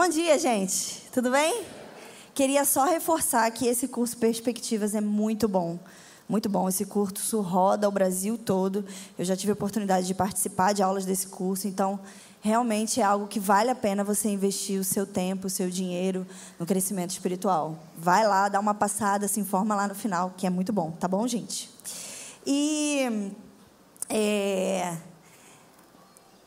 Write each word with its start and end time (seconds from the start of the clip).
Bom 0.00 0.08
dia, 0.08 0.38
gente. 0.38 1.02
Tudo 1.12 1.28
bem? 1.28 1.64
Queria 2.32 2.64
só 2.64 2.84
reforçar 2.84 3.50
que 3.50 3.66
esse 3.66 3.88
curso 3.88 4.16
Perspectivas 4.16 4.94
é 4.94 5.00
muito 5.00 5.48
bom. 5.48 5.76
Muito 6.28 6.48
bom. 6.48 6.68
Esse 6.68 6.84
curso 6.86 7.40
roda 7.40 7.88
o 7.88 7.90
Brasil 7.90 8.38
todo. 8.38 8.84
Eu 9.18 9.24
já 9.24 9.34
tive 9.34 9.50
a 9.50 9.54
oportunidade 9.54 10.06
de 10.06 10.14
participar 10.14 10.72
de 10.72 10.84
aulas 10.84 11.04
desse 11.04 11.26
curso, 11.26 11.66
então 11.66 11.98
realmente 12.40 13.00
é 13.00 13.02
algo 13.02 13.26
que 13.26 13.40
vale 13.40 13.70
a 13.70 13.74
pena 13.74 14.04
você 14.04 14.28
investir 14.28 14.78
o 14.78 14.84
seu 14.84 15.04
tempo, 15.04 15.48
o 15.48 15.50
seu 15.50 15.68
dinheiro 15.68 16.24
no 16.60 16.64
crescimento 16.64 17.10
espiritual. 17.10 17.76
Vai 17.96 18.24
lá, 18.24 18.48
dá 18.48 18.60
uma 18.60 18.74
passada, 18.74 19.26
se 19.26 19.40
informa 19.40 19.74
lá 19.74 19.88
no 19.88 19.96
final, 19.96 20.32
que 20.36 20.46
é 20.46 20.50
muito 20.50 20.72
bom, 20.72 20.92
tá 20.92 21.08
bom, 21.08 21.26
gente? 21.26 21.68
E 22.46 23.32
é, 24.08 24.96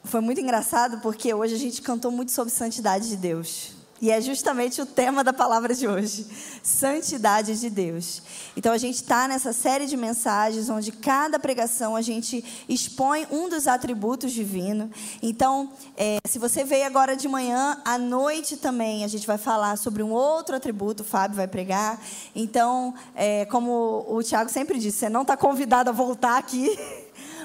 foi 0.04 0.22
muito 0.22 0.42
engraçado 0.42 1.00
porque 1.00 1.34
hoje 1.34 1.56
a 1.56 1.60
gente 1.60 1.82
cantou 1.82 2.12
muito 2.12 2.32
sobre 2.32 2.52
santidade 2.52 3.08
de 3.10 3.18
Deus. 3.18 3.82
E 4.02 4.10
é 4.10 4.20
justamente 4.20 4.82
o 4.82 4.86
tema 4.86 5.24
da 5.24 5.32
palavra 5.32 5.76
de 5.76 5.88
hoje: 5.88 6.26
santidade 6.64 7.60
de 7.60 7.70
Deus. 7.70 8.24
Então 8.58 8.74
a 8.74 8.78
gente 8.78 8.96
está 8.96 9.28
nessa 9.28 9.54
série 9.54 9.86
de 9.86 9.96
mensagens 9.96 10.70
onde 10.70 10.92
cada 10.92 11.38
pregação 11.38 11.96
a 11.96 12.02
gente 12.02 12.44
expõe 12.68 13.28
um 13.30 13.48
dos 13.48 13.68
atributos 13.68 14.32
divinos. 14.32 14.90
Então, 15.22 15.72
é, 15.96 16.18
se 16.26 16.40
você 16.40 16.64
veio 16.64 16.88
agora 16.88 17.16
de 17.16 17.28
manhã, 17.28 17.80
à 17.86 18.00
noite 18.00 18.58
também 18.58 19.04
a 19.04 19.08
gente 19.08 19.28
vai 19.28 19.38
falar 19.38 19.78
sobre 19.78 20.02
um 20.02 20.10
outro 20.10 20.56
atributo. 20.56 21.04
O 21.04 21.06
Fábio 21.06 21.38
vai 21.38 21.48
pregar. 21.48 22.02
Então, 22.36 22.96
é, 23.14 23.46
como 23.46 24.04
o 24.10 24.24
Tiago 24.24 24.50
sempre 24.50 24.80
disse, 24.80 24.98
você 24.98 25.10
não 25.10 25.22
está 25.22 25.38
convidado 25.38 25.92
a 25.92 25.94
voltar 25.94 26.40
aqui. 26.40 26.76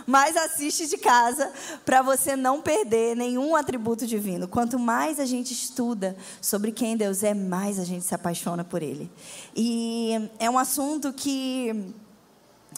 mas 0.06 0.36
assiste 0.36 0.86
de 0.86 0.96
casa 0.96 1.50
para 1.84 2.00
você 2.00 2.36
não 2.36 2.62
perder 2.62 3.16
nenhum 3.16 3.56
atributo 3.56 4.06
divino. 4.06 4.46
Quanto 4.46 4.78
mais 4.78 5.18
a 5.18 5.26
gente 5.26 5.52
estuda 5.52 6.16
sobre 6.40 6.70
quem 6.70 6.96
Deus 6.96 7.22
é, 7.22 7.34
mais 7.34 7.78
a 7.78 7.84
gente 7.84 8.04
se 8.04 8.14
apaixona 8.14 8.62
por 8.62 8.82
Ele. 8.82 9.10
E 9.54 10.30
é 10.38 10.48
um 10.48 10.58
assunto 10.58 11.12
que 11.12 11.92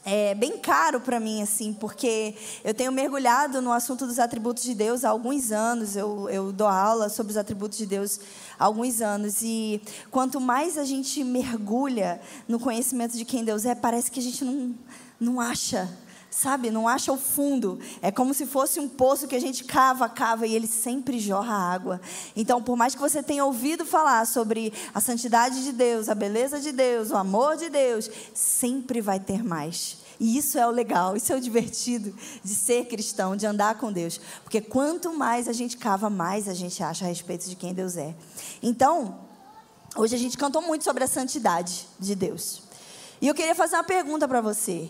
é 0.05 0.35
bem 0.35 0.59
caro 0.59 1.01
para 1.01 1.21
mim, 1.21 1.43
assim, 1.43 1.73
porque 1.73 2.35
eu 2.65 2.73
tenho 2.73 2.91
mergulhado 2.91 3.61
no 3.61 3.73
assunto 3.73 4.07
dos 4.07 4.19
atributos 4.19 4.63
de 4.63 4.75
Deus 4.75 5.05
há 5.05 5.11
alguns 5.11 5.53
anos. 5.53 5.97
Eu, 5.97 6.31
eu 6.31 6.53
dou 6.53 6.67
aula 6.67 7.09
sobre 7.09 7.33
os 7.33 7.37
atributos 7.37 7.77
de 7.77 7.85
Deus 7.85 8.21
há 8.59 8.65
alguns 8.65 9.03
anos. 9.03 9.43
E 9.43 9.83
quanto 10.11 10.41
mais 10.41 10.79
a 10.79 10.85
gente 10.85 11.23
mergulha 11.23 12.21
no 12.47 12.59
conhecimento 12.59 13.19
de 13.19 13.25
quem 13.25 13.45
Deus 13.45 13.67
é, 13.67 13.75
parece 13.75 14.11
que 14.11 14.21
a 14.21 14.23
gente 14.23 14.45
não, 14.45 14.75
não 15.21 15.41
acha 15.41 15.89
sabe, 16.41 16.71
não 16.71 16.87
acha 16.87 17.13
o 17.13 17.17
fundo. 17.17 17.81
É 18.01 18.13
como 18.13 18.33
se 18.33 18.47
fosse 18.47 18.79
um 18.79 18.89
poço 18.89 19.27
que 19.27 19.35
a 19.35 19.41
gente 19.41 19.65
cava, 19.65 20.09
cava 20.09 20.47
e 20.47 20.55
ele 20.55 20.69
sempre 20.69 21.19
jorra 21.19 21.53
água. 21.53 22.01
Então, 22.37 22.63
por 22.63 22.77
mais 22.77 22.95
que 22.95 23.01
você 23.01 23.23
tenha 23.23 23.45
ouvido 23.45 23.85
falar 23.85 24.25
sobre 24.25 24.73
a 24.95 25.01
santidade 25.01 25.65
de 25.65 25.73
Deus, 25.73 26.09
a 26.09 26.15
beleza 26.15 26.61
de 26.61 26.71
Deus, 26.71 27.11
o 27.11 27.17
amor 27.17 27.57
de 27.57 27.69
Deus, 27.69 28.09
sempre 28.33 29.01
vai 29.01 29.19
ter 29.19 29.43
mais. 29.43 29.99
E 30.21 30.37
isso 30.39 30.59
é 30.59 30.67
o 30.67 30.71
legal, 30.71 31.17
isso 31.17 31.33
é 31.33 31.37
o 31.37 31.41
divertido 31.41 32.15
de 32.43 32.55
ser 32.55 32.87
cristão, 32.87 33.37
de 33.37 33.45
andar 33.45 33.77
com 33.77 33.93
Deus. 33.93 34.21
Porque 34.45 34.61
quanto 34.61 35.13
mais 35.13 35.49
a 35.49 35.53
gente 35.53 35.77
cava, 35.77 36.09
mais 36.09 36.49
a 36.49 36.55
gente 36.55 36.81
acha 36.83 37.05
a 37.05 37.09
respeito 37.09 37.49
de 37.49 37.57
quem 37.57 37.75
Deus 37.75 37.97
é. 37.97 38.15
Então, 38.63 39.19
hoje 39.97 40.15
a 40.15 40.19
gente 40.19 40.39
cantou 40.39 40.63
muito 40.63 40.85
sobre 40.85 41.03
a 41.03 41.09
santidade 41.09 41.87
de 41.99 42.15
Deus. 42.15 42.63
E 43.21 43.27
eu 43.27 43.35
queria 43.35 43.57
fazer 43.57 43.75
uma 43.75 43.85
pergunta 43.85 44.29
para 44.29 44.41
você. 44.41 44.89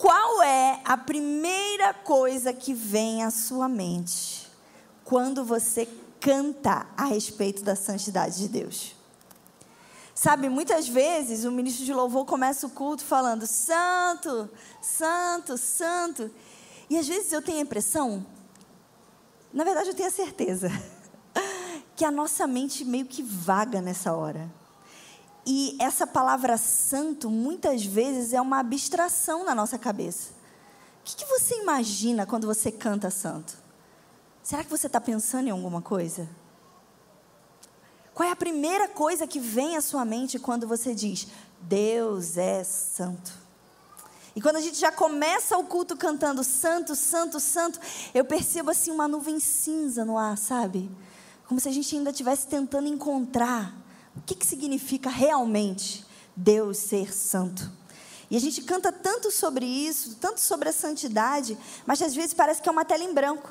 Qual 0.00 0.42
é 0.42 0.80
a 0.82 0.96
primeira 0.96 1.92
coisa 1.92 2.54
que 2.54 2.72
vem 2.72 3.22
à 3.22 3.30
sua 3.30 3.68
mente 3.68 4.50
quando 5.04 5.44
você 5.44 5.86
canta 6.18 6.86
a 6.96 7.04
respeito 7.04 7.62
da 7.62 7.76
santidade 7.76 8.38
de 8.38 8.48
Deus? 8.48 8.96
Sabe, 10.14 10.48
muitas 10.48 10.88
vezes 10.88 11.44
o 11.44 11.52
ministro 11.52 11.84
de 11.84 11.92
louvor 11.92 12.24
começa 12.24 12.66
o 12.66 12.70
culto 12.70 13.04
falando 13.04 13.46
santo, 13.46 14.48
santo, 14.80 15.58
santo. 15.58 16.30
E 16.88 16.96
às 16.96 17.06
vezes 17.06 17.30
eu 17.30 17.42
tenho 17.42 17.58
a 17.58 17.62
impressão, 17.62 18.24
na 19.52 19.64
verdade 19.64 19.90
eu 19.90 19.94
tenho 19.94 20.08
a 20.08 20.12
certeza, 20.12 20.70
que 21.94 22.06
a 22.06 22.10
nossa 22.10 22.46
mente 22.46 22.86
meio 22.86 23.04
que 23.04 23.22
vaga 23.22 23.82
nessa 23.82 24.14
hora. 24.14 24.59
E 25.46 25.76
essa 25.80 26.06
palavra 26.06 26.56
santo, 26.56 27.30
muitas 27.30 27.84
vezes, 27.84 28.32
é 28.32 28.40
uma 28.40 28.58
abstração 28.58 29.44
na 29.44 29.54
nossa 29.54 29.78
cabeça. 29.78 30.30
O 31.00 31.04
que, 31.04 31.16
que 31.16 31.24
você 31.24 31.56
imagina 31.56 32.26
quando 32.26 32.46
você 32.46 32.70
canta 32.70 33.10
santo? 33.10 33.56
Será 34.42 34.62
que 34.62 34.70
você 34.70 34.86
está 34.86 35.00
pensando 35.00 35.48
em 35.48 35.50
alguma 35.50 35.80
coisa? 35.80 36.28
Qual 38.12 38.28
é 38.28 38.32
a 38.32 38.36
primeira 38.36 38.88
coisa 38.88 39.26
que 39.26 39.40
vem 39.40 39.76
à 39.76 39.80
sua 39.80 40.04
mente 40.04 40.38
quando 40.38 40.66
você 40.66 40.94
diz, 40.94 41.26
Deus 41.60 42.36
é 42.36 42.62
santo? 42.62 43.32
E 44.34 44.40
quando 44.40 44.56
a 44.56 44.60
gente 44.60 44.78
já 44.78 44.92
começa 44.92 45.56
o 45.56 45.64
culto 45.64 45.96
cantando 45.96 46.44
santo, 46.44 46.94
santo, 46.94 47.40
santo, 47.40 47.80
eu 48.14 48.24
percebo 48.24 48.70
assim 48.70 48.90
uma 48.90 49.08
nuvem 49.08 49.40
cinza 49.40 50.04
no 50.04 50.16
ar, 50.16 50.36
sabe? 50.38 50.90
Como 51.48 51.58
se 51.58 51.68
a 51.68 51.72
gente 51.72 51.96
ainda 51.96 52.10
estivesse 52.10 52.46
tentando 52.46 52.88
encontrar 52.88 53.74
o 54.16 54.20
que, 54.22 54.34
que 54.34 54.46
significa 54.46 55.08
realmente 55.08 56.04
Deus 56.34 56.78
ser 56.78 57.12
santo? 57.12 57.70
E 58.30 58.36
a 58.36 58.40
gente 58.40 58.62
canta 58.62 58.92
tanto 58.92 59.30
sobre 59.30 59.66
isso, 59.66 60.16
tanto 60.20 60.40
sobre 60.40 60.68
a 60.68 60.72
santidade, 60.72 61.58
mas 61.84 62.00
às 62.00 62.14
vezes 62.14 62.32
parece 62.32 62.62
que 62.62 62.68
é 62.68 62.72
uma 62.72 62.84
tela 62.84 63.02
em 63.02 63.12
branco. 63.12 63.50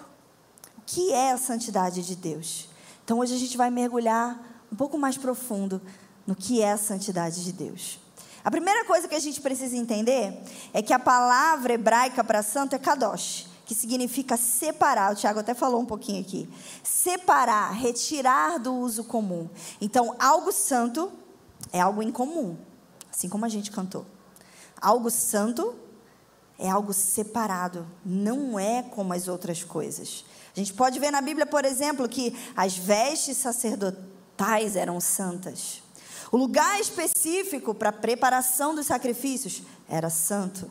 O 0.77 0.81
que 0.85 1.11
é 1.11 1.31
a 1.31 1.37
santidade 1.37 2.05
de 2.05 2.15
Deus? 2.15 2.69
Então 3.03 3.19
hoje 3.19 3.35
a 3.35 3.37
gente 3.37 3.57
vai 3.57 3.69
mergulhar 3.69 4.39
um 4.71 4.75
pouco 4.75 4.97
mais 4.97 5.17
profundo 5.17 5.81
no 6.25 6.35
que 6.35 6.61
é 6.61 6.71
a 6.71 6.77
santidade 6.77 7.43
de 7.43 7.51
Deus. 7.51 7.99
A 8.43 8.49
primeira 8.49 8.85
coisa 8.85 9.07
que 9.07 9.15
a 9.15 9.19
gente 9.19 9.41
precisa 9.41 9.75
entender 9.75 10.41
é 10.73 10.81
que 10.81 10.93
a 10.93 10.99
palavra 10.99 11.73
hebraica 11.73 12.23
para 12.23 12.41
santo 12.41 12.73
é 12.73 12.79
kadosh 12.79 13.47
que 13.69 13.75
significa 13.75 14.35
separar. 14.35 15.13
O 15.13 15.15
Tiago 15.15 15.41
até 15.41 15.53
falou 15.53 15.79
um 15.79 15.85
pouquinho 15.85 16.21
aqui. 16.21 16.49
Separar, 16.83 17.71
retirar 17.71 18.57
do 18.57 18.73
uso 18.73 19.03
comum. 19.03 19.47
Então, 19.79 20.15
algo 20.17 20.51
santo 20.51 21.11
é 21.71 21.79
algo 21.79 22.01
incomum, 22.01 22.57
assim 23.13 23.29
como 23.29 23.45
a 23.45 23.47
gente 23.47 23.69
cantou. 23.69 24.07
Algo 24.81 25.11
santo 25.11 25.75
é 26.57 26.67
algo 26.67 26.91
separado, 26.93 27.85
não 28.03 28.57
é 28.59 28.81
como 28.81 29.13
as 29.13 29.27
outras 29.27 29.63
coisas. 29.63 30.25
A 30.51 30.59
gente 30.59 30.73
pode 30.73 30.99
ver 30.99 31.11
na 31.11 31.21
Bíblia, 31.21 31.45
por 31.45 31.63
exemplo, 31.63 32.09
que 32.09 32.35
as 32.55 32.75
vestes 32.75 33.37
sacerdotais 33.37 34.75
eram 34.75 34.99
santas. 34.99 35.83
O 36.31 36.37
lugar 36.37 36.79
específico 36.79 37.75
para 37.75 37.89
a 37.89 37.93
preparação 37.93 38.73
dos 38.73 38.87
sacrifícios 38.87 39.61
era 39.87 40.09
santo. 40.09 40.67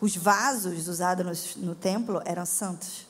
Os 0.00 0.16
vasos 0.16 0.86
usados 0.86 1.56
no, 1.56 1.68
no 1.68 1.74
templo 1.74 2.22
eram 2.24 2.46
santos. 2.46 3.06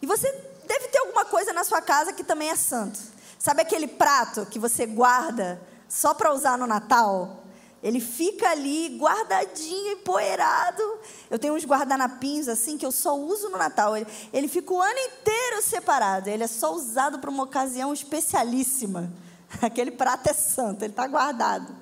E 0.00 0.06
você 0.06 0.30
deve 0.66 0.88
ter 0.88 0.98
alguma 0.98 1.24
coisa 1.24 1.52
na 1.52 1.64
sua 1.64 1.80
casa 1.80 2.12
que 2.12 2.24
também 2.24 2.50
é 2.50 2.56
santo. 2.56 2.98
Sabe 3.38 3.62
aquele 3.62 3.88
prato 3.88 4.46
que 4.46 4.58
você 4.58 4.86
guarda 4.86 5.60
só 5.88 6.14
para 6.14 6.32
usar 6.32 6.56
no 6.58 6.66
Natal? 6.66 7.42
Ele 7.82 7.98
fica 7.98 8.50
ali 8.50 8.96
guardadinho, 8.96 9.92
empoeirado. 9.92 10.82
Eu 11.28 11.38
tenho 11.38 11.54
uns 11.54 11.64
guardanapinhos 11.64 12.48
assim 12.48 12.78
que 12.78 12.86
eu 12.86 12.92
só 12.92 13.18
uso 13.18 13.48
no 13.48 13.58
Natal. 13.58 13.96
Ele, 13.96 14.06
ele 14.32 14.46
fica 14.46 14.72
o 14.72 14.80
ano 14.80 14.98
inteiro 14.98 15.60
separado. 15.62 16.28
Ele 16.28 16.44
é 16.44 16.46
só 16.46 16.72
usado 16.72 17.18
para 17.18 17.28
uma 17.28 17.42
ocasião 17.42 17.92
especialíssima. 17.92 19.12
Aquele 19.60 19.90
prato 19.90 20.28
é 20.28 20.32
santo, 20.32 20.84
ele 20.84 20.92
está 20.92 21.06
guardado. 21.08 21.74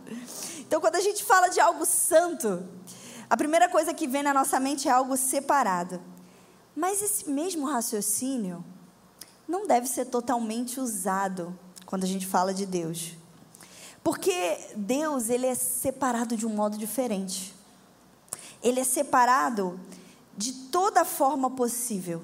Então, 0.59 0.81
quando 0.81 0.97
a 0.97 1.01
gente 1.01 1.23
fala 1.23 1.49
de 1.49 1.61
algo 1.61 1.85
santo, 1.85 2.67
a 3.31 3.37
primeira 3.37 3.69
coisa 3.69 3.95
que 3.95 4.09
vem 4.09 4.25
na 4.25 4.35
nossa 4.35 4.59
mente 4.59 4.89
é 4.89 4.91
algo 4.91 5.17
separado. 5.17 6.03
Mas 6.75 7.01
esse 7.01 7.31
mesmo 7.31 7.65
raciocínio 7.65 8.65
não 9.47 9.69
deve 9.69 9.87
ser 9.87 10.07
totalmente 10.07 10.81
usado 10.81 11.57
quando 11.87 12.03
a 12.03 12.09
gente 12.09 12.27
fala 12.27 12.53
de 12.53 12.67
Deus. 12.67 13.13
Porque 14.03 14.59
Deus, 14.75 15.29
ele 15.29 15.47
é 15.47 15.55
separado 15.55 16.37
de 16.37 16.45
um 16.45 16.51
modo 16.51 16.77
diferente. 16.77 17.55
Ele 18.61 18.81
é 18.81 18.85
separado 18.85 19.79
de 20.37 20.53
toda 20.53 21.05
forma 21.05 21.51
possível. 21.51 22.23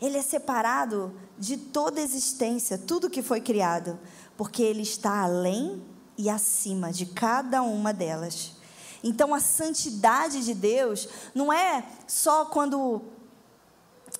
Ele 0.00 0.18
é 0.18 0.22
separado 0.22 1.12
de 1.36 1.56
toda 1.56 2.00
existência, 2.00 2.78
tudo 2.78 3.10
que 3.10 3.22
foi 3.22 3.40
criado, 3.40 3.98
porque 4.36 4.62
ele 4.62 4.82
está 4.82 5.22
além 5.22 5.82
e 6.16 6.30
acima 6.30 6.92
de 6.92 7.06
cada 7.06 7.62
uma 7.62 7.92
delas. 7.92 8.57
Então 9.02 9.34
a 9.34 9.40
santidade 9.40 10.44
de 10.44 10.54
Deus 10.54 11.08
não 11.34 11.52
é 11.52 11.84
só 12.06 12.46
quando 12.46 13.02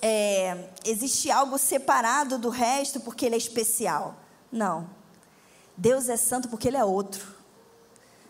é, 0.01 0.69
existe 0.85 1.31
algo 1.31 1.59
separado 1.59 2.39
do 2.39 2.49
resto 2.49 3.01
porque 3.01 3.27
ele 3.27 3.35
é 3.35 3.39
especial. 3.39 4.17
Não. 4.51 4.89
Deus 5.77 6.09
é 6.09 6.17
santo 6.17 6.49
porque 6.49 6.69
ele 6.69 6.77
é 6.77 6.85
outro. 6.85 7.37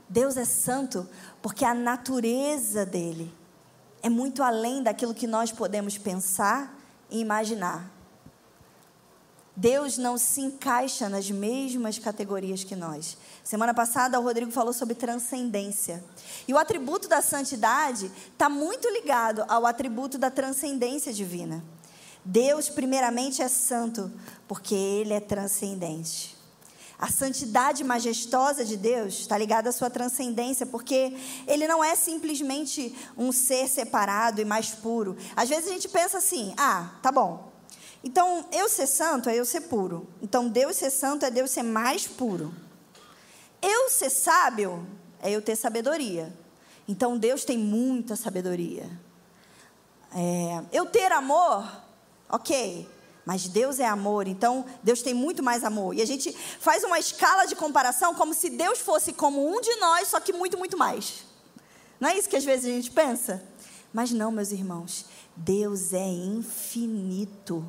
Deus 0.09 0.37
é 0.37 0.45
santo 0.45 1.09
porque 1.43 1.65
a 1.65 1.75
natureza 1.75 2.87
dele 2.87 3.35
é 4.03 4.09
muito 4.09 4.43
além 4.43 4.83
daquilo 4.83 5.15
que 5.15 5.27
nós 5.27 5.53
podemos 5.53 5.99
pensar 5.99 6.75
e 7.11 7.21
imaginar. 7.21 7.98
Deus 9.59 9.99
não 9.99 10.17
se 10.17 10.41
encaixa 10.41 11.09
nas 11.09 11.29
mesmas 11.29 11.99
categorias 11.99 12.63
que 12.63 12.77
nós. 12.77 13.19
Semana 13.43 13.75
passada 13.75 14.21
o 14.21 14.23
Rodrigo 14.23 14.53
falou 14.53 14.73
sobre 14.73 14.95
transcendência. 14.95 16.05
E 16.47 16.55
o 16.55 16.59
atributo 16.59 17.09
da 17.09 17.21
santidade 17.21 18.09
está 18.33 18.49
muito 18.49 18.89
ligado 18.89 19.45
ao 19.49 19.67
atributo 19.67 20.17
da 20.17 20.31
transcendência 20.31 21.13
divina. 21.13 21.65
Deus, 22.25 22.69
primeiramente, 22.69 23.43
é 23.43 23.49
santo, 23.49 24.13
porque 24.47 24.77
Ele 24.77 25.13
é 25.13 25.19
transcendente. 25.19 26.37
A 26.97 27.11
santidade 27.11 27.83
majestosa 27.83 28.65
de 28.65 28.77
Deus 28.77 29.15
está 29.15 29.37
ligada 29.37 29.71
à 29.71 29.73
sua 29.73 29.91
transcendência, 29.91 30.67
porque 30.67 31.17
Ele 31.49 31.67
não 31.67 31.83
é 31.83 31.97
simplesmente 31.97 32.95
um 33.17 33.33
ser 33.33 33.67
separado 33.67 34.41
e 34.41 34.45
mais 34.45 34.71
puro. 34.71 35.17
Às 35.35 35.49
vezes 35.49 35.69
a 35.69 35.73
gente 35.73 35.89
pensa 35.89 36.19
assim: 36.19 36.55
ah, 36.57 36.93
tá 37.03 37.11
bom, 37.11 37.58
então, 38.09 38.47
eu 38.51 38.71
ser 38.71 38.87
santo 38.87 39.29
é 39.29 39.37
eu 39.37 39.45
ser 39.45 39.61
puro. 39.61 40.09
Então, 40.23 40.49
Deus 40.49 40.77
ser 40.77 40.89
santo 40.89 41.27
é 41.27 41.31
Deus 41.31 41.51
ser 41.51 41.63
mais 41.63 42.07
puro. 42.07 42.55
Eu 43.61 43.91
ser 43.91 44.09
sábio 44.09 44.89
é 45.21 45.31
eu 45.31 45.43
ter 45.43 45.55
sabedoria. 45.55 46.33
Então, 46.89 47.19
Deus 47.19 47.45
tem 47.45 47.59
muita 47.59 48.17
sabedoria. 48.17 48.89
É, 50.15 50.65
eu 50.73 50.87
ter 50.87 51.13
amor, 51.13 51.71
ok. 52.31 52.89
Mas 53.27 53.47
Deus 53.47 53.79
é 53.79 53.85
amor, 53.85 54.27
então 54.27 54.65
Deus 54.83 55.03
tem 55.03 55.13
muito 55.13 55.43
mais 55.43 55.63
amor. 55.63 55.95
E 55.95 56.01
a 56.01 56.07
gente 56.07 56.33
faz 56.33 56.83
uma 56.85 56.99
escala 56.99 57.45
de 57.45 57.55
comparação 57.55 58.15
como 58.15 58.33
se 58.33 58.49
Deus 58.49 58.79
fosse 58.79 59.13
como 59.13 59.55
um 59.55 59.61
de 59.61 59.77
nós, 59.77 60.09
só 60.09 60.19
que 60.19 60.33
muito, 60.33 60.57
muito 60.57 60.79
mais. 60.79 61.27
Não 62.01 62.09
é 62.09 62.17
isso 62.17 62.27
que 62.27 62.37
às 62.37 62.45
vezes 62.45 62.65
a 62.65 62.73
gente 62.73 62.91
pensa? 62.91 63.45
Mas 63.93 64.11
não, 64.13 64.31
meus 64.31 64.51
irmãos. 64.51 65.05
Deus 65.37 65.93
é 65.93 66.09
infinito. 66.09 67.69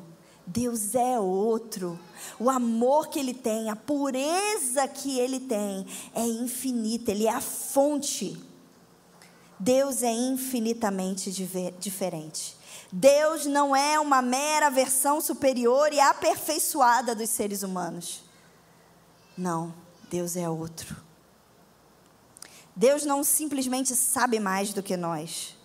Deus 0.52 0.96
é 0.96 1.18
outro. 1.18 1.98
O 2.38 2.50
amor 2.50 3.08
que 3.08 3.20
Ele 3.20 3.32
tem, 3.32 3.70
a 3.70 3.76
pureza 3.76 4.86
que 4.88 5.18
Ele 5.18 5.38
tem 5.38 5.86
é 6.12 6.24
infinita, 6.24 7.12
Ele 7.12 7.26
é 7.26 7.30
a 7.30 7.40
fonte. 7.40 8.36
Deus 9.58 10.02
é 10.02 10.10
infinitamente 10.10 11.30
diferente. 11.78 12.56
Deus 12.90 13.46
não 13.46 13.76
é 13.76 14.00
uma 14.00 14.20
mera 14.20 14.70
versão 14.70 15.20
superior 15.20 15.92
e 15.92 16.00
aperfeiçoada 16.00 17.14
dos 17.14 17.30
seres 17.30 17.62
humanos. 17.62 18.24
Não, 19.38 19.72
Deus 20.10 20.34
é 20.34 20.48
outro. 20.48 20.96
Deus 22.74 23.04
não 23.04 23.22
simplesmente 23.22 23.94
sabe 23.94 24.40
mais 24.40 24.72
do 24.72 24.82
que 24.82 24.96
nós. 24.96 25.56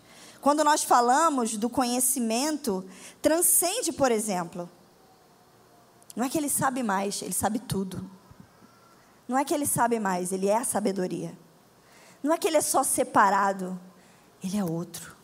Quando 0.41 0.63
nós 0.63 0.83
falamos 0.83 1.57
do 1.57 1.67
conhecimento, 1.71 2.85
transcende, 3.19 3.91
por 3.91 4.11
exemplo. 4.11 4.69
Não 6.15 6.23
é 6.23 6.29
que 6.29 6.37
ele 6.37 6.49
sabe 6.49 6.81
mais, 6.81 7.21
ele 7.21 7.33
sabe 7.33 7.59
tudo. 7.59 8.09
Não 9.27 9.37
é 9.37 9.43
que 9.43 9.53
ele 9.53 9.65
sabe 9.65 9.99
mais, 9.99 10.31
ele 10.31 10.47
é 10.47 10.57
a 10.57 10.63
sabedoria. 10.63 11.37
Não 12.23 12.33
é 12.33 12.37
que 12.37 12.47
ele 12.47 12.57
é 12.57 12.61
só 12.61 12.83
separado, 12.83 13.79
ele 14.43 14.57
é 14.57 14.63
outro. 14.63 15.15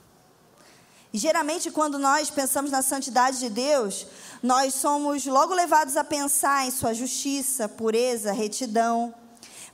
E 1.14 1.18
geralmente, 1.18 1.70
quando 1.70 2.00
nós 2.00 2.30
pensamos 2.30 2.72
na 2.72 2.82
santidade 2.82 3.40
de 3.40 3.50
Deus, 3.50 4.08
nós 4.42 4.74
somos 4.74 5.26
logo 5.26 5.54
levados 5.54 5.98
a 5.98 6.04
pensar 6.04 6.66
em 6.66 6.72
sua 6.72 6.94
justiça, 6.94 7.68
pureza, 7.68 8.32
retidão. 8.32 9.14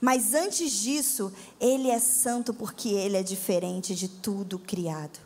Mas 0.00 0.34
antes 0.34 0.72
disso, 0.72 1.32
ele 1.60 1.90
é 1.90 1.98
santo 1.98 2.52
porque 2.52 2.88
ele 2.88 3.16
é 3.16 3.22
diferente 3.22 3.94
de 3.94 4.08
tudo 4.08 4.58
criado. 4.58 5.18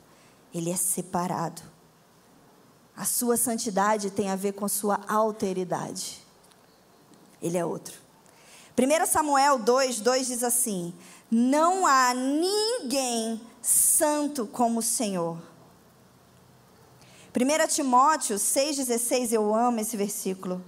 Ele 0.53 0.71
é 0.71 0.77
separado. 0.77 1.62
A 2.97 3.05
sua 3.05 3.37
santidade 3.37 4.11
tem 4.11 4.31
a 4.31 4.37
ver 4.37 4.53
com 4.53 4.65
a 4.65 4.69
sua 4.69 5.00
alteridade. 5.09 6.21
Ele 7.41 7.56
é 7.56 7.65
outro. 7.65 7.94
1 8.79 9.06
Samuel 9.06 9.59
2, 9.59 10.00
2 10.00 10.27
diz 10.27 10.43
assim: 10.43 10.94
Não 11.31 11.87
há 11.87 12.15
ninguém 12.15 13.41
santo 13.61 14.47
como 14.47 14.81
o 14.81 14.83
Senhor. 14.83 15.39
1 17.35 17.67
Timóteo 17.69 18.37
6,16, 18.37 19.33
eu 19.33 19.55
amo 19.55 19.81
esse 19.81 19.97
versículo. 19.97 20.62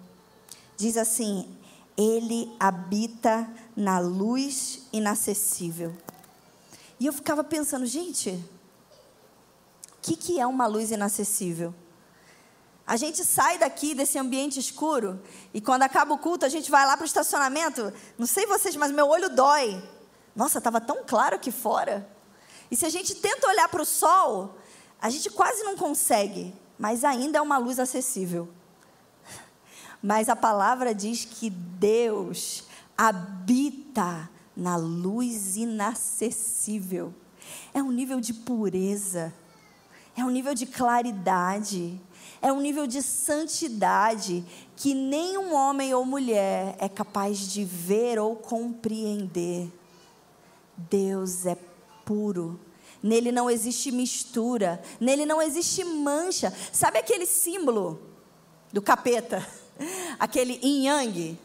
Diz 0.77 0.97
assim: 0.97 1.49
Ele 1.97 2.55
habita 2.59 3.49
na 3.77 3.99
luz 3.99 4.83
inacessível. 4.93 5.95
E 6.99 7.07
eu 7.07 7.13
ficava 7.13 7.45
pensando, 7.45 7.85
gente, 7.85 8.43
que, 10.05 10.17
que 10.17 10.39
é 10.39 10.47
uma 10.47 10.67
luz 10.67 10.91
inacessível? 10.91 11.75
A 12.87 12.97
gente 12.97 13.25
sai 13.25 13.57
daqui 13.57 13.95
desse 13.95 14.19
ambiente 14.19 14.61
escuro 14.61 15.21
e 15.55 15.61
quando 15.61 15.83
acaba 15.85 16.13
o 16.13 16.19
culto 16.19 16.45
a 16.45 16.49
gente 16.49 16.71
vai 16.71 16.85
lá 16.87 16.97
para 16.97 17.05
o 17.05 17.07
estacionamento. 17.07 17.93
Não 18.19 18.27
sei 18.27 18.47
vocês, 18.47 18.77
mas 18.77 18.93
meu 18.93 19.09
olho 19.09 19.31
dói. 19.31 19.83
Nossa, 20.37 20.59
estava 20.59 20.81
tão 20.81 21.03
claro 21.07 21.37
aqui 21.37 21.51
fora. 21.51 22.07
E 22.71 22.77
se 22.77 22.85
a 22.85 22.91
gente 22.91 23.15
tenta 23.15 23.49
olhar 23.49 23.69
para 23.69 23.81
o 23.81 23.87
sol, 23.87 24.57
a 25.01 25.09
gente 25.09 25.31
quase 25.31 25.63
não 25.63 25.77
consegue, 25.77 26.55
mas 26.79 27.05
ainda 27.05 27.39
é 27.39 27.41
uma 27.41 27.57
luz 27.57 27.79
acessível. 27.79 28.49
Mas 30.03 30.29
a 30.29 30.37
palavra 30.37 30.95
diz 30.95 31.25
que 31.25 31.49
Deus 31.49 32.65
habita 32.97 34.29
na 34.55 34.77
luz 34.77 35.57
inacessível. 35.57 37.15
É 37.73 37.83
um 37.83 37.91
nível 37.91 38.21
de 38.21 38.35
pureza 38.35 39.33
é 40.17 40.25
um 40.25 40.31
nível 40.31 40.55
de 40.55 40.67
claridade, 40.67 42.01
é 42.41 42.53
um 42.53 42.61
nível 42.61 42.87
de 42.87 43.03
santidade 43.03 44.45
que 44.77 44.95
nenhum 44.95 45.55
homem 45.55 45.95
ou 45.95 46.05
mulher 46.05 46.77
é 46.79 46.89
capaz 46.89 47.39
de 47.39 47.65
ver 47.65 48.19
ou 48.19 48.37
compreender. 48.37 49.71
Deus 50.77 51.47
é 51.47 51.57
puro. 52.05 52.61
Nele 53.03 53.31
não 53.31 53.51
existe 53.51 53.91
mistura, 53.91 54.83
nele 54.99 55.27
não 55.27 55.41
existe 55.41 55.85
mancha. 55.85 56.53
Sabe 56.73 56.99
aquele 56.99 57.27
símbolo 57.27 58.01
do 58.73 58.81
capeta? 58.81 59.47
Aquele 60.21 60.59
yin 60.63 60.87
yang, 60.87 61.39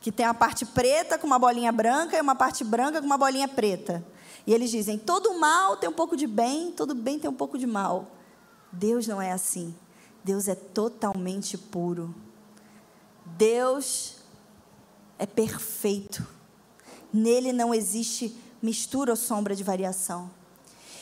que 0.00 0.12
tem 0.12 0.24
a 0.24 0.32
parte 0.32 0.64
preta 0.64 1.18
com 1.18 1.26
uma 1.26 1.38
bolinha 1.38 1.72
branca 1.72 2.16
e 2.16 2.20
uma 2.20 2.34
parte 2.34 2.62
branca 2.62 3.00
com 3.00 3.06
uma 3.06 3.18
bolinha 3.18 3.48
preta. 3.48 4.04
E 4.46 4.54
eles 4.54 4.70
dizem: 4.70 4.96
todo 4.96 5.38
mal 5.38 5.76
tem 5.76 5.90
um 5.90 5.92
pouco 5.92 6.16
de 6.16 6.26
bem, 6.26 6.70
todo 6.70 6.94
bem 6.94 7.18
tem 7.18 7.28
um 7.28 7.34
pouco 7.34 7.58
de 7.58 7.66
mal. 7.66 8.06
Deus 8.72 9.06
não 9.06 9.20
é 9.20 9.32
assim. 9.32 9.74
Deus 10.24 10.48
é 10.48 10.54
totalmente 10.54 11.56
puro. 11.56 12.14
Deus 13.24 14.16
é 15.18 15.26
perfeito. 15.26 16.26
Nele 17.12 17.52
não 17.52 17.74
existe 17.74 18.36
mistura 18.62 19.12
ou 19.12 19.16
sombra 19.16 19.54
de 19.54 19.64
variação. 19.64 20.30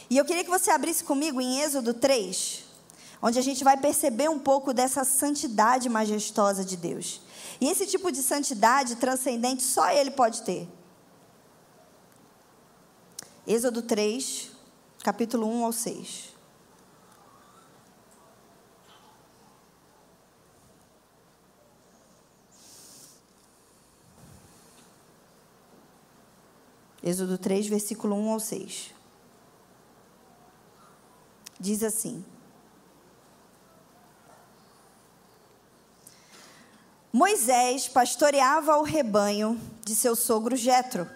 E 0.08 0.16
eu 0.16 0.24
queria 0.24 0.44
que 0.44 0.50
você 0.50 0.70
abrisse 0.70 1.02
comigo 1.02 1.40
em 1.40 1.60
Êxodo 1.60 1.92
3, 1.92 2.64
onde 3.20 3.38
a 3.38 3.42
gente 3.42 3.64
vai 3.64 3.76
perceber 3.76 4.28
um 4.28 4.38
pouco 4.38 4.72
dessa 4.72 5.04
santidade 5.04 5.88
majestosa 5.88 6.64
de 6.64 6.76
Deus. 6.76 7.20
E 7.60 7.68
esse 7.68 7.86
tipo 7.86 8.12
de 8.12 8.22
santidade 8.22 8.96
transcendente 8.96 9.62
só 9.62 9.90
Ele 9.90 10.10
pode 10.10 10.42
ter. 10.42 10.68
Êxodo 13.46 13.82
3, 13.82 14.50
capítulo 15.02 15.46
1 15.46 15.64
ao 15.64 15.72
6. 15.72 16.35
Êxodo 27.06 27.38
3, 27.38 27.68
versículo 27.68 28.16
1 28.16 28.30
ao 28.30 28.40
6. 28.40 28.90
Diz 31.58 31.82
assim: 31.82 32.24
Moisés 37.12 37.86
pastoreava 37.86 38.76
o 38.76 38.82
rebanho 38.82 39.58
de 39.84 39.94
seu 39.94 40.16
sogro 40.16 40.56
Jetro 40.56 41.08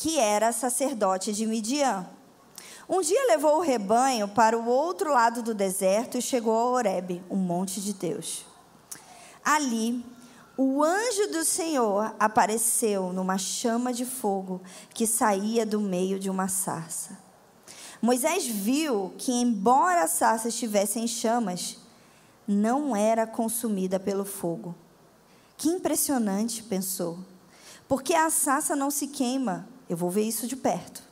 que 0.00 0.18
era 0.18 0.50
sacerdote 0.50 1.30
de 1.30 1.44
Midian. 1.44 2.06
Um 2.88 3.02
dia 3.02 3.26
levou 3.26 3.58
o 3.58 3.60
rebanho 3.60 4.26
para 4.26 4.58
o 4.58 4.66
outro 4.66 5.12
lado 5.12 5.42
do 5.42 5.52
deserto 5.52 6.16
e 6.16 6.22
chegou 6.22 6.54
a 6.54 6.70
Horebe, 6.70 7.22
um 7.30 7.36
monte 7.36 7.82
de 7.82 7.92
Deus. 7.92 8.46
Ali, 9.44 10.02
o 10.62 10.84
anjo 10.84 11.28
do 11.28 11.42
Senhor 11.42 12.14
apareceu 12.18 13.14
numa 13.14 13.38
chama 13.38 13.94
de 13.94 14.04
fogo 14.04 14.60
que 14.92 15.06
saía 15.06 15.64
do 15.64 15.80
meio 15.80 16.18
de 16.18 16.28
uma 16.28 16.48
sarça. 16.48 17.18
Moisés 18.02 18.46
viu 18.46 19.14
que, 19.16 19.32
embora 19.32 20.02
a 20.02 20.06
sarça 20.06 20.48
estivesse 20.48 20.98
em 20.98 21.08
chamas, 21.08 21.78
não 22.46 22.94
era 22.94 23.26
consumida 23.26 23.98
pelo 23.98 24.26
fogo. 24.26 24.74
Que 25.56 25.70
impressionante, 25.70 26.62
pensou. 26.62 27.18
Porque 27.88 28.12
a 28.12 28.28
sarça 28.28 28.76
não 28.76 28.90
se 28.90 29.06
queima 29.06 29.66
eu 29.88 29.96
vou 29.96 30.10
ver 30.10 30.24
isso 30.24 30.46
de 30.46 30.56
perto. 30.56 31.02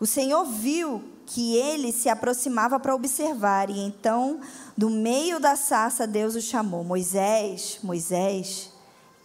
O 0.00 0.04
Senhor 0.04 0.44
viu 0.44 1.11
que 1.26 1.56
ele 1.56 1.92
se 1.92 2.08
aproximava 2.08 2.78
para 2.78 2.94
observar, 2.94 3.70
e 3.70 3.78
então, 3.80 4.40
do 4.76 4.90
meio 4.90 5.40
da 5.40 5.56
sarça, 5.56 6.06
Deus 6.06 6.34
o 6.34 6.40
chamou: 6.40 6.84
Moisés, 6.84 7.78
Moisés, 7.82 8.70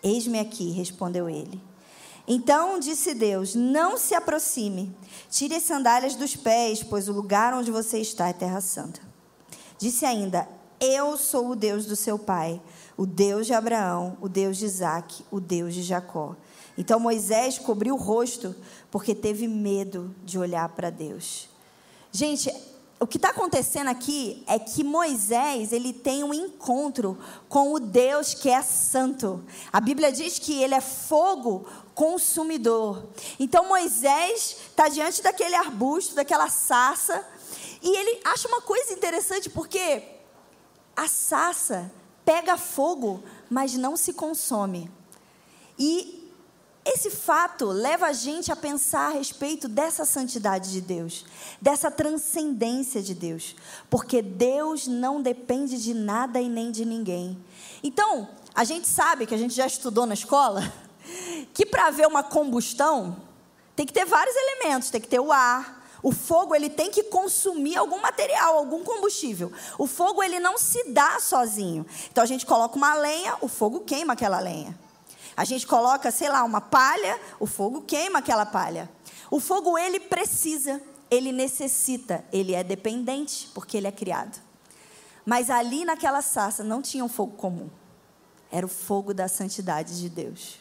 eis-me 0.03 0.39
aqui, 0.39 0.71
respondeu 0.71 1.29
ele. 1.29 1.61
Então 2.27 2.79
disse 2.79 3.13
Deus: 3.13 3.55
Não 3.55 3.97
se 3.97 4.13
aproxime, 4.13 4.93
tire 5.29 5.55
as 5.55 5.63
sandálias 5.63 6.15
dos 6.15 6.35
pés, 6.35 6.83
pois 6.83 7.07
o 7.07 7.13
lugar 7.13 7.53
onde 7.53 7.71
você 7.71 7.99
está 7.99 8.27
é 8.27 8.33
terra 8.33 8.59
santa. 8.59 8.99
Disse 9.77 10.05
ainda: 10.05 10.47
Eu 10.79 11.17
sou 11.17 11.51
o 11.51 11.55
Deus 11.55 11.85
do 11.85 11.95
seu 11.95 12.19
pai, 12.19 12.61
o 12.97 13.05
Deus 13.05 13.47
de 13.47 13.53
Abraão, 13.53 14.17
o 14.19 14.27
Deus 14.27 14.57
de 14.57 14.65
Isaque, 14.65 15.23
o 15.31 15.39
Deus 15.39 15.73
de 15.73 15.83
Jacó. 15.83 16.35
Então 16.77 16.99
Moisés 16.99 17.57
cobriu 17.57 17.95
o 17.95 17.97
rosto 17.97 18.55
porque 18.91 19.15
teve 19.15 19.47
medo 19.47 20.13
de 20.23 20.37
olhar 20.37 20.67
para 20.69 20.89
Deus. 20.89 21.46
Gente, 22.17 22.51
o 22.99 23.05
que 23.05 23.17
está 23.17 23.29
acontecendo 23.29 23.89
aqui 23.89 24.43
é 24.47 24.57
que 24.57 24.83
Moisés 24.83 25.71
ele 25.71 25.93
tem 25.93 26.23
um 26.23 26.33
encontro 26.33 27.15
com 27.47 27.73
o 27.73 27.79
Deus 27.79 28.33
que 28.33 28.49
é 28.49 28.59
santo. 28.63 29.45
A 29.71 29.79
Bíblia 29.79 30.11
diz 30.11 30.39
que 30.39 30.63
ele 30.63 30.73
é 30.73 30.81
fogo 30.81 31.67
consumidor. 31.93 33.05
Então 33.39 33.67
Moisés 33.67 34.57
está 34.67 34.87
diante 34.87 35.21
daquele 35.21 35.53
arbusto, 35.53 36.15
daquela 36.15 36.49
sarça, 36.49 37.23
e 37.83 37.95
ele 37.95 38.19
acha 38.25 38.47
uma 38.47 38.61
coisa 38.61 38.93
interessante 38.93 39.47
porque 39.47 40.01
a 40.95 41.07
sarça 41.07 41.91
pega 42.25 42.57
fogo, 42.57 43.23
mas 43.47 43.75
não 43.75 43.95
se 43.95 44.11
consome. 44.11 44.89
E 45.77 46.26
esse 46.89 47.09
fato 47.09 47.65
leva 47.65 48.07
a 48.07 48.13
gente 48.13 48.51
a 48.51 48.55
pensar 48.55 49.07
a 49.07 49.13
respeito 49.13 49.67
dessa 49.67 50.05
santidade 50.05 50.71
de 50.71 50.79
Deus, 50.79 51.25
dessa 51.61 51.91
transcendência 51.91 53.01
de 53.01 53.13
Deus, 53.13 53.55
porque 53.89 54.21
Deus 54.21 54.87
não 54.87 55.21
depende 55.21 55.81
de 55.81 55.93
nada 55.93 56.39
e 56.39 56.47
nem 56.47 56.71
de 56.71 56.85
ninguém. 56.85 57.37
Então, 57.83 58.29
a 58.55 58.63
gente 58.63 58.87
sabe 58.87 59.25
que 59.25 59.35
a 59.35 59.37
gente 59.37 59.53
já 59.53 59.67
estudou 59.67 60.05
na 60.05 60.13
escola 60.13 60.71
que 61.53 61.65
para 61.65 61.87
haver 61.87 62.07
uma 62.07 62.23
combustão 62.23 63.17
tem 63.75 63.85
que 63.85 63.93
ter 63.93 64.05
vários 64.05 64.35
elementos, 64.35 64.89
tem 64.89 65.01
que 65.01 65.07
ter 65.07 65.19
o 65.19 65.31
ar, 65.31 65.85
o 66.01 66.11
fogo 66.11 66.55
ele 66.55 66.69
tem 66.69 66.89
que 66.89 67.03
consumir 67.03 67.75
algum 67.75 67.99
material, 67.99 68.55
algum 68.55 68.83
combustível. 68.83 69.51
O 69.77 69.87
fogo 69.87 70.23
ele 70.23 70.39
não 70.39 70.57
se 70.57 70.91
dá 70.91 71.19
sozinho. 71.19 71.85
Então 72.11 72.23
a 72.23 72.27
gente 72.27 72.45
coloca 72.45 72.77
uma 72.77 72.93
lenha, 72.93 73.35
o 73.41 73.47
fogo 73.47 73.81
queima 73.81 74.13
aquela 74.13 74.39
lenha. 74.39 74.86
A 75.37 75.45
gente 75.45 75.67
coloca, 75.67 76.09
sei 76.09 76.29
lá, 76.29 76.43
uma 76.43 76.59
palha, 76.59 77.21
o 77.39 77.45
fogo 77.45 77.83
queima 77.83 78.17
aquela 78.17 78.43
palha. 78.43 78.89
O 79.29 79.39
fogo 79.39 79.77
ele 79.77 79.99
precisa, 79.99 80.81
ele 81.11 81.31
necessita, 81.31 82.25
ele 82.33 82.55
é 82.55 82.63
dependente 82.63 83.47
porque 83.53 83.77
ele 83.77 83.85
é 83.85 83.91
criado. 83.91 84.41
Mas 85.23 85.51
ali 85.51 85.85
naquela 85.85 86.23
sarça 86.23 86.63
não 86.63 86.81
tinha 86.81 87.05
um 87.05 87.09
fogo 87.09 87.37
comum. 87.37 87.69
Era 88.51 88.65
o 88.65 88.69
fogo 88.69 89.13
da 89.13 89.27
santidade 89.27 89.99
de 89.99 90.09
Deus. 90.09 90.59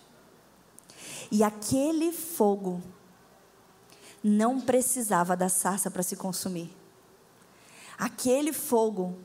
E 1.30 1.42
aquele 1.42 2.12
fogo 2.12 2.82
não 4.22 4.60
precisava 4.60 5.34
da 5.34 5.48
sarça 5.48 5.90
para 5.90 6.02
se 6.02 6.16
consumir. 6.16 6.70
Aquele 7.96 8.52
fogo, 8.52 9.16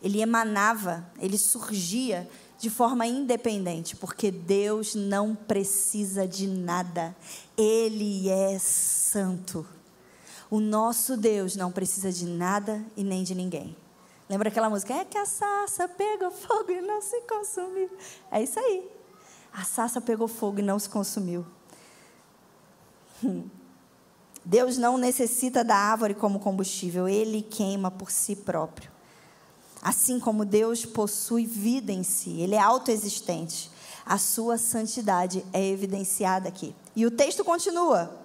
ele 0.00 0.22
emanava, 0.22 1.04
ele 1.18 1.36
surgia 1.36 2.30
de 2.60 2.68
forma 2.68 3.06
independente, 3.06 3.96
porque 3.96 4.30
Deus 4.30 4.94
não 4.94 5.34
precisa 5.34 6.28
de 6.28 6.46
nada, 6.46 7.16
Ele 7.56 8.28
é 8.28 8.58
santo. 8.58 9.66
O 10.50 10.60
nosso 10.60 11.16
Deus 11.16 11.56
não 11.56 11.72
precisa 11.72 12.12
de 12.12 12.26
nada 12.26 12.84
e 12.94 13.02
nem 13.02 13.22
de 13.22 13.34
ninguém. 13.34 13.74
Lembra 14.28 14.50
aquela 14.50 14.68
música? 14.68 14.92
É 14.92 15.06
que 15.06 15.16
a 15.16 15.24
sarça 15.24 15.88
pegou 15.88 16.30
fogo 16.30 16.70
e 16.70 16.82
não 16.82 17.00
se 17.00 17.22
consumiu. 17.22 17.88
É 18.30 18.42
isso 18.42 18.60
aí. 18.60 18.86
A 19.54 19.64
sarça 19.64 19.98
pegou 19.98 20.28
fogo 20.28 20.60
e 20.60 20.62
não 20.62 20.78
se 20.78 20.90
consumiu. 20.90 21.46
Hum. 23.24 23.48
Deus 24.44 24.76
não 24.76 24.98
necessita 24.98 25.64
da 25.64 25.76
árvore 25.76 26.14
como 26.14 26.38
combustível, 26.38 27.08
ele 27.08 27.40
queima 27.40 27.90
por 27.90 28.10
si 28.10 28.36
próprio. 28.36 28.89
Assim 29.82 30.20
como 30.20 30.44
Deus 30.44 30.84
possui 30.84 31.46
vida 31.46 31.90
em 31.92 32.02
si, 32.02 32.40
Ele 32.40 32.54
é 32.54 32.60
autoexistente. 32.60 33.70
A 34.04 34.18
sua 34.18 34.58
santidade 34.58 35.44
é 35.52 35.64
evidenciada 35.64 36.48
aqui. 36.48 36.74
E 36.94 37.06
o 37.06 37.10
texto 37.10 37.44
continua. 37.44 38.18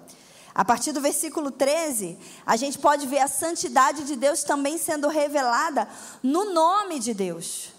A 0.53 0.63
partir 0.63 0.91
do 0.91 1.01
versículo 1.01 1.51
13, 1.51 2.17
a 2.45 2.55
gente 2.55 2.77
pode 2.77 3.05
ver 3.07 3.19
a 3.19 3.27
santidade 3.27 4.05
de 4.05 4.15
Deus 4.15 4.43
também 4.43 4.77
sendo 4.77 5.07
revelada 5.09 5.88
no 6.24 6.53
nome 6.53 6.97
de 7.00 7.13
Deus. 7.13 7.74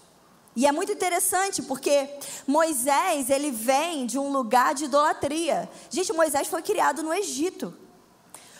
E 0.55 0.65
é 0.65 0.71
muito 0.71 0.91
interessante 0.91 1.61
porque 1.61 2.09
Moisés, 2.47 3.29
ele 3.29 3.51
vem 3.51 4.05
de 4.05 4.17
um 4.17 4.31
lugar 4.31 4.73
de 4.73 4.85
idolatria. 4.85 5.69
Gente, 5.89 6.13
Moisés 6.13 6.47
foi 6.47 6.61
criado 6.61 7.03
no 7.03 7.13
Egito. 7.13 7.73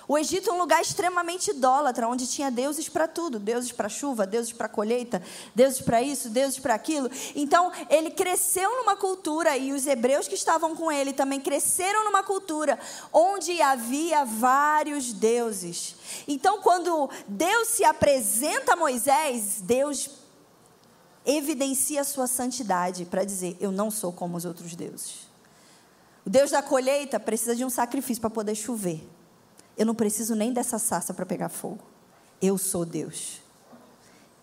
O 0.07 0.17
Egito 0.17 0.49
é 0.49 0.53
um 0.53 0.57
lugar 0.57 0.81
extremamente 0.81 1.51
idólatra, 1.51 2.07
onde 2.07 2.25
tinha 2.27 2.49
deuses 2.49 2.87
para 2.87 3.09
tudo: 3.09 3.39
deuses 3.39 3.73
para 3.73 3.89
chuva, 3.89 4.25
deuses 4.25 4.53
para 4.53 4.69
colheita, 4.69 5.21
deuses 5.53 5.81
para 5.81 6.01
isso, 6.01 6.29
deuses 6.29 6.59
para 6.59 6.73
aquilo. 6.73 7.09
Então, 7.35 7.69
ele 7.89 8.11
cresceu 8.11 8.69
numa 8.77 8.95
cultura, 8.95 9.57
e 9.57 9.73
os 9.73 9.85
hebreus 9.85 10.27
que 10.27 10.35
estavam 10.35 10.75
com 10.75 10.89
ele 10.89 11.11
também 11.11 11.41
cresceram 11.41 12.05
numa 12.05 12.23
cultura 12.23 12.79
onde 13.11 13.61
havia 13.61 14.23
vários 14.23 15.11
deuses. 15.11 15.95
Então, 16.25 16.61
quando 16.61 17.09
Deus 17.27 17.67
se 17.67 17.83
apresenta 17.83 18.73
a 18.73 18.77
Moisés, 18.77 19.59
Deus 19.61 20.09
evidencia 21.25 21.99
a 21.99 22.05
sua 22.05 22.27
santidade 22.27 23.03
para 23.03 23.25
dizer: 23.25 23.57
Eu 23.59 23.73
não 23.73 23.91
sou 23.91 24.13
como 24.13 24.37
os 24.37 24.45
outros 24.45 24.73
deuses. 24.73 25.27
O 26.25 26.29
Deus 26.29 26.51
da 26.51 26.61
colheita 26.61 27.19
precisa 27.19 27.53
de 27.53 27.65
um 27.65 27.69
sacrifício 27.69 28.21
para 28.21 28.29
poder 28.29 28.55
chover. 28.55 29.16
Eu 29.77 29.85
não 29.85 29.93
preciso 29.93 30.35
nem 30.35 30.51
dessa 30.51 30.79
sarça 30.79 31.13
para 31.13 31.25
pegar 31.25 31.49
fogo. 31.49 31.83
Eu 32.41 32.57
sou 32.57 32.83
Deus. 32.83 33.41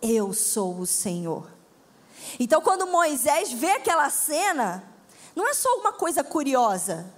Eu 0.01 0.33
sou 0.33 0.79
o 0.79 0.87
Senhor. 0.87 1.49
Então, 2.39 2.61
quando 2.61 2.87
Moisés 2.87 3.53
vê 3.53 3.73
aquela 3.73 4.09
cena, 4.11 4.85
não 5.35 5.49
é 5.49 5.55
só 5.55 5.69
uma 5.79 5.93
coisa 5.93 6.23
curiosa. 6.23 7.13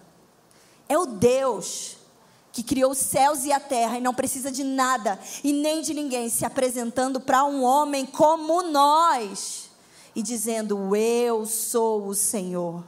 É 0.88 0.96
o 0.96 1.06
Deus 1.06 1.96
que 2.52 2.62
criou 2.62 2.92
os 2.92 2.98
céus 2.98 3.44
e 3.44 3.52
a 3.52 3.60
terra 3.60 3.98
e 3.98 4.00
não 4.00 4.14
precisa 4.14 4.50
de 4.50 4.64
nada 4.64 5.18
e 5.44 5.52
nem 5.52 5.82
de 5.82 5.92
ninguém 5.92 6.30
se 6.30 6.42
apresentando 6.42 7.20
para 7.20 7.44
um 7.44 7.62
homem 7.62 8.06
como 8.06 8.62
nós 8.62 9.70
e 10.14 10.22
dizendo: 10.22 10.96
Eu 10.96 11.44
sou 11.44 12.06
o 12.06 12.14
Senhor. 12.14 12.82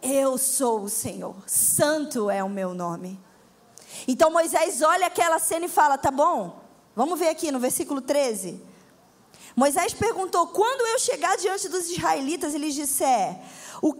Eu 0.00 0.38
sou 0.38 0.82
o 0.82 0.88
Senhor. 0.88 1.34
Santo 1.46 2.30
é 2.30 2.44
o 2.44 2.48
meu 2.48 2.74
nome. 2.74 3.18
Então 4.06 4.30
Moisés 4.30 4.82
olha 4.82 5.06
aquela 5.06 5.38
cena 5.38 5.66
e 5.66 5.68
fala: 5.68 5.96
tá 5.96 6.10
bom, 6.10 6.60
vamos 6.94 7.18
ver 7.18 7.28
aqui 7.28 7.50
no 7.50 7.58
versículo 7.58 8.00
13. 8.00 8.60
Moisés 9.56 9.94
perguntou: 9.94 10.48
quando 10.48 10.86
eu 10.88 10.98
chegar 10.98 11.36
diante 11.36 11.68
dos 11.68 11.88
israelitas 11.88 12.54
e 12.54 12.58
lhes 12.58 12.74
disser, 12.74 13.38
o, 13.80 13.94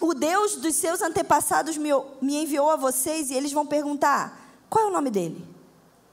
o 0.00 0.14
Deus 0.14 0.56
dos 0.56 0.74
seus 0.74 1.02
antepassados 1.02 1.76
me, 1.76 1.90
me 2.20 2.42
enviou 2.42 2.70
a 2.70 2.76
vocês, 2.76 3.30
e 3.30 3.34
eles 3.34 3.52
vão 3.52 3.66
perguntar: 3.66 4.40
qual 4.68 4.86
é 4.86 4.88
o 4.88 4.92
nome 4.92 5.10
dele? 5.10 5.46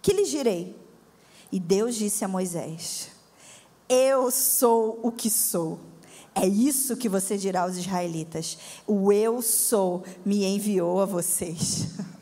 Que 0.02 0.14
lhes 0.14 0.30
direi? 0.30 0.76
E 1.52 1.60
Deus 1.60 1.96
disse 1.96 2.26
a 2.26 2.28
Moisés: 2.28 3.10
Eu 3.88 4.32
sou 4.32 5.00
o 5.04 5.12
que 5.12 5.30
sou. 5.30 5.80
É 6.34 6.48
isso 6.48 6.96
que 6.96 7.10
você 7.10 7.36
dirá 7.36 7.64
aos 7.64 7.78
israelitas. 7.78 8.58
O 8.86 9.12
eu 9.12 9.42
sou 9.42 10.04
me 10.24 10.46
enviou 10.46 11.02
a 11.02 11.06
vocês. 11.06 11.88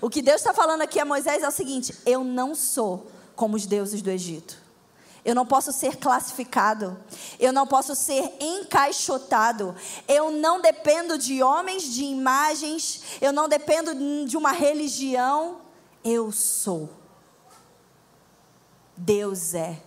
O 0.00 0.10
que 0.10 0.22
Deus 0.22 0.36
está 0.40 0.52
falando 0.52 0.82
aqui 0.82 1.00
a 1.00 1.04
Moisés 1.04 1.42
é 1.42 1.48
o 1.48 1.52
seguinte: 1.52 1.94
eu 2.04 2.22
não 2.22 2.54
sou 2.54 3.10
como 3.34 3.56
os 3.56 3.66
deuses 3.66 4.02
do 4.02 4.10
Egito. 4.10 4.66
Eu 5.24 5.34
não 5.34 5.44
posso 5.44 5.72
ser 5.72 5.96
classificado. 5.96 6.96
Eu 7.40 7.52
não 7.52 7.66
posso 7.66 7.96
ser 7.96 8.32
encaixotado. 8.40 9.74
Eu 10.06 10.30
não 10.30 10.60
dependo 10.60 11.18
de 11.18 11.42
homens, 11.42 11.82
de 11.82 12.04
imagens. 12.04 13.02
Eu 13.20 13.32
não 13.32 13.48
dependo 13.48 13.92
de 14.24 14.36
uma 14.36 14.52
religião. 14.52 15.62
Eu 16.04 16.30
sou. 16.30 16.88
Deus 18.96 19.52
é. 19.52 19.82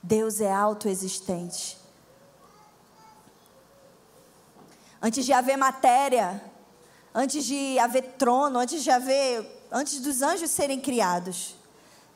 Deus 0.00 0.40
é 0.40 0.52
autoexistente. 0.52 1.76
Antes 5.02 5.24
de 5.24 5.32
haver 5.32 5.56
matéria, 5.56 6.40
antes 7.14 7.44
de 7.44 7.78
haver 7.78 8.14
trono, 8.18 8.58
antes 8.58 8.82
de 8.82 8.90
haver, 8.90 9.46
antes 9.70 10.00
dos 10.00 10.20
anjos 10.20 10.50
serem 10.50 10.80
criados, 10.80 11.54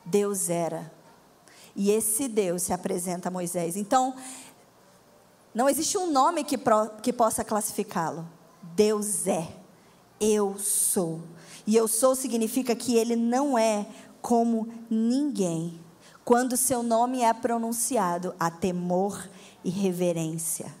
Deus 0.03 0.49
era. 0.49 0.91
E 1.75 1.89
esse 1.91 2.27
Deus 2.27 2.63
se 2.63 2.73
apresenta 2.73 3.29
a 3.29 3.31
Moisés. 3.31 3.77
Então, 3.77 4.13
não 5.53 5.69
existe 5.69 5.97
um 5.97 6.11
nome 6.11 6.43
que, 6.43 6.57
pro, 6.57 6.89
que 7.01 7.13
possa 7.13 7.43
classificá-lo. 7.43 8.27
Deus 8.61 9.27
é. 9.27 9.47
Eu 10.19 10.59
sou. 10.59 11.21
E 11.65 11.75
eu 11.75 11.87
sou 11.87 12.15
significa 12.15 12.75
que 12.75 12.97
ele 12.97 13.15
não 13.15 13.57
é 13.57 13.87
como 14.21 14.67
ninguém. 14.89 15.79
Quando 16.25 16.57
seu 16.57 16.83
nome 16.83 17.21
é 17.21 17.33
pronunciado, 17.33 18.35
há 18.39 18.51
temor 18.51 19.29
e 19.63 19.69
reverência. 19.69 20.73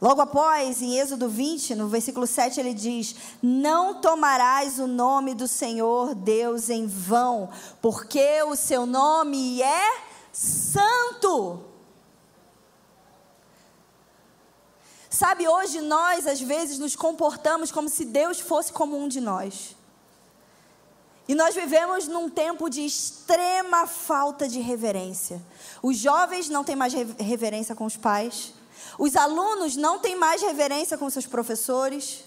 Logo 0.00 0.22
após, 0.22 0.80
em 0.80 0.98
Êxodo 0.98 1.28
20, 1.28 1.74
no 1.74 1.86
versículo 1.86 2.26
7, 2.26 2.58
ele 2.58 2.72
diz: 2.72 3.14
Não 3.42 4.00
tomarás 4.00 4.78
o 4.78 4.86
nome 4.86 5.34
do 5.34 5.46
Senhor 5.46 6.14
Deus 6.14 6.70
em 6.70 6.86
vão, 6.86 7.50
porque 7.82 8.42
o 8.44 8.56
seu 8.56 8.86
nome 8.86 9.60
é 9.60 10.00
santo. 10.32 11.64
Sabe, 15.10 15.46
hoje 15.46 15.82
nós 15.82 16.26
às 16.26 16.40
vezes 16.40 16.78
nos 16.78 16.96
comportamos 16.96 17.70
como 17.70 17.88
se 17.88 18.06
Deus 18.06 18.40
fosse 18.40 18.72
como 18.72 18.96
um 18.96 19.06
de 19.06 19.20
nós. 19.20 19.76
E 21.28 21.34
nós 21.34 21.54
vivemos 21.54 22.08
num 22.08 22.30
tempo 22.30 22.70
de 22.70 22.86
extrema 22.86 23.86
falta 23.86 24.48
de 24.48 24.60
reverência. 24.60 25.42
Os 25.82 25.98
jovens 25.98 26.48
não 26.48 26.64
têm 26.64 26.74
mais 26.74 26.94
reverência 27.18 27.74
com 27.74 27.84
os 27.84 27.96
pais. 27.96 28.54
Os 29.00 29.16
alunos 29.16 29.76
não 29.76 29.98
têm 29.98 30.14
mais 30.14 30.42
reverência 30.42 30.98
com 30.98 31.08
seus 31.08 31.26
professores. 31.26 32.22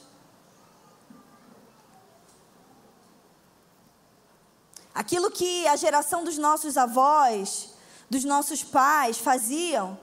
Aquilo 4.92 5.30
que 5.30 5.68
a 5.68 5.76
geração 5.76 6.24
dos 6.24 6.36
nossos 6.36 6.76
avós, 6.76 7.76
dos 8.10 8.24
nossos 8.24 8.64
pais 8.64 9.20
faziam, 9.20 10.00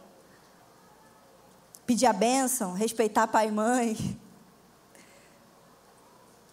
pedir 1.85 2.07
a 2.07 2.13
bênção, 2.13 2.73
respeitar 2.73 3.27
pai 3.27 3.49
e 3.49 3.51
mãe. 3.51 4.21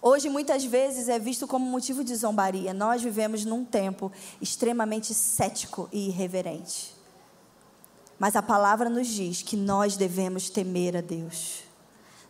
Hoje, 0.02 0.30
muitas 0.30 0.66
vezes, 0.66 1.10
é 1.10 1.20
visto 1.20 1.46
como 1.46 1.64
motivo 1.64 2.04
de 2.04 2.16
zombaria. 2.16 2.74
Nós 2.74 3.04
vivemos 3.04 3.46
num 3.46 3.64
tempo 3.64 4.12
extremamente 4.42 5.14
cético 5.14 5.88
e 5.92 6.08
irreverente. 6.08 6.97
Mas 8.20 8.36
a 8.36 8.42
palavra 8.42 8.90
nos 8.90 9.08
diz 9.08 9.42
que 9.42 9.56
nós 9.56 9.96
devemos 9.96 10.50
temer 10.50 10.98
a 10.98 11.02
Deus. 11.02 11.64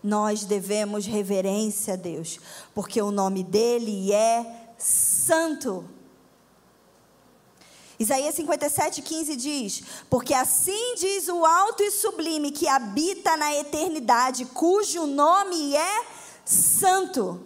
Nós 0.03 0.44
devemos 0.44 1.06
reverência 1.06 1.94
a 1.94 1.98
Deus, 1.98 2.39
porque 2.74 3.01
o 3.01 3.12
nome 3.12 3.44
dele 3.44 4.12
é 4.12 4.74
santo. 4.77 5.86
Isaías 8.00 8.36
57, 8.36 9.01
15 9.01 9.36
diz: 9.36 9.84
Porque 10.10 10.34
assim 10.34 10.96
diz 10.96 11.27
o 11.29 11.44
alto 11.46 11.82
e 11.82 11.91
sublime 11.91 12.51
que 12.51 12.67
habita 12.67 13.36
na 13.36 13.56
eternidade, 13.56 14.46
cujo 14.46 15.08
nome 15.08 15.75
é 15.75 16.06
santo. 16.46 17.44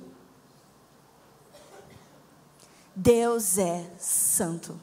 Deus 2.93 3.57
é 3.57 3.89
santo. 3.97 4.79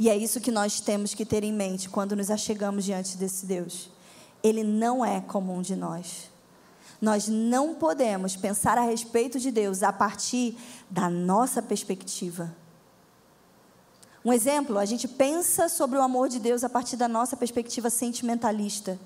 E 0.00 0.08
é 0.08 0.16
isso 0.16 0.40
que 0.40 0.50
nós 0.50 0.80
temos 0.80 1.12
que 1.12 1.26
ter 1.26 1.44
em 1.44 1.52
mente 1.52 1.90
quando 1.90 2.16
nos 2.16 2.30
achegamos 2.30 2.86
diante 2.86 3.18
desse 3.18 3.44
Deus. 3.44 3.90
Ele 4.42 4.64
não 4.64 5.04
é 5.04 5.20
como 5.20 5.54
um 5.54 5.60
de 5.60 5.76
nós. 5.76 6.30
Nós 7.02 7.28
não 7.28 7.74
podemos 7.74 8.34
pensar 8.34 8.78
a 8.78 8.80
respeito 8.80 9.38
de 9.38 9.50
Deus 9.50 9.82
a 9.82 9.92
partir 9.92 10.56
da 10.88 11.10
nossa 11.10 11.60
perspectiva. 11.60 12.50
Um 14.24 14.32
exemplo, 14.32 14.78
a 14.78 14.86
gente 14.86 15.06
pensa 15.06 15.68
sobre 15.68 15.98
o 15.98 16.02
amor 16.02 16.30
de 16.30 16.40
Deus 16.40 16.64
a 16.64 16.70
partir 16.70 16.96
da 16.96 17.06
nossa 17.06 17.36
perspectiva 17.36 17.90
sentimentalista. 17.90 18.98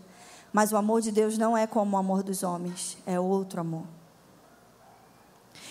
Mas 0.53 0.71
o 0.71 0.77
amor 0.77 1.01
de 1.01 1.11
Deus 1.11 1.37
não 1.37 1.59
é 1.59 1.67
como 1.67 1.97
o 1.97 1.99
amor 1.99 2.23
dos 2.23 2.45
homens, 2.45 2.97
é 3.05 3.19
outro 3.19 3.61
amor. 3.61 3.85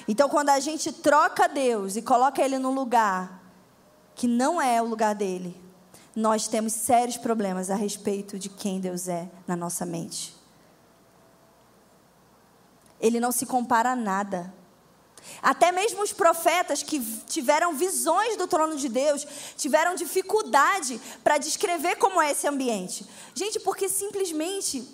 Então, 0.06 0.27
quando 0.27 0.50
a 0.50 0.60
gente 0.60 0.92
troca 0.92 1.48
Deus 1.48 1.96
e 1.96 2.01
coloca 2.01 2.42
Ele 2.42 2.60
no 2.60 2.72
lugar 2.72 3.43
que 4.15 4.27
não 4.27 4.62
é 4.62 4.82
o 4.82 4.86
lugar 4.86 5.15
dele, 5.15 5.60
nós 6.15 6.48
temos 6.48 6.74
sérios 6.74 7.18
problemas 7.18 7.70
a 7.70 7.75
respeito 7.75 8.38
de 8.38 8.50
quem 8.50 8.79
Deus 8.79 9.07
é 9.07 9.27
na 9.48 9.55
nossa 9.55 9.85
mente. 9.85 10.35
Ele 13.00 13.20
não 13.20 13.31
se 13.31 13.46
compara 13.46 13.92
a 13.92 13.96
nada. 13.96 14.53
Até 15.42 15.72
mesmo 15.72 16.03
os 16.03 16.14
profetas 16.14 16.83
que 16.83 17.00
tiveram 17.27 17.74
visões 17.74 18.38
do 18.38 18.48
trono 18.48 18.75
de 18.75 18.88
Deus 18.88 19.25
tiveram 19.57 19.96
dificuldade 19.96 21.01
para 21.24 21.38
descrever 21.38 21.96
como 21.96 22.22
é 22.22 22.31
esse 22.31 22.48
ambiente. 22.48 23.07
Gente, 23.33 23.59
porque 23.59 23.90
simplesmente 23.90 24.88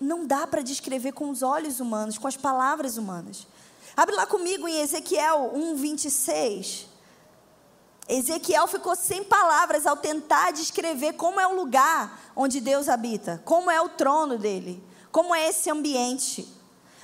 não 0.00 0.26
dá 0.26 0.46
para 0.46 0.62
descrever 0.62 1.12
com 1.12 1.30
os 1.30 1.42
olhos 1.42 1.80
humanos, 1.80 2.18
com 2.18 2.28
as 2.28 2.36
palavras 2.36 2.96
humanas. 2.96 3.46
Abre 3.96 4.14
lá 4.14 4.26
comigo 4.26 4.68
em 4.68 4.80
Ezequiel 4.80 5.50
1, 5.54 5.76
26. 5.76 6.93
Ezequiel 8.06 8.66
ficou 8.66 8.94
sem 8.94 9.24
palavras 9.24 9.86
ao 9.86 9.96
tentar 9.96 10.52
descrever 10.52 11.14
como 11.14 11.40
é 11.40 11.46
o 11.46 11.54
lugar 11.54 12.20
onde 12.36 12.60
Deus 12.60 12.88
habita, 12.88 13.40
como 13.44 13.70
é 13.70 13.80
o 13.80 13.88
trono 13.88 14.36
dele, 14.36 14.82
como 15.10 15.34
é 15.34 15.48
esse 15.48 15.70
ambiente. 15.70 16.46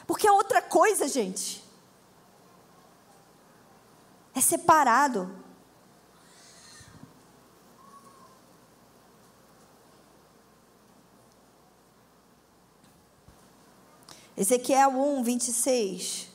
Porque 0.06 0.26
é 0.26 0.32
outra 0.32 0.60
coisa, 0.60 1.08
gente. 1.08 1.64
É 4.34 4.40
separado. 4.40 5.30
Ezequiel 14.36 14.90
1, 14.90 15.22
26. 15.22 16.28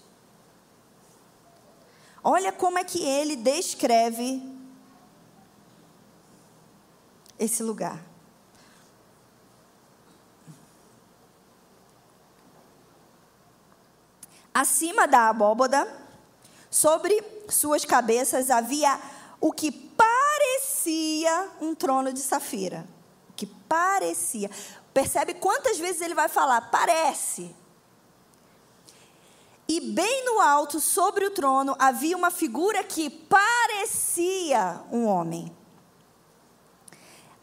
Olha 2.24 2.52
como 2.52 2.80
é 2.80 2.84
que 2.84 3.04
ele 3.04 3.36
descreve 3.36 4.55
esse 7.38 7.64
lugar. 7.64 8.02
Acima 14.54 15.06
da 15.06 15.28
abóboda, 15.28 15.86
sobre 16.70 17.22
suas 17.50 17.84
cabeças 17.84 18.50
havia 18.50 19.00
o 19.42 19.52
que 19.52 19.70
parecia 19.72 21.50
um 21.60 21.76
trono 21.76 22.14
de 22.14 22.22
safira. 22.22 22.88
O 23.30 23.34
que 23.34 23.46
parecia. 23.46 24.50
Percebe 24.94 25.34
quantas 25.34 25.78
vezes 25.78 26.02
ele 26.02 26.16
vai 26.16 26.30
falar? 26.30 26.62
Parece. 26.72 27.54
E 29.68 29.82
bem 29.82 30.24
no 30.26 30.40
alto, 30.40 30.80
sobre 30.80 31.26
o 31.26 31.32
trono, 31.32 31.76
havia 31.80 32.16
uma 32.16 32.32
figura 32.32 32.84
que 32.84 33.10
parecia 33.10 34.82
um 34.92 35.06
homem. 35.06 35.54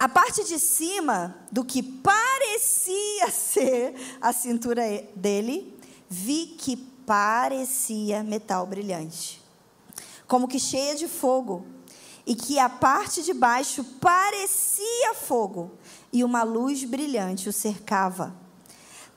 A 0.02 0.08
parte 0.08 0.42
de 0.42 0.58
cima 0.58 1.36
do 1.52 1.64
que 1.64 1.80
parecia 1.80 3.30
ser 3.30 3.94
a 4.20 4.32
cintura 4.32 4.82
dele, 5.14 5.78
vi 6.10 6.56
que 6.58 6.76
parecia 6.76 8.24
metal 8.24 8.66
brilhante, 8.66 9.40
como 10.26 10.48
que 10.48 10.58
cheia 10.58 10.96
de 10.96 11.06
fogo, 11.06 11.64
e 12.26 12.34
que 12.34 12.58
a 12.58 12.68
parte 12.68 13.22
de 13.22 13.32
baixo 13.32 13.84
parecia 14.00 15.14
fogo, 15.14 15.70
e 16.12 16.24
uma 16.24 16.42
luz 16.42 16.82
brilhante 16.82 17.48
o 17.48 17.52
cercava, 17.52 18.34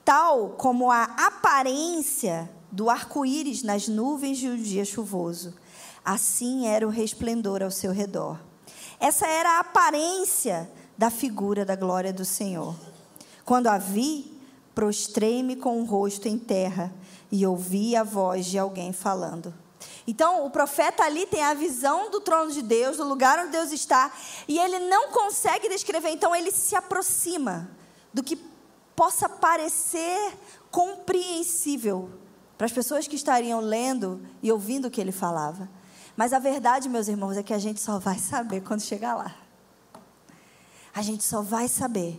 tal 0.04 0.50
como 0.50 0.92
a 0.92 1.02
aparência 1.02 2.48
do 2.70 2.88
arco-íris 2.88 3.64
nas 3.64 3.88
nuvens 3.88 4.38
de 4.38 4.48
um 4.48 4.56
dia 4.56 4.84
chuvoso. 4.84 5.52
Assim 6.04 6.68
era 6.68 6.86
o 6.86 6.90
resplendor 6.90 7.60
ao 7.60 7.72
seu 7.72 7.90
redor. 7.90 8.38
Essa 8.98 9.26
era 9.26 9.56
a 9.56 9.60
aparência 9.60 10.70
da 10.96 11.10
figura 11.10 11.64
da 11.64 11.76
glória 11.76 12.12
do 12.12 12.24
Senhor. 12.24 12.74
Quando 13.44 13.68
a 13.68 13.78
vi, 13.78 14.40
prostrei-me 14.74 15.56
com 15.56 15.80
o 15.80 15.84
rosto 15.84 16.28
em 16.28 16.38
terra 16.38 16.92
e 17.30 17.46
ouvi 17.46 17.94
a 17.94 18.02
voz 18.02 18.46
de 18.46 18.58
alguém 18.58 18.92
falando. 18.92 19.52
Então, 20.06 20.46
o 20.46 20.50
profeta 20.50 21.02
ali 21.02 21.26
tem 21.26 21.42
a 21.42 21.54
visão 21.54 22.10
do 22.10 22.20
trono 22.20 22.50
de 22.52 22.62
Deus, 22.62 22.96
do 22.96 23.04
lugar 23.04 23.38
onde 23.38 23.52
Deus 23.52 23.72
está, 23.72 24.12
e 24.46 24.58
ele 24.58 24.78
não 24.78 25.10
consegue 25.10 25.68
descrever, 25.68 26.10
então 26.10 26.34
ele 26.34 26.50
se 26.50 26.76
aproxima 26.76 27.68
do 28.12 28.22
que 28.22 28.38
possa 28.94 29.28
parecer 29.28 30.32
compreensível 30.70 32.10
para 32.56 32.64
as 32.64 32.72
pessoas 32.72 33.06
que 33.06 33.16
estariam 33.16 33.60
lendo 33.60 34.22
e 34.42 34.50
ouvindo 34.50 34.86
o 34.86 34.90
que 34.90 35.00
ele 35.00 35.12
falava. 35.12 35.68
Mas 36.16 36.32
a 36.32 36.38
verdade, 36.38 36.88
meus 36.88 37.08
irmãos, 37.08 37.36
é 37.36 37.42
que 37.42 37.52
a 37.52 37.58
gente 37.58 37.80
só 37.80 37.98
vai 37.98 38.18
saber 38.18 38.62
quando 38.62 38.80
chegar 38.80 39.14
lá. 39.14 39.36
A 40.94 41.02
gente 41.02 41.22
só 41.22 41.42
vai 41.42 41.68
saber 41.68 42.18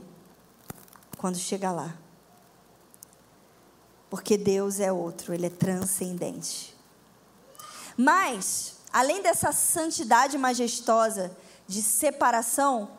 quando 1.17 1.37
chegar 1.37 1.71
lá. 1.71 1.95
Porque 4.07 4.37
Deus 4.37 4.79
é 4.79 4.91
outro, 4.91 5.33
Ele 5.33 5.47
é 5.47 5.49
transcendente. 5.49 6.77
Mas, 7.97 8.75
além 8.93 9.23
dessa 9.23 9.51
santidade 9.51 10.37
majestosa 10.37 11.35
de 11.67 11.81
separação, 11.81 12.91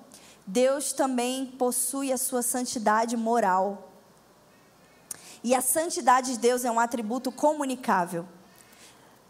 Deus 0.45 0.93
também 0.93 1.47
possui 1.47 2.13
a 2.13 2.19
sua 2.19 2.43
santidade 2.43 3.17
moral. 3.17 3.93
E 5.45 5.55
a 5.55 5.61
santidade 5.61 6.33
de 6.33 6.39
Deus 6.39 6.65
é 6.65 6.71
um 6.71 6.81
atributo 6.81 7.31
comunicável. 7.31 8.27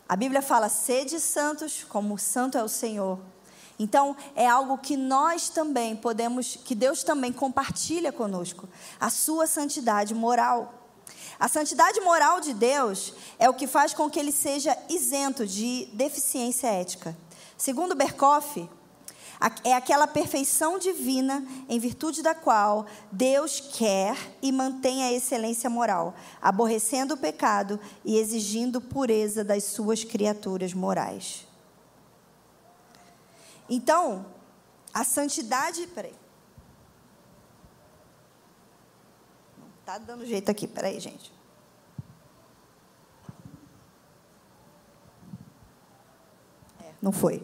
A 0.08 0.16
Bíblia 0.16 0.40
fala: 0.40 0.68
sede 0.68 1.20
santos, 1.20 1.84
como 1.88 2.18
santo 2.18 2.56
é 2.56 2.62
o 2.62 2.68
Senhor. 2.68 3.18
Então, 3.78 4.16
é 4.34 4.46
algo 4.46 4.78
que 4.78 4.96
nós 4.96 5.48
também 5.48 5.94
podemos, 5.94 6.56
que 6.64 6.74
Deus 6.74 7.04
também 7.04 7.32
compartilha 7.32 8.10
conosco, 8.10 8.68
a 8.98 9.08
sua 9.10 9.46
santidade 9.46 10.14
moral. 10.14 10.74
A 11.38 11.46
santidade 11.46 12.00
moral 12.00 12.40
de 12.40 12.52
Deus 12.52 13.14
é 13.38 13.48
o 13.48 13.54
que 13.54 13.68
faz 13.68 13.94
com 13.94 14.10
que 14.10 14.18
ele 14.18 14.32
seja 14.32 14.76
isento 14.88 15.46
de 15.46 15.88
deficiência 15.92 16.66
ética. 16.66 17.16
Segundo 17.56 17.94
Berkoff, 17.94 18.68
é 19.62 19.74
aquela 19.74 20.06
perfeição 20.06 20.78
divina 20.78 21.46
em 21.68 21.78
virtude 21.78 22.22
da 22.22 22.34
qual 22.34 22.86
Deus 23.12 23.60
quer 23.60 24.16
e 24.42 24.50
mantém 24.50 25.04
a 25.04 25.12
excelência 25.12 25.70
moral, 25.70 26.14
aborrecendo 26.42 27.14
o 27.14 27.16
pecado 27.16 27.78
e 28.04 28.18
exigindo 28.18 28.80
pureza 28.80 29.44
das 29.44 29.64
suas 29.64 30.02
criaturas 30.02 30.74
morais. 30.74 31.46
Então, 33.68 34.26
a 34.92 35.04
santidade. 35.04 35.86
Peraí. 35.88 36.14
Está 39.80 39.98
dando 39.98 40.26
jeito 40.26 40.50
aqui, 40.50 40.66
peraí, 40.66 40.98
gente. 40.98 41.32
É, 46.82 46.92
não 47.00 47.12
foi. 47.12 47.42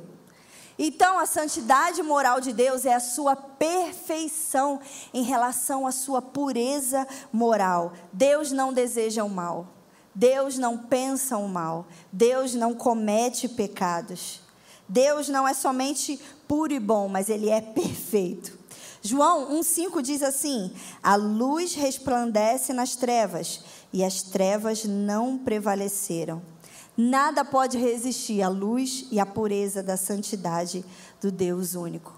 Então, 0.78 1.18
a 1.18 1.26
santidade 1.26 2.02
moral 2.02 2.40
de 2.40 2.52
Deus 2.52 2.84
é 2.84 2.94
a 2.94 3.00
sua 3.00 3.36
perfeição 3.36 4.80
em 5.12 5.22
relação 5.22 5.86
à 5.86 5.92
sua 5.92 6.20
pureza 6.20 7.06
moral. 7.32 7.92
Deus 8.12 8.50
não 8.50 8.72
deseja 8.72 9.22
o 9.22 9.30
mal. 9.30 9.68
Deus 10.14 10.58
não 10.58 10.76
pensa 10.78 11.36
o 11.36 11.48
mal. 11.48 11.86
Deus 12.12 12.54
não 12.54 12.74
comete 12.74 13.48
pecados. 13.48 14.40
Deus 14.88 15.28
não 15.28 15.46
é 15.46 15.54
somente 15.54 16.20
puro 16.46 16.72
e 16.72 16.80
bom, 16.80 17.08
mas 17.08 17.28
ele 17.28 17.48
é 17.48 17.60
perfeito. 17.60 18.58
João 19.00 19.50
1,5 19.60 20.02
diz 20.02 20.22
assim: 20.22 20.72
A 21.02 21.14
luz 21.14 21.74
resplandece 21.74 22.72
nas 22.72 22.96
trevas, 22.96 23.60
e 23.92 24.02
as 24.02 24.22
trevas 24.22 24.84
não 24.84 25.38
prevaleceram. 25.38 26.53
Nada 26.96 27.44
pode 27.44 27.76
resistir 27.76 28.42
à 28.42 28.48
luz 28.48 29.06
e 29.10 29.18
à 29.18 29.26
pureza 29.26 29.82
da 29.82 29.96
santidade 29.96 30.84
do 31.20 31.32
Deus 31.32 31.74
único. 31.74 32.14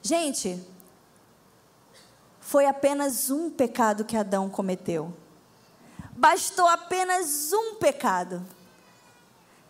Gente, 0.00 0.62
foi 2.40 2.66
apenas 2.66 3.30
um 3.30 3.50
pecado 3.50 4.04
que 4.04 4.16
Adão 4.16 4.48
cometeu. 4.48 5.12
Bastou 6.12 6.68
apenas 6.68 7.52
um 7.52 7.74
pecado 7.74 8.46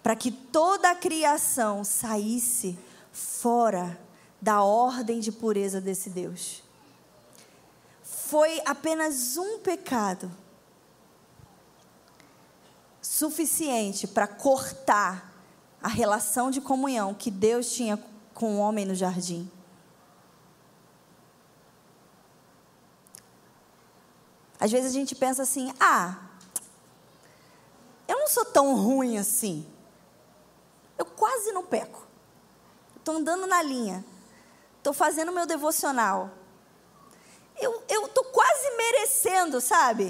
para 0.03 0.15
que 0.15 0.31
toda 0.31 0.91
a 0.91 0.95
criação 0.95 1.83
saísse 1.83 2.79
fora 3.11 3.99
da 4.41 4.63
ordem 4.63 5.19
de 5.19 5.33
pureza 5.33 5.81
desse 5.81 6.11
Deus. 6.11 6.63
Foi 8.05 8.61
apenas 8.67 9.39
um 9.39 9.59
pecado 9.59 10.31
suficiente 13.17 14.07
para 14.07 14.27
cortar 14.27 15.33
a 15.83 15.89
relação 15.89 16.51
de 16.51 16.61
comunhão 16.61 17.15
que 17.15 17.31
Deus 17.31 17.73
tinha 17.73 17.99
com 18.35 18.57
o 18.57 18.59
homem 18.59 18.85
no 18.85 18.95
jardim. 18.95 19.51
Às 24.61 24.71
vezes 24.71 24.91
a 24.91 24.93
gente 24.93 25.15
pensa 25.15 25.43
assim: 25.43 25.73
ah, 25.81 26.19
eu 28.07 28.19
não 28.19 28.29
sou 28.29 28.45
tão 28.45 28.75
ruim 28.75 29.17
assim. 29.17 29.67
Eu 30.99 31.07
quase 31.07 31.53
não 31.53 31.65
peco. 31.65 32.07
Estou 32.97 33.17
andando 33.17 33.47
na 33.47 33.63
linha. 33.63 34.05
Estou 34.77 34.93
fazendo 34.93 35.33
meu 35.33 35.47
devocional. 35.47 36.31
Eu 37.59 37.83
estou 38.07 38.25
quase 38.25 38.77
merecendo, 38.77 39.61
sabe? 39.61 40.09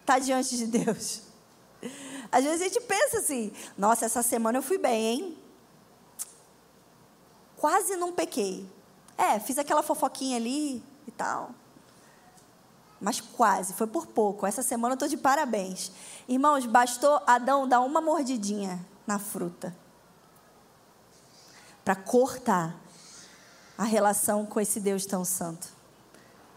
Estar 0.00 0.14
tá 0.14 0.18
diante 0.18 0.56
de 0.56 0.66
Deus. 0.66 1.27
Às 2.30 2.44
vezes 2.44 2.60
a 2.60 2.64
gente 2.64 2.80
pensa 2.80 3.18
assim: 3.18 3.52
nossa, 3.76 4.04
essa 4.04 4.22
semana 4.22 4.58
eu 4.58 4.62
fui 4.62 4.78
bem, 4.78 5.06
hein? 5.06 5.38
Quase 7.56 7.96
não 7.96 8.12
pequei. 8.12 8.68
É, 9.16 9.40
fiz 9.40 9.58
aquela 9.58 9.82
fofoquinha 9.82 10.36
ali 10.36 10.82
e 11.06 11.10
tal. 11.10 11.50
Mas 13.00 13.20
quase, 13.20 13.74
foi 13.74 13.86
por 13.86 14.06
pouco. 14.06 14.46
Essa 14.46 14.62
semana 14.62 14.92
eu 14.92 14.94
estou 14.94 15.08
de 15.08 15.16
parabéns. 15.16 15.92
Irmãos, 16.28 16.66
bastou 16.66 17.20
Adão 17.26 17.66
dar 17.66 17.80
uma 17.80 18.00
mordidinha 18.00 18.84
na 19.06 19.18
fruta 19.18 19.74
para 21.84 21.96
cortar 21.96 22.76
a 23.76 23.84
relação 23.84 24.44
com 24.44 24.60
esse 24.60 24.78
Deus 24.78 25.06
tão 25.06 25.24
santo. 25.24 25.68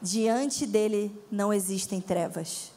Diante 0.02 0.66
dele 0.66 1.16
não 1.32 1.54
existem 1.54 2.02
trevas. 2.02 2.72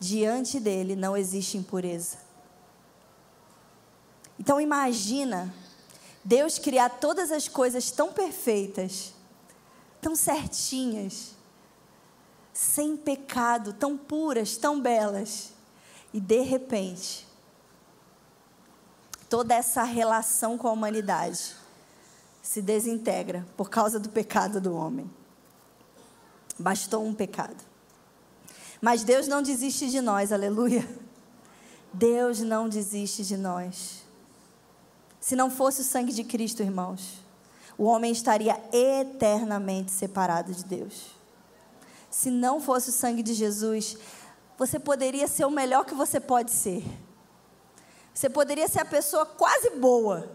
Diante 0.00 0.60
dele 0.60 0.94
não 0.94 1.16
existe 1.16 1.56
impureza. 1.56 2.18
Então 4.38 4.60
imagina 4.60 5.52
Deus 6.24 6.58
criar 6.58 6.90
todas 6.90 7.32
as 7.32 7.48
coisas 7.48 7.90
tão 7.90 8.12
perfeitas, 8.12 9.14
tão 10.00 10.14
certinhas, 10.14 11.34
sem 12.52 12.96
pecado, 12.96 13.72
tão 13.72 13.96
puras, 13.96 14.56
tão 14.56 14.80
belas, 14.80 15.52
e 16.12 16.20
de 16.20 16.40
repente, 16.40 17.26
toda 19.28 19.54
essa 19.54 19.82
relação 19.82 20.58
com 20.58 20.68
a 20.68 20.72
humanidade 20.72 21.54
se 22.42 22.62
desintegra 22.62 23.46
por 23.56 23.68
causa 23.68 24.00
do 24.00 24.08
pecado 24.08 24.60
do 24.60 24.74
homem. 24.74 25.10
Bastou 26.58 27.04
um 27.04 27.14
pecado. 27.14 27.67
Mas 28.80 29.02
Deus 29.02 29.26
não 29.26 29.42
desiste 29.42 29.90
de 29.90 30.00
nós, 30.00 30.32
aleluia. 30.32 30.88
Deus 31.92 32.40
não 32.40 32.68
desiste 32.68 33.24
de 33.24 33.36
nós. 33.36 34.04
Se 35.20 35.34
não 35.34 35.50
fosse 35.50 35.80
o 35.80 35.84
sangue 35.84 36.12
de 36.12 36.22
Cristo, 36.22 36.62
irmãos, 36.62 37.22
o 37.76 37.84
homem 37.84 38.12
estaria 38.12 38.60
eternamente 38.72 39.90
separado 39.90 40.52
de 40.52 40.64
Deus. 40.64 41.18
Se 42.10 42.30
não 42.30 42.60
fosse 42.60 42.90
o 42.90 42.92
sangue 42.92 43.22
de 43.22 43.34
Jesus, 43.34 43.96
você 44.56 44.78
poderia 44.78 45.28
ser 45.28 45.44
o 45.44 45.50
melhor 45.50 45.84
que 45.84 45.94
você 45.94 46.18
pode 46.18 46.50
ser. 46.50 46.84
Você 48.14 48.28
poderia 48.28 48.66
ser 48.66 48.80
a 48.80 48.84
pessoa 48.84 49.24
quase 49.24 49.70
boa, 49.70 50.28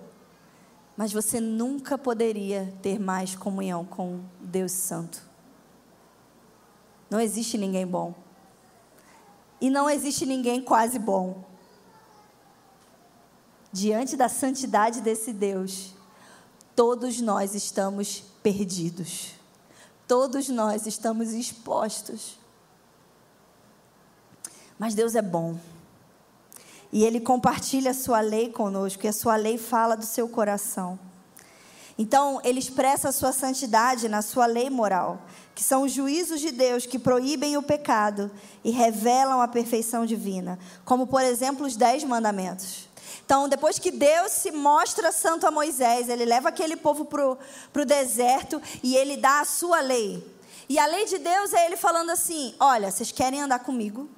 mas 0.96 1.12
você 1.12 1.42
nunca 1.42 1.98
poderia 1.98 2.74
ter 2.82 3.00
mais 3.00 3.36
comunhão 3.36 3.84
com 3.84 4.22
Deus 4.40 4.72
Santo. 4.72 5.22
Não 7.10 7.20
existe 7.20 7.58
ninguém 7.58 7.86
bom. 7.86 8.14
E 9.64 9.70
não 9.70 9.90
existe 9.90 10.26
ninguém 10.26 10.62
quase 10.62 11.00
bom. 11.00 11.42
Diante 13.72 14.18
da 14.18 14.28
santidade 14.28 15.00
desse 15.00 15.32
Deus, 15.32 15.94
todos 16.76 17.22
nós 17.22 17.56
estamos 17.56 18.26
perdidos. 18.44 19.36
Todos 20.06 20.50
nós 20.50 20.86
estamos 20.86 21.32
expostos. 21.32 22.38
Mas 24.78 24.96
Deus 24.96 25.16
é 25.16 25.22
bom. 25.22 25.58
E 26.92 27.06
Ele 27.06 27.22
compartilha 27.22 27.92
a 27.92 27.94
sua 27.94 28.20
lei 28.20 28.52
conosco, 28.52 29.06
e 29.06 29.08
a 29.08 29.14
sua 29.14 29.38
lei 29.38 29.58
fala 29.58 29.96
do 29.96 30.06
seu 30.06 30.28
coração. 30.28 31.00
Então, 31.98 32.42
Ele 32.44 32.60
expressa 32.60 33.10
a 33.10 33.12
sua 33.12 33.32
santidade 33.32 34.10
na 34.10 34.22
sua 34.22 34.46
lei 34.46 34.70
moral 34.70 35.22
que 35.56 35.64
são 35.64 35.84
os 35.84 35.92
juízos 35.92 36.42
de 36.42 36.52
Deus 36.52 36.86
que 36.86 36.98
proíbem 36.98 37.58
o 37.58 37.64
pecado 37.64 38.32
e 38.64 38.72
revelam 38.72 39.42
a 39.42 39.48
perfeição 39.48 40.06
divina, 40.06 40.58
como 40.84 41.06
por 41.06 41.22
exemplo 41.22 41.66
os 41.66 41.76
dez 41.76 42.04
mandamentos. 42.04 42.90
Então, 43.26 43.48
depois 43.48 43.78
que 43.78 43.92
Deus 43.92 44.32
se 44.32 44.52
mostra 44.52 45.12
santo 45.12 45.46
a 45.46 45.52
Moisés, 45.52 46.10
ele 46.10 46.26
leva 46.26 46.50
aquele 46.50 46.76
povo 46.76 47.06
para 47.06 47.82
o 47.82 47.86
deserto 47.86 48.62
e 48.82 48.96
ele 48.96 49.16
dá 49.16 49.42
a 49.42 49.46
sua 49.46 49.80
lei. 49.80 50.28
E 50.68 50.80
a 50.80 50.86
lei 50.86 51.06
de 51.06 51.20
Deus 51.20 51.54
é 51.54 51.66
ele 51.66 51.78
falando 51.78 52.10
assim: 52.10 52.56
olha, 52.60 52.92
vocês 52.92 53.12
querem 53.12 53.42
andar 53.42 53.60
comigo, 53.60 54.10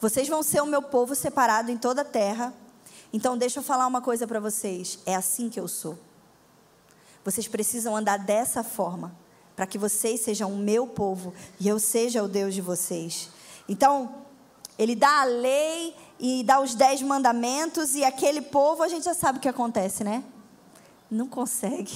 vocês 0.00 0.28
vão 0.28 0.42
ser 0.42 0.60
o 0.60 0.66
meu 0.66 0.82
povo 0.82 1.14
separado 1.14 1.70
em 1.70 1.78
toda 1.78 2.02
a 2.02 2.04
terra. 2.04 2.52
Então, 3.12 3.38
deixa 3.38 3.60
eu 3.60 3.62
falar 3.62 3.86
uma 3.86 4.02
coisa 4.02 4.26
para 4.26 4.38
vocês: 4.38 4.98
é 5.06 5.14
assim 5.14 5.48
que 5.48 5.58
eu 5.58 5.66
sou. 5.66 5.98
Vocês 7.28 7.46
precisam 7.46 7.94
andar 7.94 8.16
dessa 8.18 8.64
forma 8.64 9.14
para 9.54 9.66
que 9.66 9.76
vocês 9.76 10.20
sejam 10.20 10.50
o 10.50 10.56
meu 10.56 10.86
povo 10.86 11.34
e 11.60 11.68
eu 11.68 11.78
seja 11.78 12.22
o 12.22 12.28
Deus 12.28 12.54
de 12.54 12.62
vocês. 12.62 13.28
Então, 13.68 14.24
ele 14.78 14.96
dá 14.96 15.20
a 15.20 15.24
lei 15.24 15.94
e 16.18 16.42
dá 16.42 16.58
os 16.58 16.74
dez 16.74 17.02
mandamentos, 17.02 17.94
e 17.94 18.02
aquele 18.02 18.40
povo, 18.40 18.82
a 18.82 18.88
gente 18.88 19.04
já 19.04 19.12
sabe 19.12 19.36
o 19.36 19.40
que 19.42 19.48
acontece, 19.48 20.02
né? 20.02 20.24
Não 21.10 21.28
consegue. 21.28 21.92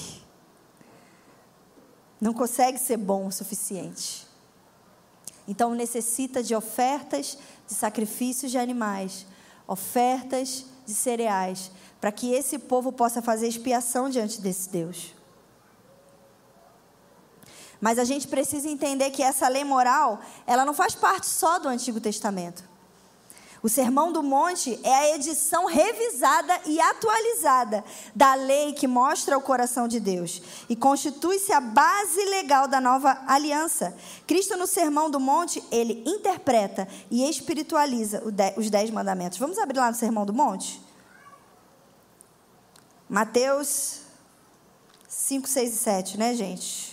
Não 2.21 2.35
consegue 2.35 2.77
ser 2.77 2.99
bom 2.99 3.27
o 3.27 3.33
suficiente. 3.33 4.27
Então 5.49 5.75
necessita 5.75 6.42
de 6.42 6.55
ofertas 6.55 7.38
de 7.66 7.73
sacrifícios 7.73 8.51
de 8.51 8.59
animais, 8.59 9.27
ofertas 9.66 10.66
de 10.85 10.92
cereais, 10.92 11.71
para 11.99 12.12
que 12.12 12.35
esse 12.35 12.59
povo 12.59 12.92
possa 12.92 13.23
fazer 13.23 13.49
expiação 13.49 14.11
diante 14.11 14.38
desse 14.42 14.68
Deus. 14.68 15.22
Mas 17.83 17.99
a 17.99 18.05
gente 18.05 18.29
precisa 18.29 18.68
entender 18.68 19.11
que 19.11 19.25
essa 19.25 19.49
lei 19.49 19.64
moral, 19.64 20.21
ela 20.47 20.64
não 20.64 20.73
faz 20.73 20.95
parte 20.95 21.27
só 21.27 21.59
do 21.59 21.68
Antigo 21.68 22.01
Testamento. 22.01 22.62
O 23.61 23.68
Sermão 23.68 24.12
do 24.12 24.23
Monte 24.23 24.79
é 24.85 24.95
a 24.95 25.16
edição 25.16 25.66
revisada 25.66 26.61
e 26.64 26.81
atualizada 26.81 27.85
da 28.14 28.35
lei 28.35 28.73
que 28.73 28.87
mostra 28.87 29.37
o 29.37 29.42
coração 29.42 29.88
de 29.88 29.99
Deus 29.99 30.40
e 30.68 30.77
constitui-se 30.77 31.53
a 31.53 31.61
base 31.61 32.25
legal 32.27 32.68
da 32.68 32.81
nova 32.81 33.21
aliança. 33.27 33.97
Cristo, 34.29 34.57
no 34.57 34.68
Sermão 34.68 35.11
do 35.11 35.18
Monte, 35.18 35.61
ele 35.73 36.05
interpreta 36.07 36.87
e 37.11 37.29
espiritualiza 37.29 38.23
os 38.57 38.71
dez 38.71 38.90
mandamentos. 38.90 39.38
Vamos 39.38 39.59
abrir 39.59 39.81
lá 39.81 39.90
no 39.90 39.97
Sermão 39.97 40.25
do 40.25 40.33
Monte? 40.33 40.81
Mateus 43.09 44.03
5, 45.09 45.49
6 45.49 45.75
e 45.75 45.77
7, 45.77 46.18
né, 46.18 46.35
gente? 46.35 46.91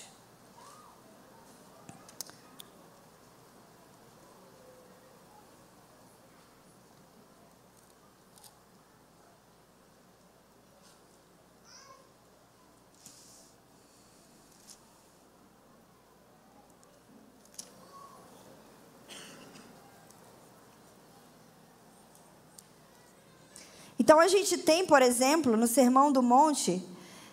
Então 24.10 24.20
a 24.20 24.28
gente 24.28 24.58
tem, 24.58 24.88
por 24.88 25.04
exemplo, 25.04 25.56
no 25.56 25.68
Sermão 25.68 26.12
do 26.12 26.24
Monte, 26.24 26.84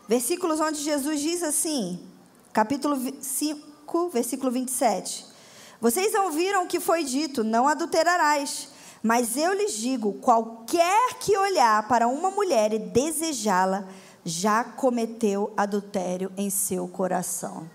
versículos 0.07 0.61
onde 0.61 0.83
Jesus 0.83 1.23
diz 1.23 1.43
assim, 1.43 2.07
capítulo 2.53 2.99
5, 3.19 4.11
versículo 4.11 4.53
27. 4.53 5.25
Vocês 5.81 6.15
ouviram 6.15 6.65
o 6.65 6.67
que 6.67 6.79
foi 6.79 7.03
dito: 7.03 7.43
não 7.43 7.67
adulterarás. 7.67 8.69
Mas 9.03 9.39
eu 9.39 9.55
lhes 9.55 9.73
digo: 9.73 10.21
qualquer 10.21 11.15
que 11.15 11.35
olhar 11.39 11.89
para 11.89 12.09
uma 12.09 12.31
mulher 12.31 12.75
e 12.75 12.79
desejá-la, 12.79 13.89
já 14.23 14.63
cometeu 14.63 15.55
adultério 15.57 16.31
em 16.37 16.51
seu 16.51 16.87
coração. 16.87 17.71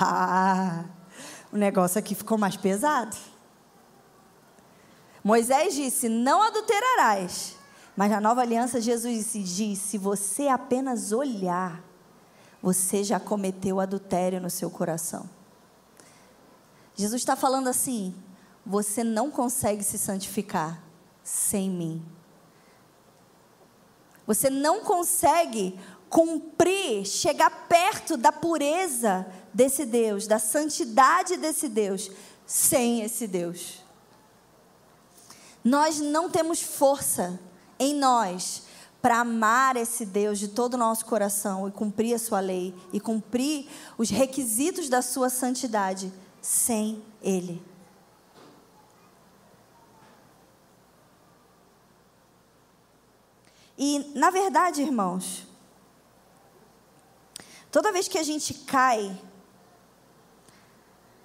Ah, 0.00 0.86
o 1.52 1.56
negócio 1.58 1.98
aqui 1.98 2.14
ficou 2.14 2.38
mais 2.38 2.56
pesado. 2.56 3.14
Moisés 5.22 5.74
disse: 5.74 6.08
Não 6.08 6.40
adulterarás. 6.40 7.57
Mas 7.98 8.12
na 8.12 8.20
nova 8.20 8.42
aliança, 8.42 8.80
Jesus 8.80 9.32
diz: 9.32 9.76
se 9.80 9.98
você 9.98 10.46
apenas 10.46 11.10
olhar, 11.10 11.82
você 12.62 13.02
já 13.02 13.18
cometeu 13.18 13.80
adultério 13.80 14.40
no 14.40 14.48
seu 14.48 14.70
coração. 14.70 15.28
Jesus 16.94 17.20
está 17.20 17.34
falando 17.34 17.66
assim: 17.66 18.14
você 18.64 19.02
não 19.02 19.32
consegue 19.32 19.82
se 19.82 19.98
santificar 19.98 20.80
sem 21.24 21.68
mim. 21.68 22.00
Você 24.28 24.48
não 24.48 24.84
consegue 24.84 25.76
cumprir, 26.08 27.04
chegar 27.04 27.66
perto 27.66 28.16
da 28.16 28.30
pureza 28.30 29.26
desse 29.52 29.84
Deus, 29.84 30.28
da 30.28 30.38
santidade 30.38 31.36
desse 31.36 31.68
Deus, 31.68 32.12
sem 32.46 33.00
esse 33.00 33.26
Deus. 33.26 33.82
Nós 35.64 35.98
não 35.98 36.30
temos 36.30 36.62
força 36.62 37.40
em 37.78 37.94
nós 37.94 38.62
para 39.00 39.20
amar 39.20 39.76
esse 39.76 40.04
Deus 40.04 40.38
de 40.38 40.48
todo 40.48 40.74
o 40.74 40.78
nosso 40.78 41.04
coração 41.06 41.68
e 41.68 41.70
cumprir 41.70 42.14
a 42.14 42.18
sua 42.18 42.40
lei 42.40 42.74
e 42.92 42.98
cumprir 42.98 43.68
os 43.96 44.10
requisitos 44.10 44.88
da 44.88 45.00
sua 45.02 45.30
santidade 45.30 46.12
sem 46.42 47.02
Ele. 47.22 47.62
E, 53.78 54.10
na 54.16 54.30
verdade, 54.30 54.82
irmãos, 54.82 55.46
toda 57.70 57.92
vez 57.92 58.08
que 58.08 58.18
a 58.18 58.24
gente 58.24 58.52
cai 58.52 59.16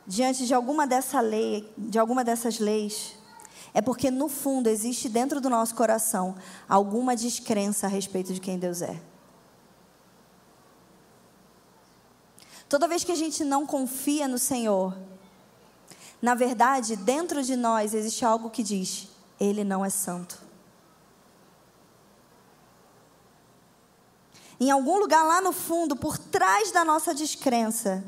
diante 0.05 0.45
de 0.45 0.53
alguma 0.53 0.85
dessa 0.85 1.19
lei, 1.19 1.67
de 1.75 1.97
alguma 1.97 2.23
dessas 2.23 2.59
leis, 2.59 3.15
é 3.73 3.81
porque 3.81 4.11
no 4.11 4.29
fundo 4.29 4.67
existe 4.67 5.09
dentro 5.09 5.41
do 5.41 5.49
nosso 5.49 5.73
coração 5.73 6.35
alguma 6.69 7.15
descrença 7.15 7.87
a 7.87 7.89
respeito 7.89 8.33
de 8.33 8.39
quem 8.39 8.59
Deus 8.59 8.81
é. 8.81 9.01
Toda 12.69 12.87
vez 12.87 13.03
que 13.03 13.11
a 13.11 13.15
gente 13.15 13.43
não 13.43 13.65
confia 13.65 14.27
no 14.27 14.37
Senhor, 14.37 14.95
na 16.21 16.35
verdade, 16.35 16.95
dentro 16.95 17.43
de 17.43 17.55
nós 17.55 17.93
existe 17.93 18.23
algo 18.23 18.49
que 18.49 18.63
diz: 18.63 19.09
Ele 19.39 19.63
não 19.63 19.83
é 19.83 19.89
santo. 19.89 20.41
Em 24.59 24.71
algum 24.71 24.97
lugar 24.97 25.23
lá 25.23 25.41
no 25.41 25.51
fundo, 25.51 25.95
por 25.95 26.17
trás 26.17 26.71
da 26.71 26.85
nossa 26.85 27.13
descrença, 27.13 28.03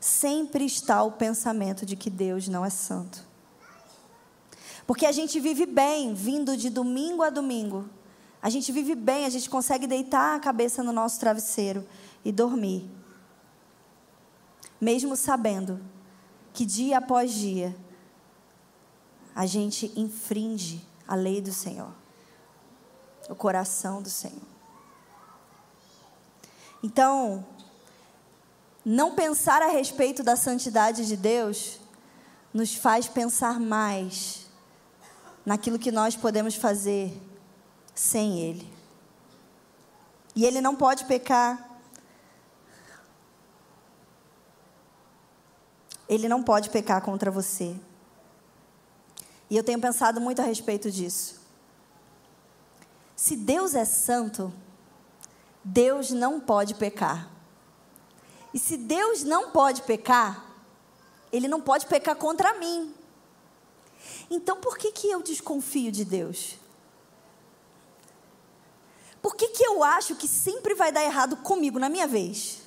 sempre 0.00 0.64
está 0.64 1.02
o 1.02 1.12
pensamento 1.12 1.86
de 1.86 1.94
que 1.94 2.10
Deus 2.10 2.48
não 2.48 2.64
é 2.64 2.70
santo. 2.70 3.29
Porque 4.90 5.06
a 5.06 5.12
gente 5.12 5.38
vive 5.38 5.66
bem, 5.66 6.14
vindo 6.14 6.56
de 6.56 6.68
domingo 6.68 7.22
a 7.22 7.30
domingo. 7.30 7.88
A 8.42 8.50
gente 8.50 8.72
vive 8.72 8.96
bem, 8.96 9.24
a 9.24 9.28
gente 9.28 9.48
consegue 9.48 9.86
deitar 9.86 10.34
a 10.34 10.40
cabeça 10.40 10.82
no 10.82 10.90
nosso 10.90 11.20
travesseiro 11.20 11.86
e 12.24 12.32
dormir. 12.32 12.90
Mesmo 14.80 15.14
sabendo 15.14 15.80
que 16.52 16.66
dia 16.66 16.98
após 16.98 17.32
dia 17.32 17.72
a 19.32 19.46
gente 19.46 19.92
infringe 19.94 20.84
a 21.06 21.14
lei 21.14 21.40
do 21.40 21.52
Senhor, 21.52 21.92
o 23.28 23.34
coração 23.36 24.02
do 24.02 24.10
Senhor. 24.10 24.42
Então, 26.82 27.46
não 28.84 29.14
pensar 29.14 29.62
a 29.62 29.68
respeito 29.68 30.24
da 30.24 30.34
santidade 30.34 31.06
de 31.06 31.16
Deus 31.16 31.78
nos 32.52 32.74
faz 32.74 33.06
pensar 33.06 33.60
mais 33.60 34.39
naquilo 35.44 35.78
que 35.78 35.90
nós 35.90 36.16
podemos 36.16 36.54
fazer 36.54 37.12
sem 37.94 38.40
Ele. 38.40 38.72
E 40.34 40.44
Ele 40.44 40.60
não 40.60 40.76
pode 40.76 41.04
pecar. 41.04 41.68
Ele 46.08 46.28
não 46.28 46.42
pode 46.42 46.70
pecar 46.70 47.02
contra 47.02 47.30
você. 47.30 47.76
E 49.48 49.56
eu 49.56 49.64
tenho 49.64 49.80
pensado 49.80 50.20
muito 50.20 50.40
a 50.40 50.44
respeito 50.44 50.90
disso. 50.90 51.40
Se 53.16 53.36
Deus 53.36 53.74
é 53.74 53.84
santo, 53.84 54.52
Deus 55.62 56.10
não 56.10 56.40
pode 56.40 56.74
pecar. 56.74 57.28
E 58.52 58.58
se 58.58 58.76
Deus 58.76 59.22
não 59.22 59.50
pode 59.50 59.82
pecar, 59.82 60.44
Ele 61.32 61.46
não 61.46 61.60
pode 61.60 61.86
pecar 61.86 62.16
contra 62.16 62.58
mim. 62.58 62.94
Então 64.30 64.56
por 64.56 64.78
que, 64.78 64.92
que 64.92 65.10
eu 65.10 65.20
desconfio 65.22 65.90
de 65.90 66.04
Deus? 66.04 66.54
Por 69.20 69.34
que, 69.34 69.48
que 69.48 69.66
eu 69.66 69.82
acho 69.82 70.14
que 70.14 70.28
sempre 70.28 70.74
vai 70.74 70.90
dar 70.90 71.04
errado 71.04 71.36
comigo 71.38 71.78
na 71.78 71.88
minha 71.88 72.06
vez? 72.06 72.60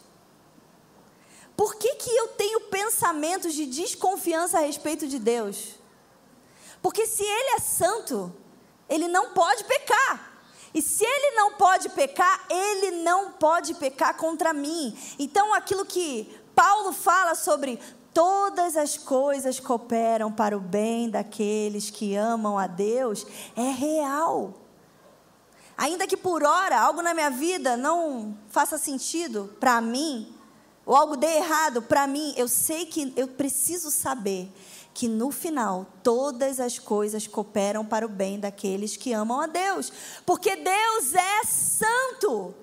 Por 1.56 1.76
que, 1.76 1.96
que 1.96 2.10
eu 2.10 2.28
tenho 2.30 2.60
pensamentos 2.62 3.54
de 3.54 3.66
desconfiança 3.66 4.58
a 4.58 4.62
respeito 4.62 5.08
de 5.08 5.18
Deus? 5.18 5.76
Porque 6.82 7.08
se 7.08 7.24
Ele 7.24 7.56
é 7.56 7.60
santo, 7.60 8.34
Ele 8.90 9.08
não 9.08 9.34
pode 9.34 9.64
pecar. 9.64 10.32
E 10.74 10.82
se 10.82 11.06
Ele 11.06 11.36
não 11.36 11.54
pode 11.54 11.90
pecar, 11.90 12.46
Ele 12.50 13.04
não 13.04 13.32
pode 13.32 13.76
pecar 13.76 14.18
contra 14.18 14.54
mim. 14.54 14.98
Então, 15.18 15.54
aquilo 15.54 15.86
que 15.86 16.36
Paulo 16.56 16.92
fala 16.92 17.36
sobre 17.36 17.80
todas 18.14 18.78
as 18.78 18.98
coisas 18.98 19.60
cooperam 19.60 20.32
para 20.32 20.56
o 20.56 20.60
bem 20.60 21.10
daqueles 21.10 21.90
que 21.90 22.16
amam 22.16 22.58
a 22.58 22.68
Deus, 22.68 23.26
é 23.56 23.72
real. 23.72 24.54
Ainda 25.76 26.06
que 26.06 26.16
por 26.16 26.44
hora 26.44 26.80
algo 26.80 27.02
na 27.02 27.14
minha 27.14 27.32
vida 27.32 27.76
não 27.76 28.38
faça 28.50 28.78
sentido 28.78 29.56
para 29.60 29.82
mim, 29.82 30.34
ou 30.86 30.96
algo 30.96 31.18
dê 31.18 31.38
errado 31.38 31.82
para 31.82 32.06
mim, 32.06 32.34
eu 32.38 32.48
sei 32.48 32.86
que 32.86 33.12
eu 33.16 33.28
preciso 33.28 33.90
saber 33.90 34.52
que 34.94 35.08
no 35.08 35.32
final 35.32 35.88
todas 36.04 36.60
as 36.60 36.78
coisas 36.78 37.26
cooperam 37.26 37.84
para 37.84 38.06
o 38.06 38.10
bem 38.10 38.40
daqueles 38.40 38.96
que 38.96 39.12
amam 39.12 39.42
a 39.42 39.48
Deus, 39.48 39.92
porque 40.26 40.56
Deus 40.56 41.16
é 41.16 41.44
santo. 41.46 42.54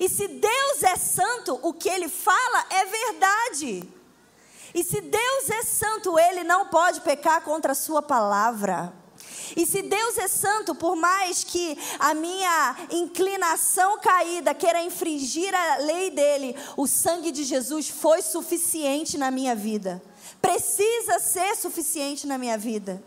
E 0.00 0.08
se 0.08 0.26
Deus 0.26 0.82
é 0.82 0.96
santo, 0.96 1.58
o 1.62 1.72
que 1.72 1.88
ele 1.88 2.08
fala 2.08 2.66
é 2.70 2.84
verdade. 2.84 3.88
E 4.74 4.82
se 4.82 5.00
Deus 5.00 5.50
é 5.50 5.62
santo, 5.62 6.18
ele 6.18 6.44
não 6.44 6.66
pode 6.66 7.00
pecar 7.00 7.42
contra 7.42 7.72
a 7.72 7.74
sua 7.74 8.02
palavra. 8.02 8.92
E 9.56 9.66
se 9.66 9.82
Deus 9.82 10.16
é 10.18 10.28
santo, 10.28 10.74
por 10.74 10.96
mais 10.96 11.44
que 11.44 11.76
a 11.98 12.14
minha 12.14 12.76
inclinação 12.90 13.98
caída 14.00 14.54
queira 14.54 14.82
infringir 14.82 15.54
a 15.54 15.76
lei 15.76 16.10
dele, 16.10 16.56
o 16.76 16.86
sangue 16.86 17.30
de 17.30 17.44
Jesus 17.44 17.88
foi 17.88 18.22
suficiente 18.22 19.18
na 19.18 19.30
minha 19.30 19.54
vida. 19.54 20.02
Precisa 20.40 21.18
ser 21.18 21.54
suficiente 21.56 22.26
na 22.26 22.38
minha 22.38 22.56
vida. 22.56 23.02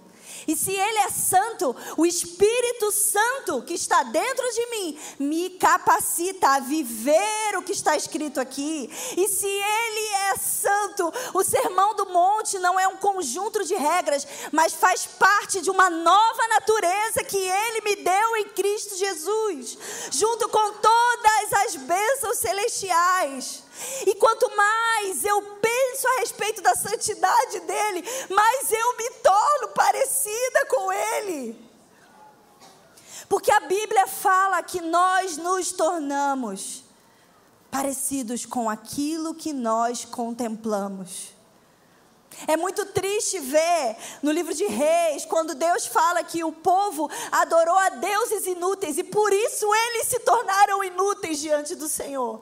E 0.48 0.56
se 0.56 0.72
Ele 0.72 1.00
é 1.00 1.10
santo, 1.10 1.76
o 1.98 2.06
Espírito 2.06 2.92
Santo 2.92 3.62
que 3.64 3.74
está 3.74 4.04
dentro 4.04 4.46
de 4.52 4.66
mim 4.68 5.00
me 5.20 5.50
capacita 5.52 6.50
a 6.50 6.60
viver 6.60 7.58
o 7.58 7.64
que 7.64 7.72
está 7.72 7.96
escrito 7.96 8.40
aqui. 8.40 8.90
E 9.18 9.28
se 9.28 9.48
Ele 9.48 10.16
é 10.32 10.36
santo, 10.38 11.12
o 11.34 11.44
Sermão 11.44 11.96
do 11.96 12.08
Monte 12.08 12.60
não 12.60 12.80
é 12.80 12.88
um 12.88 12.98
conjunto 12.98 13.64
de 13.64 13.76
regras, 13.76 14.28
mas 14.52 14.74
faz 14.74 15.06
parte 15.06 15.62
de 15.62 15.70
uma 15.70 15.90
nova 15.90 16.48
natureza 16.48 17.24
que 17.24 17.38
Ele 17.38 17.82
me 17.82 17.96
deu 17.98 18.38
em 18.38 18.50
Cristo 18.50 18.96
Jesus, 18.96 19.78
junto 20.12 20.48
com 20.50 20.74
todas 20.74 21.54
as 21.66 21.76
bênçãos 21.76 22.38
celestiais. 22.38 23.65
E 24.06 24.16
quanto 24.16 24.50
mais 24.56 25.24
eu 25.24 25.42
penso 25.62 26.08
a 26.08 26.20
respeito 26.20 26.62
da 26.62 26.76
santidade 26.76 27.60
dele, 27.62 28.04
mais 28.30 28.72
eu 28.72 28.98
me 28.98 29.10
torno 29.22 29.68
parecida 29.70 30.66
com 30.68 30.92
ele. 30.92 31.66
Porque 33.28 33.52
a 33.52 33.60
Bíblia 33.62 34.08
fala 34.08 34.62
que 34.64 34.82
nós 34.82 35.38
nos 35.38 35.72
tornamos 35.72 36.84
parecidos 37.72 38.46
com 38.46 38.70
aquilo 38.70 39.36
que 39.36 39.52
nós 39.52 40.06
contemplamos. 40.06 41.36
É 42.48 42.58
muito 42.58 42.86
triste 42.88 43.40
ver 43.40 43.98
no 44.22 44.32
livro 44.32 44.54
de 44.54 44.66
Reis, 44.66 45.26
quando 45.26 45.56
Deus 45.56 45.86
fala 45.86 46.24
que 46.24 46.44
o 46.44 46.52
povo 46.52 47.10
adorou 47.32 47.78
a 47.78 47.90
deuses 47.90 48.46
inúteis 48.46 48.98
e 48.98 49.04
por 49.04 49.32
isso 49.32 49.74
eles 49.74 50.08
se 50.08 50.20
tornaram 50.20 50.84
inúteis 50.84 51.40
diante 51.40 51.76
do 51.76 51.88
Senhor. 51.88 52.42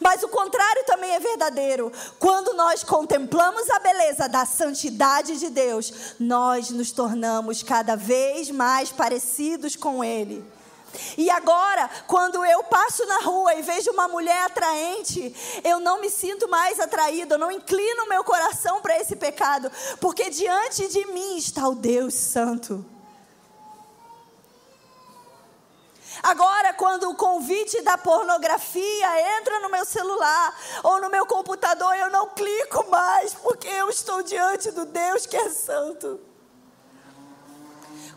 Mas 0.00 0.22
o 0.22 0.28
contrário 0.28 0.84
também 0.84 1.10
é 1.10 1.20
verdadeiro. 1.20 1.92
Quando 2.18 2.54
nós 2.54 2.82
contemplamos 2.82 3.68
a 3.70 3.78
beleza 3.78 4.28
da 4.28 4.44
santidade 4.44 5.38
de 5.38 5.50
Deus, 5.50 6.14
nós 6.18 6.70
nos 6.70 6.92
tornamos 6.92 7.62
cada 7.62 7.96
vez 7.96 8.50
mais 8.50 8.90
parecidos 8.90 9.76
com 9.76 10.02
Ele. 10.02 10.44
E 11.18 11.28
agora, 11.30 11.90
quando 12.06 12.44
eu 12.44 12.62
passo 12.64 13.04
na 13.06 13.18
rua 13.18 13.54
e 13.54 13.62
vejo 13.62 13.90
uma 13.90 14.08
mulher 14.08 14.44
atraente, 14.44 15.34
eu 15.64 15.80
não 15.80 16.00
me 16.00 16.10
sinto 16.10 16.48
mais 16.48 16.78
atraído, 16.78 17.34
eu 17.34 17.38
não 17.38 17.50
inclino 17.50 18.08
meu 18.08 18.22
coração 18.22 18.80
para 18.80 18.98
esse 19.00 19.16
pecado, 19.16 19.70
porque 20.00 20.30
diante 20.30 20.88
de 20.88 21.04
mim 21.06 21.36
está 21.36 21.68
o 21.68 21.74
Deus 21.74 22.14
Santo. 22.14 22.93
Agora, 26.24 26.72
quando 26.72 27.10
o 27.10 27.14
convite 27.14 27.82
da 27.82 27.98
pornografia 27.98 29.38
entra 29.38 29.60
no 29.60 29.68
meu 29.68 29.84
celular 29.84 30.58
ou 30.82 30.98
no 30.98 31.10
meu 31.10 31.26
computador, 31.26 31.94
eu 31.96 32.08
não 32.10 32.30
clico 32.30 32.88
mais, 32.88 33.34
porque 33.34 33.68
eu 33.68 33.90
estou 33.90 34.22
diante 34.22 34.70
do 34.70 34.86
Deus 34.86 35.26
que 35.26 35.36
é 35.36 35.50
santo. 35.50 36.18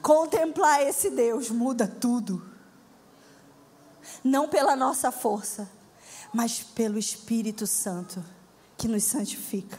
Contemplar 0.02 0.84
esse 0.84 1.10
Deus 1.10 1.50
muda 1.50 1.86
tudo. 1.86 2.50
Não 4.24 4.48
pela 4.48 4.74
nossa 4.74 5.12
força, 5.12 5.70
mas 6.34 6.64
pelo 6.64 6.98
Espírito 6.98 7.68
Santo 7.68 8.24
que 8.78 8.88
nos 8.88 9.04
santifica. 9.04 9.78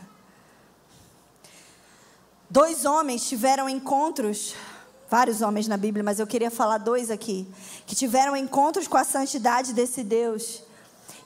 Dois 2.51 2.85
homens 2.85 3.27
tiveram 3.27 3.71
encontros 3.71 4.55
vários 5.09 5.41
homens 5.41 5.67
na 5.67 5.77
Bíblia, 5.77 6.05
mas 6.05 6.19
eu 6.19 6.27
queria 6.27 6.51
falar 6.51 6.79
dois 6.79 7.11
aqui, 7.11 7.47
que 7.87 7.95
tiveram 7.95 8.37
encontros 8.37 8.87
com 8.87 8.97
a 8.97 9.05
santidade 9.05 9.73
desse 9.73 10.03
Deus 10.05 10.63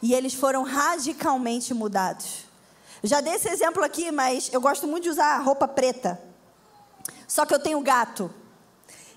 e 0.00 0.14
eles 0.14 0.34
foram 0.34 0.62
radicalmente 0.62 1.72
mudados. 1.74 2.44
Já 3.02 3.20
dei 3.20 3.34
esse 3.34 3.48
exemplo 3.48 3.82
aqui, 3.82 4.10
mas 4.12 4.48
eu 4.52 4.60
gosto 4.60 4.86
muito 4.86 5.04
de 5.04 5.10
usar 5.10 5.38
roupa 5.38 5.66
preta. 5.66 6.20
Só 7.26 7.44
que 7.44 7.54
eu 7.54 7.58
tenho 7.58 7.80
gato. 7.80 8.32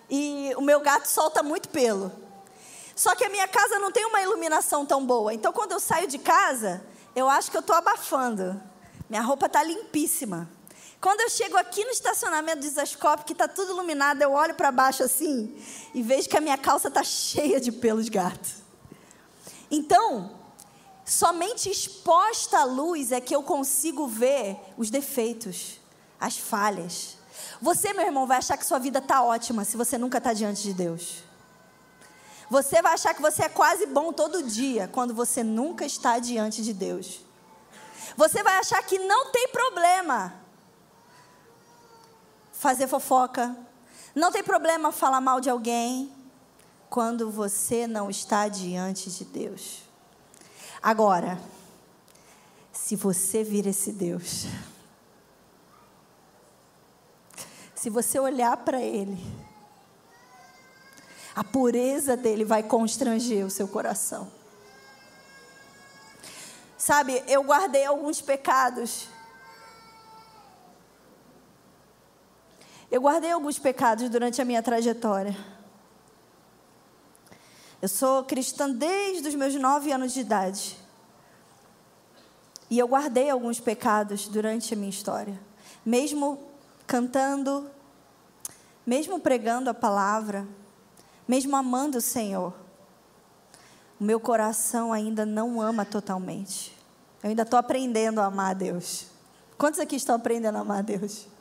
E 0.10 0.52
o 0.58 0.62
meu 0.62 0.80
gato 0.80 1.06
solta 1.06 1.44
muito 1.44 1.70
pelo. 1.70 2.12
Só 2.96 3.14
que 3.14 3.26
a 3.26 3.30
minha 3.30 3.48
casa 3.48 3.78
não 3.78 3.92
tem 3.92 4.06
uma 4.06 4.22
iluminação 4.22 4.86
tão 4.86 5.06
boa. 5.06 5.34
Então, 5.34 5.52
quando 5.52 5.74
eu 5.74 5.80
saio 5.80 6.08
de 6.08 6.18
casa, 6.18 6.84
eu 7.16 7.30
acho 7.30 7.52
que 7.52 7.58
eu 7.58 7.62
estou 7.62 7.76
abafando. 7.76 8.62
Minha 9.10 9.22
roupa 9.22 9.48
está 9.48 9.62
limpíssima. 9.62 10.50
Quando 11.06 11.22
eu 11.22 11.30
chego 11.30 11.56
aqui 11.56 11.86
no 11.86 11.92
estacionamento 11.92 12.62
do 12.62 12.66
Isascope, 12.66 13.26
que 13.26 13.34
está 13.34 13.48
tudo 13.48 13.74
iluminado, 13.74 14.24
eu 14.24 14.32
olho 14.32 14.56
para 14.56 14.72
baixo 14.72 15.04
assim 15.04 15.56
e 15.94 16.02
vejo 16.02 16.28
que 16.28 16.36
a 16.36 16.42
minha 16.42 16.58
calça 16.58 16.88
está 16.88 17.04
cheia 17.04 17.62
de 17.62 17.72
pelos 17.72 18.06
de 18.06 18.10
gato. 18.10 18.50
Então, 19.70 20.32
somente 21.06 21.70
exposta 21.70 22.58
à 22.58 22.64
luz 22.64 23.12
é 23.12 23.22
que 23.22 23.36
eu 23.36 23.44
consigo 23.44 24.08
ver 24.08 24.58
os 24.76 24.90
defeitos, 24.90 25.80
as 26.20 26.40
falhas. 26.40 27.20
Você, 27.62 27.94
meu 27.94 28.08
irmão, 28.08 28.26
vai 28.26 28.40
achar 28.40 28.58
que 28.58 28.66
sua 28.66 28.80
vida 28.80 28.98
está 28.98 29.22
ótima 29.22 29.64
se 29.64 29.78
você 29.78 30.00
nunca 30.00 30.18
está 30.18 30.34
diante 30.34 30.64
de 30.64 30.74
Deus. 30.74 31.18
Você 32.50 32.82
vai 32.82 32.96
achar 32.96 33.14
que 33.14 33.22
você 33.22 33.44
é 33.44 33.50
quase 33.50 33.86
bom 33.86 34.12
todo 34.12 34.42
dia 34.42 34.90
quando 34.92 35.14
você 35.14 35.44
nunca 35.44 35.86
está 35.86 36.18
diante 36.18 36.64
de 36.64 36.74
Deus. 36.74 37.20
Você 38.18 38.42
vai 38.42 38.56
achar 38.58 38.82
que 38.82 38.98
não 38.98 39.32
tem 39.32 39.50
problema 39.50 40.45
fazer 42.66 42.88
fofoca. 42.88 43.56
Não 44.16 44.32
tem 44.32 44.42
problema 44.42 44.92
falar 44.92 45.22
mal 45.22 45.40
de 45.40 45.52
alguém 45.52 46.12
quando 46.90 47.30
você 47.30 47.86
não 47.86 48.10
está 48.10 48.48
diante 48.48 49.12
de 49.12 49.24
Deus. 49.24 49.84
Agora, 50.82 51.40
se 52.74 52.96
você 52.96 53.44
vir 53.44 53.68
esse 53.68 53.92
Deus, 53.92 54.48
se 57.76 57.88
você 57.92 58.18
olhar 58.18 58.58
para 58.58 58.82
Ele, 58.82 59.24
a 61.36 61.44
pureza 61.44 62.18
dele 62.18 62.44
vai 62.44 62.64
constranger 62.64 63.46
o 63.46 63.52
seu 63.52 63.68
coração. 63.68 64.32
Sabe, 66.76 67.24
eu 67.28 67.44
guardei 67.44 67.86
alguns 67.86 68.22
pecados 68.22 69.08
Eu 72.96 73.02
guardei 73.02 73.30
alguns 73.30 73.60
pecados 73.60 74.08
durante 74.10 74.42
a 74.42 74.46
minha 74.46 74.64
trajetória. 74.64 75.36
Eu 77.82 77.90
sou 77.90 78.24
cristã 78.24 78.72
desde 78.72 79.28
os 79.28 79.36
meus 79.36 79.54
nove 79.56 79.92
anos 79.92 80.14
de 80.14 80.22
idade. 80.22 80.78
E 82.70 82.80
eu 82.80 82.88
guardei 82.88 83.30
alguns 83.30 83.60
pecados 83.60 84.30
durante 84.30 84.74
a 84.74 84.78
minha 84.78 84.90
história. 84.90 85.38
Mesmo 85.86 86.40
cantando, 86.88 87.70
mesmo 88.86 89.20
pregando 89.20 89.70
a 89.70 89.74
palavra, 89.74 90.48
mesmo 91.28 91.54
amando 91.54 91.98
o 91.98 92.02
Senhor, 92.02 92.54
o 94.00 94.06
meu 94.06 94.22
coração 94.22 94.94
ainda 94.94 95.26
não 95.26 95.60
ama 95.60 95.84
totalmente. 95.84 96.74
Eu 97.22 97.28
ainda 97.28 97.42
estou 97.42 97.60
aprendendo 97.60 98.22
a 98.22 98.28
amar 98.28 98.52
a 98.52 98.54
Deus. 98.54 99.08
Quantos 99.58 99.82
aqui 99.82 99.98
estão 99.98 100.16
aprendendo 100.16 100.56
a 100.56 100.62
amar 100.62 100.80
a 100.80 100.82
Deus? 100.82 101.35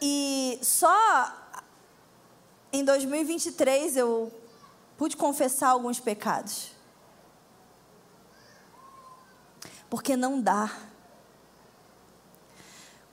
E 0.00 0.58
só 0.62 1.32
em 2.72 2.84
2023 2.84 3.96
eu 3.96 4.32
pude 4.96 5.16
confessar 5.16 5.70
alguns 5.70 5.98
pecados. 6.00 6.72
Porque 9.88 10.16
não 10.16 10.40
dá. 10.40 10.70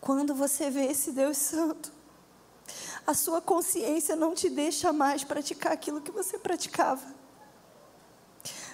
Quando 0.02 0.36
você 0.36 0.70
vê 0.70 0.86
esse 0.88 1.12
Deus 1.12 1.38
Santo, 1.38 1.92
a 3.06 3.14
sua 3.14 3.42
consciência 3.42 4.16
não 4.16 4.34
te 4.34 4.50
deixa 4.50 4.92
mais 4.92 5.24
praticar 5.24 5.72
aquilo 5.72 6.02
que 6.02 6.12
você 6.12 6.38
praticava. 6.38 7.06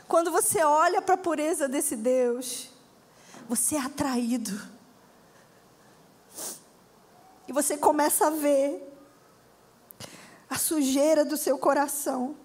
Quando 0.08 0.32
você 0.32 0.64
olha 0.64 1.02
para 1.02 1.16
a 1.16 1.18
pureza 1.18 1.68
desse 1.68 1.96
Deus, 1.96 2.70
você 3.48 3.76
é 3.76 3.80
atraído 3.80 4.79
e 7.50 7.52
você 7.52 7.76
começa 7.76 8.28
a 8.28 8.30
ver 8.30 8.80
a 10.48 10.56
sujeira 10.56 11.26
do 11.26 11.36
seu 11.36 11.58
coração. 11.58 12.36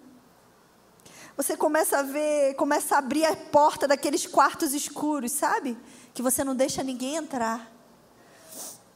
Você 1.37 1.55
começa 1.55 1.99
a 1.99 2.01
ver, 2.01 2.55
começa 2.55 2.95
a 2.95 2.97
abrir 2.97 3.23
a 3.23 3.35
porta 3.35 3.87
daqueles 3.87 4.25
quartos 4.25 4.73
escuros, 4.73 5.31
sabe? 5.31 5.77
Que 6.11 6.23
você 6.23 6.43
não 6.43 6.55
deixa 6.55 6.81
ninguém 6.81 7.17
entrar. 7.17 7.71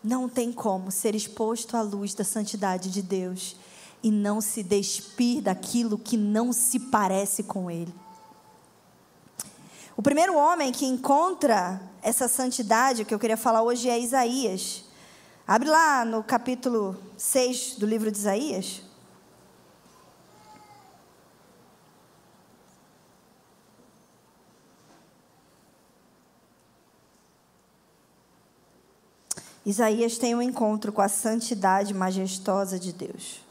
Não 0.03 0.27
tem 0.27 0.51
como 0.51 0.89
ser 0.89 1.13
exposto 1.13 1.77
à 1.77 1.81
luz 1.83 2.15
da 2.15 2.23
santidade 2.23 2.89
de 2.89 3.03
Deus 3.03 3.55
e 4.01 4.09
não 4.09 4.41
se 4.41 4.63
despir 4.63 5.43
daquilo 5.43 5.95
que 5.95 6.17
não 6.17 6.51
se 6.51 6.79
parece 6.79 7.43
com 7.43 7.69
Ele. 7.69 7.93
O 9.95 10.01
primeiro 10.01 10.35
homem 10.35 10.71
que 10.71 10.87
encontra 10.87 11.79
essa 12.01 12.27
santidade 12.27 13.05
que 13.05 13.13
eu 13.13 13.19
queria 13.19 13.37
falar 13.37 13.61
hoje 13.61 13.87
é 13.87 13.99
Isaías. 13.99 14.88
Abre 15.51 15.67
lá 15.67 16.05
no 16.05 16.23
capítulo 16.23 16.95
6 17.17 17.77
do 17.79 17.87
livro 17.87 18.11
de 18.11 18.19
Isaías. 18.19 18.83
Isaías 29.65 30.19
tem 30.19 30.35
um 30.35 30.41
encontro 30.43 30.93
com 30.93 31.01
a 31.01 31.09
santidade 31.09 31.95
majestosa 31.95 32.77
de 32.77 32.93
Deus. 32.93 33.48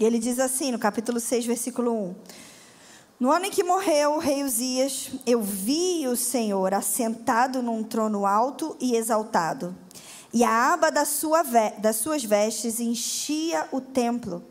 E 0.00 0.04
ele 0.04 0.18
diz 0.18 0.38
assim, 0.38 0.72
no 0.72 0.78
capítulo 0.78 1.20
6, 1.20 1.44
versículo 1.44 1.92
1. 1.92 2.14
No 3.20 3.30
ano 3.30 3.44
em 3.44 3.50
que 3.50 3.62
morreu 3.62 4.12
o 4.12 4.18
rei 4.18 4.42
Uzias, 4.42 5.10
eu 5.26 5.42
vi 5.42 6.08
o 6.08 6.16
Senhor 6.16 6.72
assentado 6.72 7.62
num 7.62 7.82
trono 7.82 8.24
alto 8.24 8.74
e 8.80 8.96
exaltado, 8.96 9.76
e 10.32 10.42
a 10.42 10.72
aba 10.72 10.90
da 10.90 11.04
sua, 11.04 11.42
das 11.76 11.96
suas 11.96 12.24
vestes 12.24 12.80
enchia 12.80 13.68
o 13.70 13.78
templo. 13.78 14.42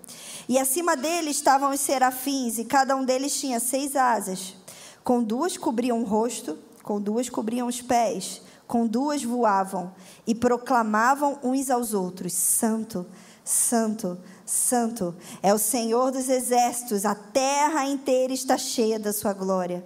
E 0.48 0.60
acima 0.60 0.96
dele 0.96 1.32
estavam 1.32 1.72
os 1.72 1.80
serafins, 1.80 2.60
e 2.60 2.66
cada 2.66 2.96
um 2.96 3.04
deles 3.04 3.40
tinha 3.40 3.60
seis 3.60 3.96
asas. 3.96 4.56
Com 5.04 5.24
duas 5.24 5.58
cobriam 5.58 6.00
o 6.00 6.06
rosto, 6.06 6.60
com 6.84 7.02
duas 7.02 7.28
cobriam 7.28 7.68
os 7.68 7.82
pés, 7.82 8.44
com 8.68 8.86
duas 8.86 9.24
voavam, 9.24 9.96
e 10.28 10.36
proclamavam 10.36 11.40
uns 11.42 11.72
aos 11.72 11.96
outros: 11.96 12.34
Santo, 12.34 13.04
Santo, 13.44 14.10
Santo 14.10 14.39
é 15.44 15.54
o 15.54 15.60
Senhor 15.60 16.12
dos 16.12 16.28
exércitos, 16.28 17.06
a 17.06 17.14
terra 17.14 17.86
inteira 17.86 18.34
está 18.34 18.58
cheia 18.58 18.98
da 18.98 19.14
sua 19.14 19.32
glória. 19.32 19.86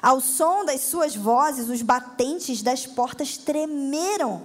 Ao 0.00 0.20
som 0.20 0.64
das 0.64 0.82
suas 0.82 1.16
vozes, 1.16 1.68
os 1.68 1.82
batentes 1.82 2.62
das 2.62 2.86
portas 2.86 3.36
tremeram 3.36 4.42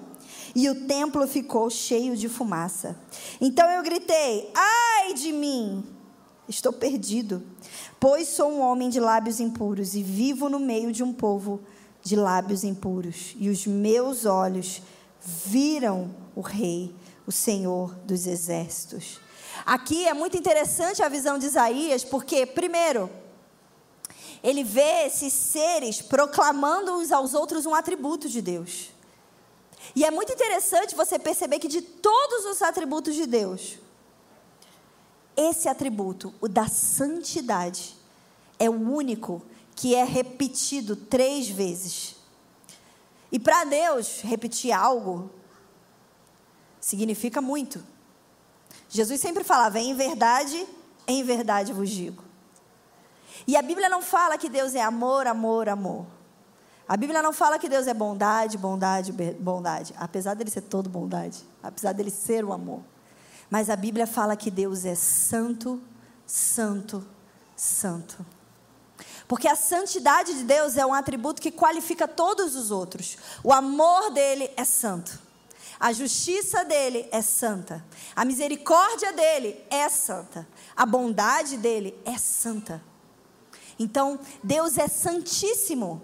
e 0.55 0.69
o 0.69 0.87
templo 0.87 1.27
ficou 1.27 1.69
cheio 1.69 2.17
de 2.17 2.27
fumaça. 2.27 2.97
Então 3.39 3.69
eu 3.69 3.83
gritei: 3.83 4.51
Ai 4.55 5.13
de 5.13 5.31
mim! 5.31 5.83
Estou 6.47 6.73
perdido, 6.73 7.43
pois 7.99 8.27
sou 8.27 8.51
um 8.51 8.61
homem 8.61 8.89
de 8.89 8.99
lábios 8.99 9.39
impuros 9.39 9.93
e 9.93 10.01
vivo 10.01 10.49
no 10.49 10.59
meio 10.59 10.91
de 10.91 11.03
um 11.03 11.13
povo 11.13 11.61
de 12.01 12.15
lábios 12.15 12.63
impuros, 12.63 13.35
e 13.37 13.49
os 13.49 13.67
meus 13.67 14.25
olhos 14.25 14.81
viram 15.45 16.09
o 16.35 16.41
Rei, 16.41 16.95
o 17.27 17.31
Senhor 17.31 17.93
dos 18.03 18.25
exércitos. 18.25 19.19
Aqui 19.65 20.07
é 20.07 20.13
muito 20.13 20.37
interessante 20.37 21.03
a 21.03 21.09
visão 21.09 21.37
de 21.37 21.45
Isaías, 21.45 22.03
porque, 22.03 22.45
primeiro, 22.45 23.09
ele 24.43 24.63
vê 24.63 25.05
esses 25.05 25.33
seres 25.33 26.01
proclamando 26.01 26.93
uns 26.97 27.11
aos 27.11 27.33
outros 27.33 27.65
um 27.65 27.75
atributo 27.75 28.29
de 28.29 28.41
Deus. 28.41 28.89
E 29.95 30.05
é 30.05 30.11
muito 30.11 30.31
interessante 30.31 30.95
você 30.95 31.17
perceber 31.17 31.59
que 31.59 31.67
de 31.67 31.81
todos 31.81 32.45
os 32.45 32.61
atributos 32.61 33.15
de 33.15 33.25
Deus, 33.25 33.77
esse 35.35 35.67
atributo, 35.67 36.33
o 36.39 36.47
da 36.47 36.67
santidade, 36.67 37.95
é 38.57 38.69
o 38.69 38.73
único 38.73 39.41
que 39.75 39.95
é 39.95 40.03
repetido 40.03 40.95
três 40.95 41.47
vezes. 41.49 42.15
E 43.31 43.39
para 43.39 43.63
Deus, 43.63 44.21
repetir 44.21 44.71
algo 44.71 45.29
significa 46.79 47.41
muito. 47.41 47.83
Jesus 48.89 49.21
sempre 49.21 49.43
falava: 49.43 49.79
em 49.79 49.95
verdade, 49.95 50.67
em 51.07 51.23
verdade 51.23 51.71
vos 51.71 51.89
digo. 51.89 52.23
E 53.47 53.55
a 53.55 53.61
Bíblia 53.61 53.87
não 53.87 54.01
fala 54.01 54.37
que 54.37 54.49
Deus 54.49 54.75
é 54.75 54.81
amor, 54.81 55.27
amor, 55.27 55.69
amor. 55.69 56.05
A 56.87 56.97
Bíblia 56.97 57.21
não 57.21 57.31
fala 57.31 57.59
que 57.59 57.69
Deus 57.69 57.85
é 57.87 57.93
bondade, 57.93 58.57
bondade, 58.57 59.11
bondade. 59.11 59.93
Apesar 59.95 60.33
dele 60.33 60.49
ser 60.49 60.61
todo 60.61 60.89
bondade, 60.89 61.43
apesar 61.61 61.93
dele 61.93 62.09
ser 62.09 62.43
o 62.43 62.51
amor. 62.51 62.81
Mas 63.49 63.69
a 63.69 63.75
Bíblia 63.75 64.07
fala 64.07 64.35
que 64.35 64.49
Deus 64.49 64.85
é 64.85 64.95
santo, 64.95 65.79
santo, 66.25 67.05
santo. 67.55 68.25
Porque 69.27 69.47
a 69.47 69.55
santidade 69.55 70.33
de 70.33 70.43
Deus 70.43 70.77
é 70.77 70.85
um 70.85 70.93
atributo 70.93 71.41
que 71.41 71.51
qualifica 71.51 72.07
todos 72.07 72.55
os 72.55 72.71
outros. 72.71 73.17
O 73.43 73.53
amor 73.53 74.09
dele 74.11 74.49
é 74.57 74.63
santo. 74.63 75.28
A 75.79 75.93
justiça 75.93 76.65
dele 76.65 77.07
é 77.09 77.21
santa. 77.21 77.85
A 78.15 78.25
misericórdia 78.25 79.13
dele 79.13 79.63
é 79.69 79.87
santa. 79.87 80.47
A 80.75 80.85
bondade 80.85 81.55
dele 81.57 81.97
é 82.03 82.17
santa. 82.17 82.83
Então, 83.77 84.19
Deus 84.43 84.77
é 84.77 84.89
santíssimo, 84.89 86.01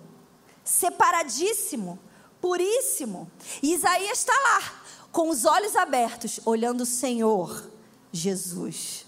separadíssimo, 0.63 1.99
puríssimo. 2.39 3.29
E 3.61 3.73
Isaías 3.73 4.19
está 4.19 4.33
lá, 4.33 4.83
com 5.11 5.29
os 5.29 5.43
olhos 5.43 5.75
abertos, 5.75 6.39
olhando 6.45 6.81
o 6.81 6.85
Senhor 6.85 7.69
Jesus. 8.13 9.05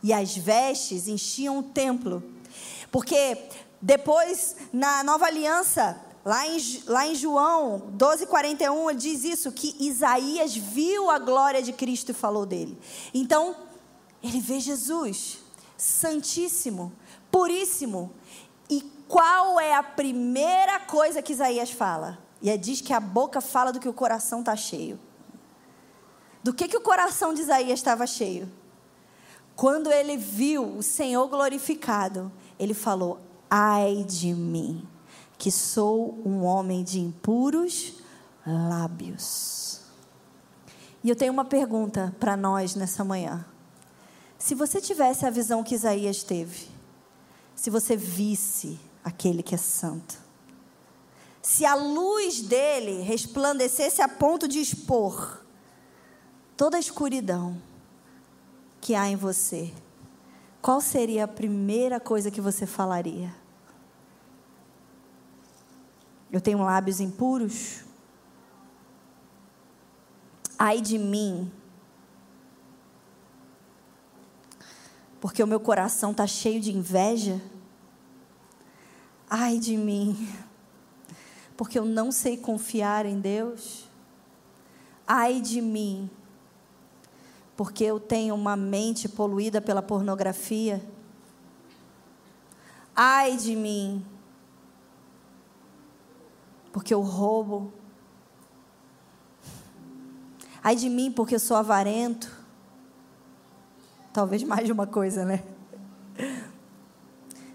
E 0.00 0.12
as 0.12 0.36
vestes 0.36 1.08
enchiam 1.08 1.58
o 1.58 1.62
templo. 1.64 2.22
Porque 2.92 3.48
depois, 3.82 4.54
na 4.72 5.02
nova 5.02 5.26
aliança, 5.26 6.00
Lá 6.24 6.46
em, 6.46 6.82
lá 6.86 7.06
em 7.06 7.14
João 7.14 7.92
12,41, 7.96 8.90
ele 8.90 8.98
diz 8.98 9.24
isso: 9.24 9.52
que 9.52 9.76
Isaías 9.78 10.56
viu 10.56 11.10
a 11.10 11.18
glória 11.18 11.62
de 11.62 11.72
Cristo 11.72 12.10
e 12.10 12.14
falou 12.14 12.44
dele. 12.44 12.78
Então, 13.14 13.56
ele 14.22 14.40
vê 14.40 14.60
Jesus, 14.60 15.38
Santíssimo, 15.76 16.92
Puríssimo. 17.30 18.12
E 18.68 18.82
qual 19.06 19.58
é 19.58 19.74
a 19.74 19.82
primeira 19.82 20.80
coisa 20.80 21.22
que 21.22 21.32
Isaías 21.32 21.70
fala? 21.70 22.18
E 22.42 22.50
é, 22.50 22.56
diz 22.56 22.80
que 22.80 22.92
a 22.92 23.00
boca 23.00 23.40
fala 23.40 23.72
do 23.72 23.80
que 23.80 23.88
o 23.88 23.92
coração 23.92 24.40
está 24.40 24.54
cheio. 24.54 24.98
Do 26.42 26.52
que, 26.52 26.68
que 26.68 26.76
o 26.76 26.80
coração 26.80 27.34
de 27.34 27.42
Isaías 27.42 27.78
estava 27.78 28.06
cheio? 28.06 28.50
Quando 29.56 29.90
ele 29.90 30.16
viu 30.16 30.76
o 30.76 30.82
Senhor 30.82 31.26
glorificado, 31.28 32.30
ele 32.58 32.74
falou: 32.74 33.18
Ai 33.50 34.04
de 34.06 34.32
mim 34.32 34.86
que 35.38 35.50
sou 35.52 36.20
um 36.26 36.44
homem 36.44 36.82
de 36.82 36.98
impuros 36.98 37.94
lábios. 38.44 39.80
E 41.02 41.08
eu 41.08 41.16
tenho 41.16 41.32
uma 41.32 41.44
pergunta 41.44 42.14
para 42.18 42.36
nós 42.36 42.74
nessa 42.74 43.04
manhã. 43.04 43.46
Se 44.36 44.54
você 44.54 44.80
tivesse 44.80 45.24
a 45.24 45.30
visão 45.30 45.62
que 45.62 45.74
Isaías 45.74 46.22
teve, 46.24 46.68
se 47.54 47.70
você 47.70 47.96
visse 47.96 48.78
aquele 49.04 49.42
que 49.42 49.54
é 49.54 49.58
santo, 49.58 50.18
se 51.40 51.64
a 51.64 51.74
luz 51.74 52.40
dele 52.40 53.02
resplandecesse 53.02 54.02
a 54.02 54.08
ponto 54.08 54.48
de 54.48 54.60
expor 54.60 55.42
toda 56.56 56.76
a 56.76 56.80
escuridão 56.80 57.56
que 58.80 58.94
há 58.94 59.08
em 59.08 59.16
você, 59.16 59.72
qual 60.60 60.80
seria 60.80 61.24
a 61.24 61.28
primeira 61.28 62.00
coisa 62.00 62.30
que 62.30 62.40
você 62.40 62.66
falaria? 62.66 63.34
Eu 66.30 66.40
tenho 66.40 66.62
lábios 66.62 67.00
impuros? 67.00 67.84
Ai 70.58 70.80
de 70.80 70.98
mim. 70.98 71.50
Porque 75.20 75.42
o 75.42 75.46
meu 75.46 75.58
coração 75.58 76.10
está 76.10 76.26
cheio 76.26 76.60
de 76.60 76.76
inveja? 76.76 77.40
Ai 79.28 79.58
de 79.58 79.76
mim. 79.76 80.28
Porque 81.56 81.78
eu 81.78 81.84
não 81.84 82.12
sei 82.12 82.36
confiar 82.36 83.06
em 83.06 83.18
Deus? 83.18 83.88
Ai 85.06 85.40
de 85.40 85.60
mim. 85.60 86.10
Porque 87.56 87.84
eu 87.84 87.98
tenho 87.98 88.34
uma 88.34 88.54
mente 88.54 89.08
poluída 89.08 89.60
pela 89.60 89.82
pornografia? 89.82 90.84
Ai 92.94 93.36
de 93.36 93.56
mim 93.56 94.04
porque 96.72 96.92
eu 96.92 97.00
roubo. 97.00 97.72
Ai 100.62 100.76
de 100.76 100.88
mim, 100.88 101.10
porque 101.10 101.34
eu 101.34 101.40
sou 101.40 101.56
avarento. 101.56 102.30
Talvez 104.12 104.42
mais 104.42 104.66
de 104.66 104.72
uma 104.72 104.86
coisa, 104.86 105.24
né? 105.24 105.44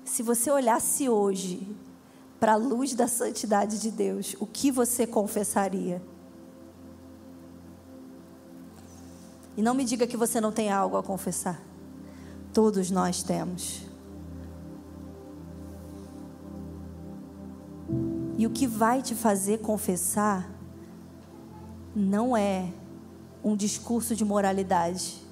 Se 0.03 0.23
você 0.23 0.49
olhasse 0.51 1.09
hoje 1.09 1.67
para 2.39 2.53
a 2.53 2.57
luz 2.57 2.93
da 2.93 3.07
santidade 3.07 3.79
de 3.79 3.89
Deus, 3.89 4.35
o 4.39 4.45
que 4.45 4.69
você 4.71 5.07
confessaria? 5.07 6.01
E 9.55 9.61
não 9.61 9.73
me 9.73 9.85
diga 9.85 10.07
que 10.07 10.17
você 10.17 10.41
não 10.41 10.51
tem 10.51 10.71
algo 10.71 10.97
a 10.97 11.03
confessar. 11.03 11.61
Todos 12.53 12.89
nós 12.89 13.23
temos. 13.23 13.82
E 18.43 18.45
o 18.45 18.49
que 18.49 18.67
vai 18.67 19.01
te 19.01 19.15
fazer 19.15 19.59
confessar 19.59 20.51
não 21.95 22.35
é 22.35 22.73
um 23.41 23.55
discurso 23.55 24.17
de 24.17 24.25
moralidade, 24.25 25.25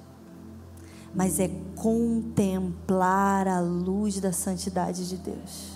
mas 1.14 1.38
é 1.38 1.50
contemplar 1.76 3.46
a 3.46 3.60
luz 3.60 4.18
da 4.18 4.32
santidade 4.32 5.06
de 5.10 5.18
Deus. 5.18 5.72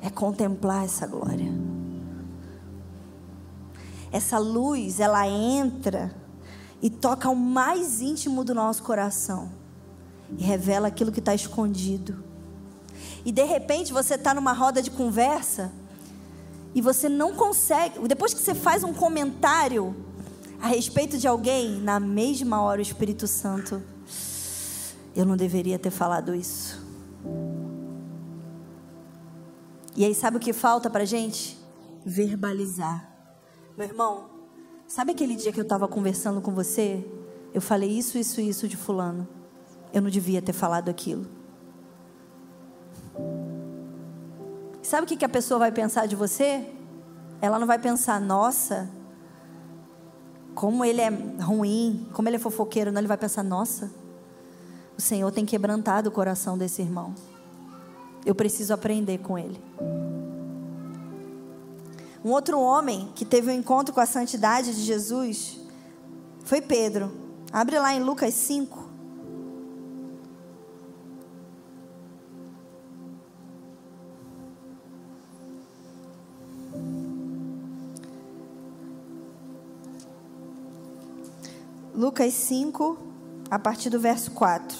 É 0.00 0.08
contemplar 0.08 0.84
essa 0.84 1.04
glória. 1.04 1.52
Essa 4.12 4.38
luz, 4.38 5.00
ela 5.00 5.26
entra 5.26 6.14
e 6.80 6.88
toca 6.88 7.28
o 7.28 7.34
mais 7.34 8.00
íntimo 8.00 8.44
do 8.44 8.54
nosso 8.54 8.84
coração 8.84 9.50
e 10.38 10.44
revela 10.44 10.86
aquilo 10.86 11.10
que 11.10 11.18
está 11.18 11.34
escondido. 11.34 12.29
E 13.24 13.32
de 13.32 13.44
repente 13.44 13.92
você 13.92 14.14
está 14.14 14.32
numa 14.34 14.52
roda 14.52 14.82
de 14.82 14.90
conversa 14.90 15.72
e 16.74 16.80
você 16.80 17.08
não 17.08 17.34
consegue, 17.34 18.06
depois 18.06 18.32
que 18.32 18.40
você 18.40 18.54
faz 18.54 18.84
um 18.84 18.92
comentário 18.92 19.94
a 20.60 20.68
respeito 20.68 21.18
de 21.18 21.26
alguém, 21.26 21.80
na 21.80 21.98
mesma 21.98 22.60
hora 22.62 22.80
o 22.80 22.82
Espírito 22.82 23.26
Santo, 23.26 23.82
eu 25.16 25.24
não 25.24 25.36
deveria 25.36 25.78
ter 25.78 25.90
falado 25.90 26.34
isso. 26.34 26.80
E 29.96 30.04
aí, 30.04 30.14
sabe 30.14 30.36
o 30.36 30.40
que 30.40 30.52
falta 30.52 30.88
pra 30.88 31.04
gente? 31.04 31.58
Verbalizar. 32.04 33.10
Meu 33.76 33.86
irmão, 33.86 34.30
sabe 34.86 35.12
aquele 35.12 35.34
dia 35.34 35.52
que 35.52 35.58
eu 35.58 35.64
estava 35.64 35.88
conversando 35.88 36.40
com 36.40 36.52
você? 36.52 37.04
Eu 37.52 37.60
falei 37.60 37.90
isso, 37.90 38.16
isso, 38.16 38.40
isso 38.40 38.68
de 38.68 38.76
Fulano. 38.76 39.26
Eu 39.92 40.00
não 40.00 40.10
devia 40.10 40.40
ter 40.40 40.52
falado 40.52 40.88
aquilo. 40.88 41.26
Sabe 44.82 45.04
o 45.04 45.06
que, 45.06 45.16
que 45.16 45.24
a 45.24 45.28
pessoa 45.28 45.58
vai 45.58 45.70
pensar 45.70 46.06
de 46.06 46.16
você? 46.16 46.66
Ela 47.40 47.58
não 47.58 47.66
vai 47.66 47.78
pensar, 47.78 48.20
nossa, 48.20 48.90
como 50.54 50.84
ele 50.84 51.00
é 51.00 51.08
ruim, 51.08 52.08
como 52.12 52.28
ele 52.28 52.36
é 52.36 52.38
fofoqueiro. 52.38 52.90
Não, 52.90 53.00
ele 53.00 53.08
vai 53.08 53.16
pensar, 53.16 53.42
nossa, 53.42 53.90
o 54.98 55.00
Senhor 55.00 55.30
tem 55.30 55.46
quebrantado 55.46 56.08
o 56.08 56.12
coração 56.12 56.58
desse 56.58 56.82
irmão. 56.82 57.14
Eu 58.26 58.34
preciso 58.34 58.74
aprender 58.74 59.18
com 59.18 59.38
ele. 59.38 59.60
Um 62.22 62.30
outro 62.32 62.60
homem 62.60 63.10
que 63.14 63.24
teve 63.24 63.50
um 63.50 63.54
encontro 63.54 63.94
com 63.94 64.00
a 64.00 64.06
santidade 64.06 64.74
de 64.74 64.82
Jesus 64.82 65.58
foi 66.44 66.60
Pedro. 66.60 67.10
Abre 67.50 67.78
lá 67.78 67.94
em 67.94 68.02
Lucas 68.02 68.34
5. 68.34 68.79
Lucas 82.00 82.32
5, 82.32 82.96
a 83.50 83.58
partir 83.58 83.90
do 83.90 84.00
verso 84.00 84.30
4. 84.30 84.74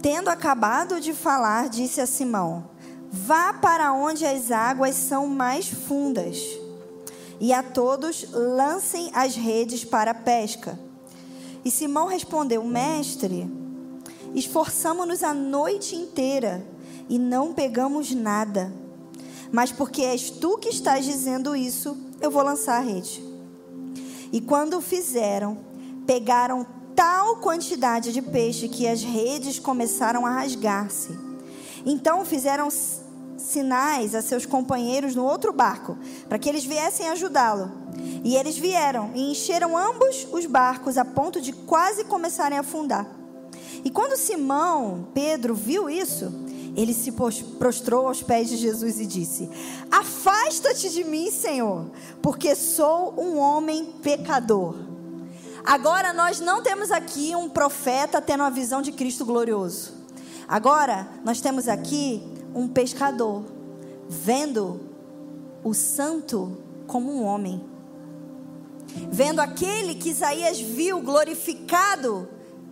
Tendo 0.00 0.28
acabado 0.28 1.00
de 1.00 1.12
falar, 1.12 1.68
disse 1.68 2.00
a 2.00 2.06
Simão: 2.06 2.70
Vá 3.10 3.52
para 3.54 3.92
onde 3.92 4.24
as 4.24 4.52
águas 4.52 4.94
são 4.94 5.26
mais 5.26 5.66
fundas, 5.66 6.38
e 7.40 7.52
a 7.52 7.64
todos 7.64 8.30
lancem 8.30 9.10
as 9.12 9.34
redes 9.34 9.84
para 9.84 10.12
a 10.12 10.14
pesca. 10.14 10.78
E 11.64 11.72
Simão 11.72 12.06
respondeu: 12.06 12.62
Mestre, 12.62 13.57
Esforçamos-nos 14.34 15.22
a 15.22 15.32
noite 15.32 15.96
inteira 15.96 16.64
e 17.08 17.18
não 17.18 17.52
pegamos 17.52 18.14
nada. 18.14 18.72
Mas 19.50 19.72
porque 19.72 20.02
és 20.02 20.30
tu 20.30 20.58
que 20.58 20.68
estás 20.68 21.04
dizendo 21.04 21.56
isso, 21.56 21.96
eu 22.20 22.30
vou 22.30 22.42
lançar 22.42 22.76
a 22.76 22.80
rede. 22.80 23.24
E 24.32 24.40
quando 24.40 24.80
fizeram, 24.80 25.58
pegaram 26.06 26.66
tal 26.94 27.36
quantidade 27.36 28.12
de 28.12 28.20
peixe 28.20 28.68
que 28.68 28.86
as 28.86 29.02
redes 29.02 29.58
começaram 29.58 30.26
a 30.26 30.30
rasgar-se. 30.30 31.16
Então 31.86 32.24
fizeram 32.24 32.68
sinais 33.38 34.14
a 34.14 34.20
seus 34.20 34.44
companheiros 34.44 35.14
no 35.14 35.24
outro 35.24 35.52
barco, 35.52 35.96
para 36.28 36.38
que 36.38 36.48
eles 36.48 36.64
viessem 36.64 37.08
ajudá-lo. 37.08 37.70
E 38.24 38.36
eles 38.36 38.58
vieram 38.58 39.12
e 39.14 39.30
encheram 39.30 39.76
ambos 39.76 40.26
os 40.30 40.44
barcos 40.44 40.98
a 40.98 41.04
ponto 41.04 41.40
de 41.40 41.52
quase 41.52 42.04
começarem 42.04 42.58
a 42.58 42.60
afundar. 42.60 43.17
E 43.84 43.90
quando 43.90 44.16
Simão, 44.16 45.08
Pedro, 45.14 45.54
viu 45.54 45.88
isso, 45.88 46.32
ele 46.76 46.94
se 46.94 47.12
prostrou 47.58 48.06
aos 48.06 48.22
pés 48.22 48.48
de 48.48 48.56
Jesus 48.56 49.00
e 49.00 49.06
disse: 49.06 49.50
Afasta-te 49.90 50.90
de 50.90 51.04
mim, 51.04 51.30
Senhor, 51.30 51.90
porque 52.22 52.54
sou 52.54 53.14
um 53.18 53.38
homem 53.38 53.86
pecador. 54.02 54.76
Agora 55.64 56.12
nós 56.12 56.40
não 56.40 56.62
temos 56.62 56.90
aqui 56.90 57.34
um 57.34 57.48
profeta 57.48 58.22
tendo 58.22 58.40
uma 58.42 58.50
visão 58.50 58.80
de 58.80 58.92
Cristo 58.92 59.24
glorioso. 59.24 59.92
Agora 60.46 61.08
nós 61.24 61.40
temos 61.40 61.68
aqui 61.68 62.22
um 62.54 62.68
pescador 62.68 63.44
vendo 64.08 64.80
o 65.62 65.74
santo 65.74 66.56
como 66.86 67.12
um 67.12 67.24
homem. 67.24 67.62
Vendo 69.10 69.40
aquele 69.40 69.94
que 69.94 70.08
Isaías 70.08 70.58
viu 70.58 71.02
glorificado 71.02 72.28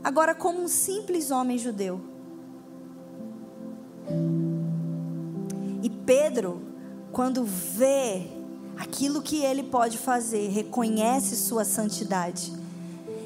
agora 0.06 0.36
como 0.36 0.62
um 0.62 0.68
simples 0.68 1.32
homem 1.32 1.58
judeu. 1.58 2.00
E 5.82 5.90
Pedro, 5.90 6.62
quando 7.10 7.42
vê 7.44 8.28
aquilo 8.76 9.20
que 9.20 9.42
ele 9.42 9.64
pode 9.64 9.98
fazer, 9.98 10.48
reconhece 10.50 11.34
sua 11.34 11.64
santidade. 11.64 12.52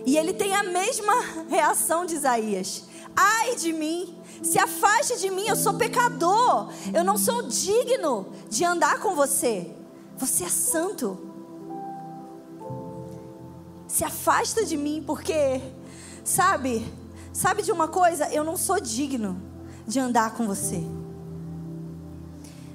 E 0.07 0.17
ele 0.17 0.33
tem 0.33 0.57
a 0.57 0.63
mesma 0.63 1.13
reação 1.51 2.07
de 2.07 2.15
Isaías: 2.15 2.85
Ai 3.15 3.57
de 3.57 3.75
mim, 3.75 4.19
se 4.43 4.59
afaste 4.59 5.19
de 5.19 5.31
mim, 5.31 5.49
eu 5.49 5.57
sou 5.57 5.75
pecador, 5.75 6.73
eu 6.95 7.05
não 7.05 7.19
sou 7.19 7.43
digno 7.43 8.33
de 8.49 8.65
andar 8.65 9.01
com 9.01 9.15
você. 9.15 9.71
Você 10.17 10.45
é 10.45 10.49
santo. 10.49 11.27
Se 13.87 14.03
afasta 14.03 14.65
de 14.65 14.79
mim, 14.79 15.05
porque 15.07 15.61
Sabe? 16.31 16.87
Sabe 17.33 17.61
de 17.61 17.73
uma 17.73 17.89
coisa? 17.89 18.33
Eu 18.33 18.45
não 18.45 18.57
sou 18.57 18.81
digno 18.81 19.37
de 19.85 19.99
andar 19.99 20.33
com 20.37 20.47
você. 20.47 20.81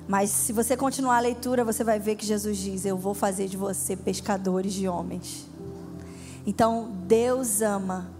Mas 0.10 0.30
se 0.30 0.51
você 0.51 0.76
continuar 0.76 1.16
a 1.16 1.20
leitura, 1.22 1.64
você 1.64 1.82
vai 1.82 1.97
ver 1.97 2.18
que 2.18 2.26
Jesus 2.26 2.58
diz: 2.58 2.86
Eu 2.86 2.97
vou 2.97 3.14
fazer 3.14 3.47
de 3.47 3.56
você 3.56 3.95
pescadores 3.95 4.74
de 4.74 4.89
homens. 4.89 5.47
Então, 6.45 6.91
Deus 7.08 7.62
ama 7.62 8.12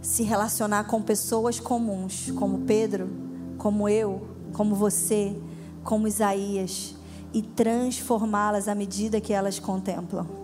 se 0.00 0.22
relacionar 0.22 0.84
com 0.84 1.02
pessoas 1.02 1.60
comuns, 1.60 2.30
como 2.30 2.60
Pedro, 2.60 3.10
como 3.58 3.86
eu, 3.86 4.26
como 4.54 4.74
você, 4.74 5.38
como 5.84 6.08
Isaías, 6.08 6.96
e 7.34 7.42
transformá-las 7.42 8.66
à 8.66 8.74
medida 8.74 9.20
que 9.20 9.34
elas 9.34 9.58
contemplam. 9.58 10.41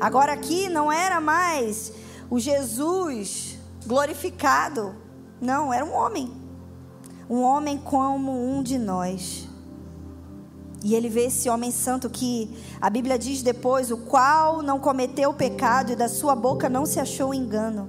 Agora 0.00 0.32
aqui 0.32 0.68
não 0.68 0.90
era 0.90 1.20
mais 1.20 1.92
o 2.30 2.38
Jesus 2.38 3.58
glorificado. 3.86 4.94
Não, 5.40 5.72
era 5.72 5.84
um 5.84 5.92
homem. 5.92 6.32
Um 7.28 7.42
homem 7.42 7.78
como 7.78 8.32
um 8.32 8.62
de 8.62 8.78
nós. 8.78 9.48
E 10.82 10.94
ele 10.94 11.08
vê 11.08 11.26
esse 11.26 11.48
homem 11.48 11.70
santo 11.70 12.10
que 12.10 12.54
a 12.80 12.90
Bíblia 12.90 13.18
diz 13.18 13.42
depois: 13.42 13.90
o 13.90 13.96
qual 13.96 14.62
não 14.62 14.78
cometeu 14.78 15.32
pecado 15.32 15.92
e 15.92 15.96
da 15.96 16.08
sua 16.08 16.34
boca 16.34 16.68
não 16.68 16.84
se 16.84 17.00
achou 17.00 17.32
engano. 17.32 17.88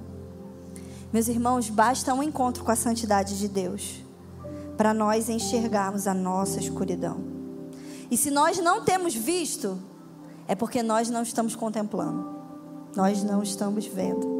Meus 1.12 1.28
irmãos, 1.28 1.68
basta 1.68 2.12
um 2.14 2.22
encontro 2.22 2.64
com 2.64 2.70
a 2.70 2.76
santidade 2.76 3.38
de 3.38 3.48
Deus 3.48 4.02
para 4.76 4.92
nós 4.92 5.28
enxergarmos 5.28 6.06
a 6.06 6.14
nossa 6.14 6.58
escuridão. 6.58 7.20
E 8.10 8.16
se 8.16 8.30
nós 8.30 8.58
não 8.58 8.84
temos 8.84 9.14
visto, 9.14 9.78
é 10.48 10.54
porque 10.54 10.82
nós 10.82 11.10
não 11.10 11.22
estamos 11.22 11.54
contemplando, 11.54 12.36
nós 12.94 13.22
não 13.22 13.42
estamos 13.42 13.86
vendo. 13.86 14.36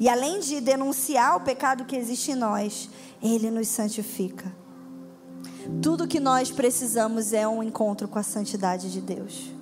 E 0.00 0.08
além 0.08 0.40
de 0.40 0.60
denunciar 0.60 1.36
o 1.36 1.40
pecado 1.40 1.84
que 1.84 1.96
existe 1.96 2.32
em 2.32 2.36
nós, 2.36 2.88
Ele 3.22 3.50
nos 3.50 3.68
santifica. 3.68 4.52
Tudo 5.82 6.08
que 6.08 6.20
nós 6.20 6.50
precisamos 6.50 7.32
é 7.32 7.46
um 7.46 7.62
encontro 7.62 8.08
com 8.08 8.18
a 8.18 8.22
santidade 8.22 8.90
de 8.90 9.00
Deus. 9.00 9.52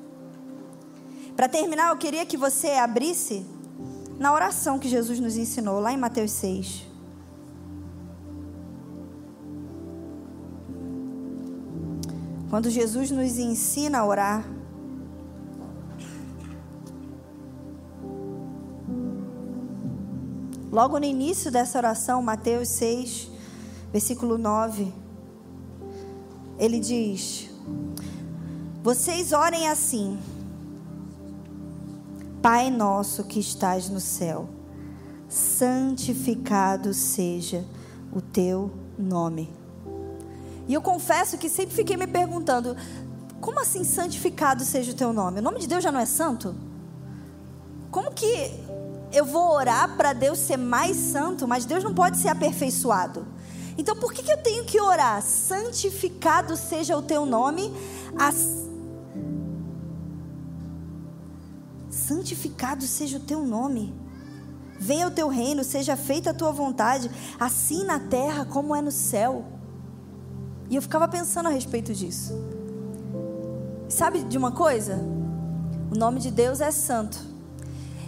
Para 1.34 1.48
terminar, 1.48 1.90
eu 1.90 1.96
queria 1.96 2.24
que 2.24 2.36
você 2.36 2.72
abrisse 2.72 3.44
na 4.18 4.32
oração 4.32 4.78
que 4.78 4.88
Jesus 4.88 5.20
nos 5.20 5.36
ensinou, 5.36 5.80
lá 5.80 5.92
em 5.92 5.96
Mateus 5.96 6.30
6. 6.32 6.85
Quando 12.48 12.70
Jesus 12.70 13.10
nos 13.10 13.38
ensina 13.38 13.98
a 13.98 14.06
orar, 14.06 14.44
logo 20.70 20.98
no 20.98 21.04
início 21.04 21.50
dessa 21.50 21.78
oração, 21.78 22.22
Mateus 22.22 22.68
6, 22.68 23.30
versículo 23.92 24.38
9, 24.38 24.92
ele 26.58 26.78
diz: 26.78 27.50
Vocês 28.82 29.32
orem 29.32 29.68
assim, 29.68 30.16
Pai 32.40 32.70
nosso 32.70 33.24
que 33.24 33.40
estás 33.40 33.88
no 33.88 33.98
céu, 33.98 34.48
santificado 35.28 36.94
seja 36.94 37.64
o 38.12 38.20
teu 38.20 38.70
nome. 38.96 39.55
E 40.68 40.74
eu 40.74 40.82
confesso 40.82 41.38
que 41.38 41.48
sempre 41.48 41.74
fiquei 41.74 41.96
me 41.96 42.06
perguntando: 42.06 42.76
como 43.40 43.60
assim 43.60 43.84
santificado 43.84 44.64
seja 44.64 44.92
o 44.92 44.94
teu 44.94 45.12
nome? 45.12 45.38
O 45.38 45.42
nome 45.42 45.60
de 45.60 45.66
Deus 45.66 45.82
já 45.82 45.92
não 45.92 46.00
é 46.00 46.06
santo? 46.06 46.54
Como 47.90 48.10
que 48.12 48.52
eu 49.12 49.24
vou 49.24 49.52
orar 49.52 49.96
para 49.96 50.12
Deus 50.12 50.38
ser 50.38 50.56
mais 50.56 50.96
santo, 50.96 51.46
mas 51.46 51.64
Deus 51.64 51.84
não 51.84 51.94
pode 51.94 52.16
ser 52.16 52.28
aperfeiçoado? 52.28 53.26
Então 53.78 53.94
por 53.94 54.12
que, 54.12 54.22
que 54.22 54.32
eu 54.32 54.42
tenho 54.42 54.64
que 54.64 54.80
orar? 54.80 55.22
Santificado 55.22 56.56
seja 56.56 56.96
o 56.96 57.02
teu 57.02 57.24
nome. 57.24 57.72
As... 58.18 58.66
Santificado 61.90 62.84
seja 62.84 63.18
o 63.18 63.20
teu 63.20 63.44
nome. 63.44 63.94
Venha 64.78 65.06
o 65.06 65.10
teu 65.10 65.28
reino, 65.28 65.64
seja 65.64 65.96
feita 65.96 66.30
a 66.30 66.34
tua 66.34 66.52
vontade, 66.52 67.10
assim 67.40 67.84
na 67.84 67.98
terra 67.98 68.44
como 68.44 68.74
é 68.74 68.82
no 68.82 68.90
céu. 68.90 69.55
E 70.68 70.76
eu 70.76 70.82
ficava 70.82 71.06
pensando 71.06 71.46
a 71.46 71.50
respeito 71.50 71.92
disso. 71.92 72.34
Sabe 73.88 74.22
de 74.24 74.36
uma 74.36 74.50
coisa? 74.50 74.96
O 75.90 75.96
nome 75.96 76.18
de 76.18 76.30
Deus 76.30 76.60
é 76.60 76.70
santo. 76.70 77.18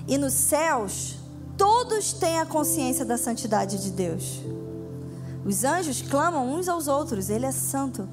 E 0.07 0.19
nos 0.19 0.33
céus, 0.33 1.17
todos 1.57 2.13
têm 2.13 2.41
a 2.41 2.47
consciência 2.47 3.05
da 3.05 3.17
santidade 3.17 3.83
de 3.83 3.91
Deus. 3.91 4.41
Os 5.45 5.65
anjos 5.65 6.03
clamam 6.03 6.53
uns 6.53 6.69
aos 6.69 6.89
outros, 6.89 7.31
Ele 7.31 7.47
é 7.47 7.53
santo. 7.53 8.09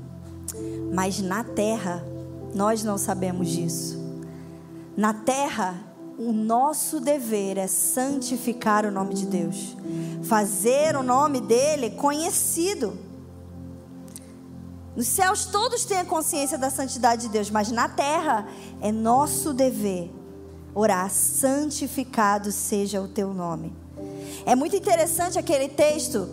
Mas 0.94 1.20
na 1.20 1.44
terra, 1.44 2.06
nós 2.54 2.84
não 2.84 2.98
sabemos 2.98 3.50
disso. 3.50 4.00
Na 4.96 5.14
terra, 5.14 5.76
o 6.18 6.32
nosso 6.32 7.02
dever 7.02 7.58
é 7.58 7.68
santificar 7.68 8.86
o 8.86 8.92
nome 8.92 9.14
de 9.14 9.26
Deus, 9.26 9.76
fazer 10.24 10.96
o 10.96 11.04
nome 11.04 11.42
dele 11.42 11.92
conhecido. 11.92 13.05
Nos 14.96 15.08
céus 15.08 15.46
todos 15.46 15.84
têm 15.84 16.00
a 16.00 16.06
consciência 16.06 16.58
da 16.58 16.70
santidade 16.70 17.24
de 17.24 17.30
Deus, 17.30 17.50
mas 17.50 17.70
na 17.70 17.90
terra 17.90 18.48
é 18.82 18.92
nosso 18.92 19.54
dever 19.54 20.12
orar: 20.74 21.10
santificado 21.10 22.52
seja 22.52 23.02
o 23.02 23.08
teu 23.08 23.34
nome. 23.34 23.74
É 24.46 24.56
muito 24.56 24.76
interessante 24.76 25.38
aquele 25.38 25.68
texto 25.68 26.30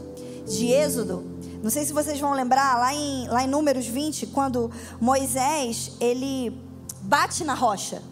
de 0.46 0.66
Êxodo. 0.66 1.24
Não 1.62 1.70
sei 1.70 1.84
se 1.84 1.92
vocês 1.92 2.18
vão 2.18 2.32
lembrar, 2.32 2.76
lá 2.76 2.92
em, 2.92 3.28
lá 3.28 3.44
em 3.44 3.46
Números 3.46 3.86
20, 3.86 4.26
quando 4.28 4.70
Moisés 5.00 5.92
ele 6.00 6.60
bate 7.02 7.44
na 7.44 7.54
rocha 7.54 8.02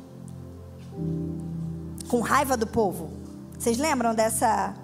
com 2.09 2.21
raiva 2.21 2.57
do 2.57 2.67
povo. 2.67 3.11
Vocês 3.59 3.77
lembram 3.77 4.15
dessa, 4.15 4.75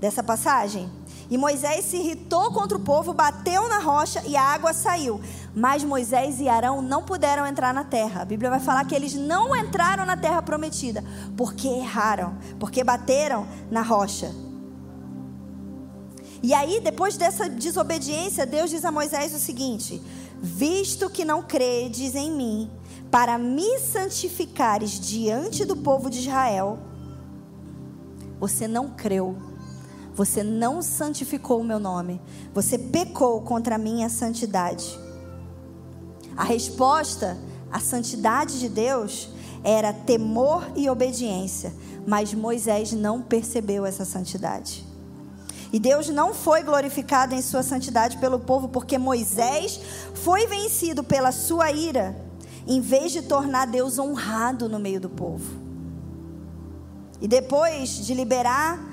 dessa 0.00 0.22
passagem? 0.22 0.90
E 1.32 1.38
Moisés 1.38 1.86
se 1.86 1.96
irritou 1.96 2.52
contra 2.52 2.76
o 2.76 2.80
povo, 2.82 3.14
bateu 3.14 3.66
na 3.66 3.78
rocha 3.78 4.22
e 4.26 4.36
a 4.36 4.42
água 4.42 4.74
saiu. 4.74 5.18
Mas 5.54 5.82
Moisés 5.82 6.38
e 6.40 6.46
Arão 6.46 6.82
não 6.82 7.02
puderam 7.02 7.46
entrar 7.46 7.72
na 7.72 7.84
terra. 7.84 8.20
A 8.20 8.24
Bíblia 8.26 8.50
vai 8.50 8.60
falar 8.60 8.84
que 8.84 8.94
eles 8.94 9.14
não 9.14 9.56
entraram 9.56 10.04
na 10.04 10.14
terra 10.14 10.42
prometida, 10.42 11.02
porque 11.34 11.68
erraram, 11.68 12.36
porque 12.60 12.84
bateram 12.84 13.46
na 13.70 13.80
rocha. 13.80 14.30
E 16.42 16.52
aí, 16.52 16.80
depois 16.80 17.16
dessa 17.16 17.48
desobediência, 17.48 18.44
Deus 18.44 18.68
diz 18.68 18.84
a 18.84 18.92
Moisés 18.92 19.34
o 19.34 19.38
seguinte: 19.38 20.02
Visto 20.38 21.08
que 21.08 21.24
não 21.24 21.42
credes 21.42 22.14
em 22.14 22.30
mim, 22.30 22.70
para 23.10 23.38
me 23.38 23.78
santificares 23.78 25.00
diante 25.00 25.64
do 25.64 25.78
povo 25.78 26.10
de 26.10 26.18
Israel, 26.18 26.78
você 28.38 28.68
não 28.68 28.90
creu 28.90 29.51
você 30.14 30.42
não 30.42 30.82
santificou 30.82 31.60
o 31.60 31.64
meu 31.64 31.78
nome. 31.78 32.20
Você 32.52 32.78
pecou 32.78 33.40
contra 33.42 33.76
a 33.76 33.78
minha 33.78 34.08
santidade. 34.08 34.98
A 36.36 36.44
resposta 36.44 37.38
à 37.70 37.80
santidade 37.80 38.60
de 38.60 38.68
Deus 38.68 39.30
era 39.64 39.92
temor 39.92 40.70
e 40.74 40.90
obediência, 40.90 41.72
mas 42.06 42.34
Moisés 42.34 42.92
não 42.92 43.22
percebeu 43.22 43.86
essa 43.86 44.04
santidade. 44.04 44.84
E 45.72 45.78
Deus 45.78 46.08
não 46.10 46.34
foi 46.34 46.62
glorificado 46.62 47.34
em 47.34 47.40
sua 47.40 47.62
santidade 47.62 48.18
pelo 48.18 48.38
povo, 48.38 48.68
porque 48.68 48.98
Moisés 48.98 49.80
foi 50.14 50.46
vencido 50.46 51.02
pela 51.02 51.32
sua 51.32 51.70
ira, 51.70 52.14
em 52.66 52.80
vez 52.80 53.12
de 53.12 53.22
tornar 53.22 53.66
Deus 53.66 53.98
honrado 53.98 54.68
no 54.68 54.78
meio 54.78 55.00
do 55.00 55.08
povo. 55.08 55.62
E 57.22 57.28
depois 57.28 58.04
de 58.04 58.12
liberar 58.12 58.91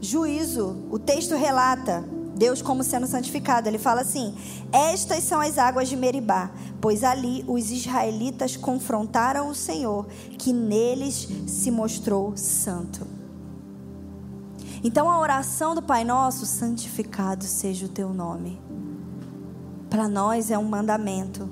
juízo. 0.00 0.86
O 0.90 0.98
texto 0.98 1.34
relata 1.34 2.04
Deus 2.38 2.62
como 2.62 2.84
sendo 2.84 3.06
santificado. 3.06 3.68
Ele 3.68 3.78
fala 3.78 4.02
assim: 4.02 4.34
Estas 4.72 5.24
são 5.24 5.40
as 5.40 5.58
águas 5.58 5.88
de 5.88 5.96
Meribá, 5.96 6.50
pois 6.80 7.02
ali 7.02 7.44
os 7.48 7.70
israelitas 7.70 8.56
confrontaram 8.56 9.48
o 9.48 9.54
Senhor, 9.54 10.06
que 10.38 10.52
neles 10.52 11.28
se 11.46 11.70
mostrou 11.70 12.36
santo. 12.36 13.06
Então 14.82 15.10
a 15.10 15.18
oração 15.18 15.74
do 15.74 15.82
Pai 15.82 16.04
Nosso, 16.04 16.46
santificado 16.46 17.44
seja 17.44 17.86
o 17.86 17.88
teu 17.88 18.14
nome. 18.14 18.60
Para 19.90 20.06
nós 20.06 20.50
é 20.50 20.58
um 20.58 20.64
mandamento. 20.64 21.50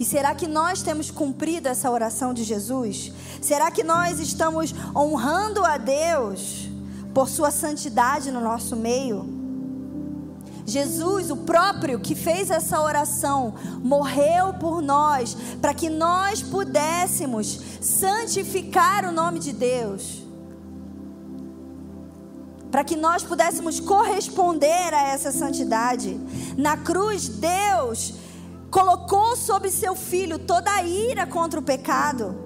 E 0.00 0.04
será 0.04 0.34
que 0.34 0.48
nós 0.48 0.82
temos 0.82 1.10
cumprido 1.10 1.68
essa 1.68 1.88
oração 1.88 2.34
de 2.34 2.42
Jesus? 2.42 3.12
Será 3.40 3.70
que 3.70 3.84
nós 3.84 4.18
estamos 4.18 4.74
honrando 4.96 5.64
a 5.64 5.76
Deus? 5.76 6.71
Por 7.12 7.28
sua 7.28 7.50
santidade 7.50 8.30
no 8.30 8.40
nosso 8.40 8.76
meio. 8.76 9.42
Jesus, 10.64 11.30
o 11.30 11.36
próprio 11.38 11.98
que 11.98 12.14
fez 12.14 12.50
essa 12.50 12.80
oração, 12.80 13.54
morreu 13.82 14.54
por 14.54 14.80
nós, 14.80 15.36
para 15.60 15.74
que 15.74 15.90
nós 15.90 16.40
pudéssemos 16.40 17.60
santificar 17.80 19.04
o 19.04 19.12
nome 19.12 19.38
de 19.38 19.52
Deus. 19.52 20.22
Para 22.70 22.84
que 22.84 22.96
nós 22.96 23.22
pudéssemos 23.22 23.80
corresponder 23.80 24.94
a 24.94 25.08
essa 25.08 25.30
santidade. 25.30 26.18
Na 26.56 26.76
cruz, 26.76 27.28
Deus 27.28 28.14
colocou 28.70 29.36
sobre 29.36 29.70
seu 29.70 29.94
filho 29.94 30.38
toda 30.38 30.70
a 30.70 30.82
ira 30.82 31.26
contra 31.26 31.60
o 31.60 31.62
pecado. 31.62 32.41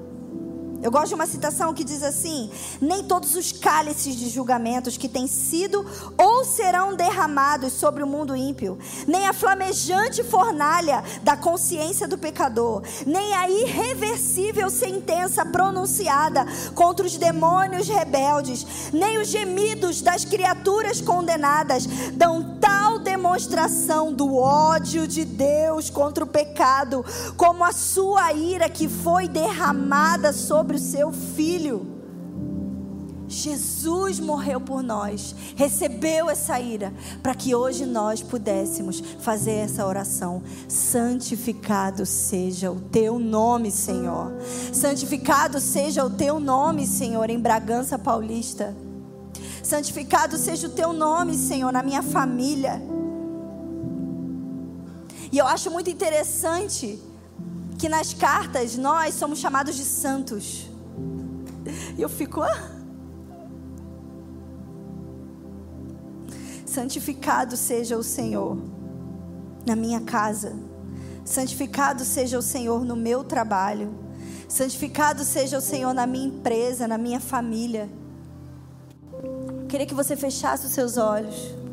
Eu 0.86 0.90
gosto 0.92 1.08
de 1.08 1.14
uma 1.16 1.26
citação 1.26 1.74
que 1.74 1.82
diz 1.82 2.00
assim: 2.00 2.48
Nem 2.80 3.02
todos 3.02 3.34
os 3.34 3.50
cálices 3.50 4.14
de 4.14 4.28
julgamentos 4.28 4.96
que 4.96 5.08
têm 5.08 5.26
sido 5.26 5.84
ou 6.16 6.44
serão 6.44 6.94
derramados 6.94 7.72
sobre 7.72 8.04
o 8.04 8.06
mundo 8.06 8.36
ímpio, 8.36 8.78
nem 9.04 9.26
a 9.26 9.32
flamejante 9.32 10.22
fornalha 10.22 11.02
da 11.24 11.36
consciência 11.36 12.06
do 12.06 12.16
pecador, 12.16 12.84
nem 13.04 13.34
a 13.34 13.50
irreversível 13.50 14.70
sentença 14.70 15.44
pronunciada 15.44 16.46
contra 16.72 17.04
os 17.04 17.16
demônios 17.16 17.88
rebeldes, 17.88 18.64
nem 18.92 19.18
os 19.18 19.26
gemidos 19.26 20.00
das 20.00 20.24
criaturas 20.24 21.00
condenadas 21.00 21.84
dão 22.12 22.58
tal 22.60 23.00
demonstração 23.26 24.12
do 24.12 24.36
ódio 24.36 25.06
de 25.08 25.24
Deus 25.24 25.90
contra 25.90 26.22
o 26.22 26.28
pecado, 26.28 27.04
como 27.36 27.64
a 27.64 27.72
sua 27.72 28.32
ira 28.32 28.68
que 28.68 28.88
foi 28.88 29.26
derramada 29.26 30.32
sobre 30.32 30.76
o 30.76 30.80
seu 30.80 31.10
filho. 31.10 31.94
Jesus 33.28 34.20
morreu 34.20 34.60
por 34.60 34.84
nós, 34.84 35.34
recebeu 35.56 36.30
essa 36.30 36.60
ira, 36.60 36.94
para 37.20 37.34
que 37.34 37.52
hoje 37.52 37.84
nós 37.84 38.22
pudéssemos 38.22 39.02
fazer 39.18 39.56
essa 39.56 39.84
oração. 39.84 40.40
Santificado 40.68 42.06
seja 42.06 42.70
o 42.70 42.80
teu 42.80 43.18
nome, 43.18 43.72
Senhor. 43.72 44.32
Santificado 44.72 45.58
seja 45.58 46.04
o 46.04 46.10
teu 46.10 46.38
nome, 46.38 46.86
Senhor, 46.86 47.28
em 47.28 47.40
Bragança 47.40 47.98
Paulista. 47.98 48.72
Santificado 49.64 50.38
seja 50.38 50.68
o 50.68 50.70
teu 50.70 50.92
nome, 50.92 51.36
Senhor, 51.36 51.72
na 51.72 51.82
minha 51.82 52.04
família. 52.04 52.80
E 55.32 55.38
eu 55.38 55.46
acho 55.46 55.70
muito 55.70 55.90
interessante 55.90 57.00
que 57.78 57.88
nas 57.88 58.14
cartas 58.14 58.76
nós 58.76 59.14
somos 59.14 59.38
chamados 59.38 59.76
de 59.76 59.84
santos. 59.84 60.68
E 61.96 62.02
eu 62.02 62.08
fico. 62.08 62.42
Ah. 62.42 62.70
Santificado 66.64 67.56
seja 67.56 67.96
o 67.96 68.02
Senhor 68.02 68.58
na 69.66 69.74
minha 69.74 70.00
casa. 70.00 70.54
Santificado 71.24 72.04
seja 72.04 72.38
o 72.38 72.42
Senhor 72.42 72.84
no 72.84 72.94
meu 72.94 73.24
trabalho. 73.24 73.92
Santificado 74.48 75.24
seja 75.24 75.58
o 75.58 75.60
Senhor 75.60 75.92
na 75.92 76.06
minha 76.06 76.26
empresa, 76.26 76.86
na 76.86 76.96
minha 76.96 77.18
família. 77.18 77.90
Eu 79.12 79.66
queria 79.66 79.86
que 79.86 79.94
você 79.94 80.14
fechasse 80.16 80.66
os 80.66 80.72
seus 80.72 80.96
olhos. 80.96 81.65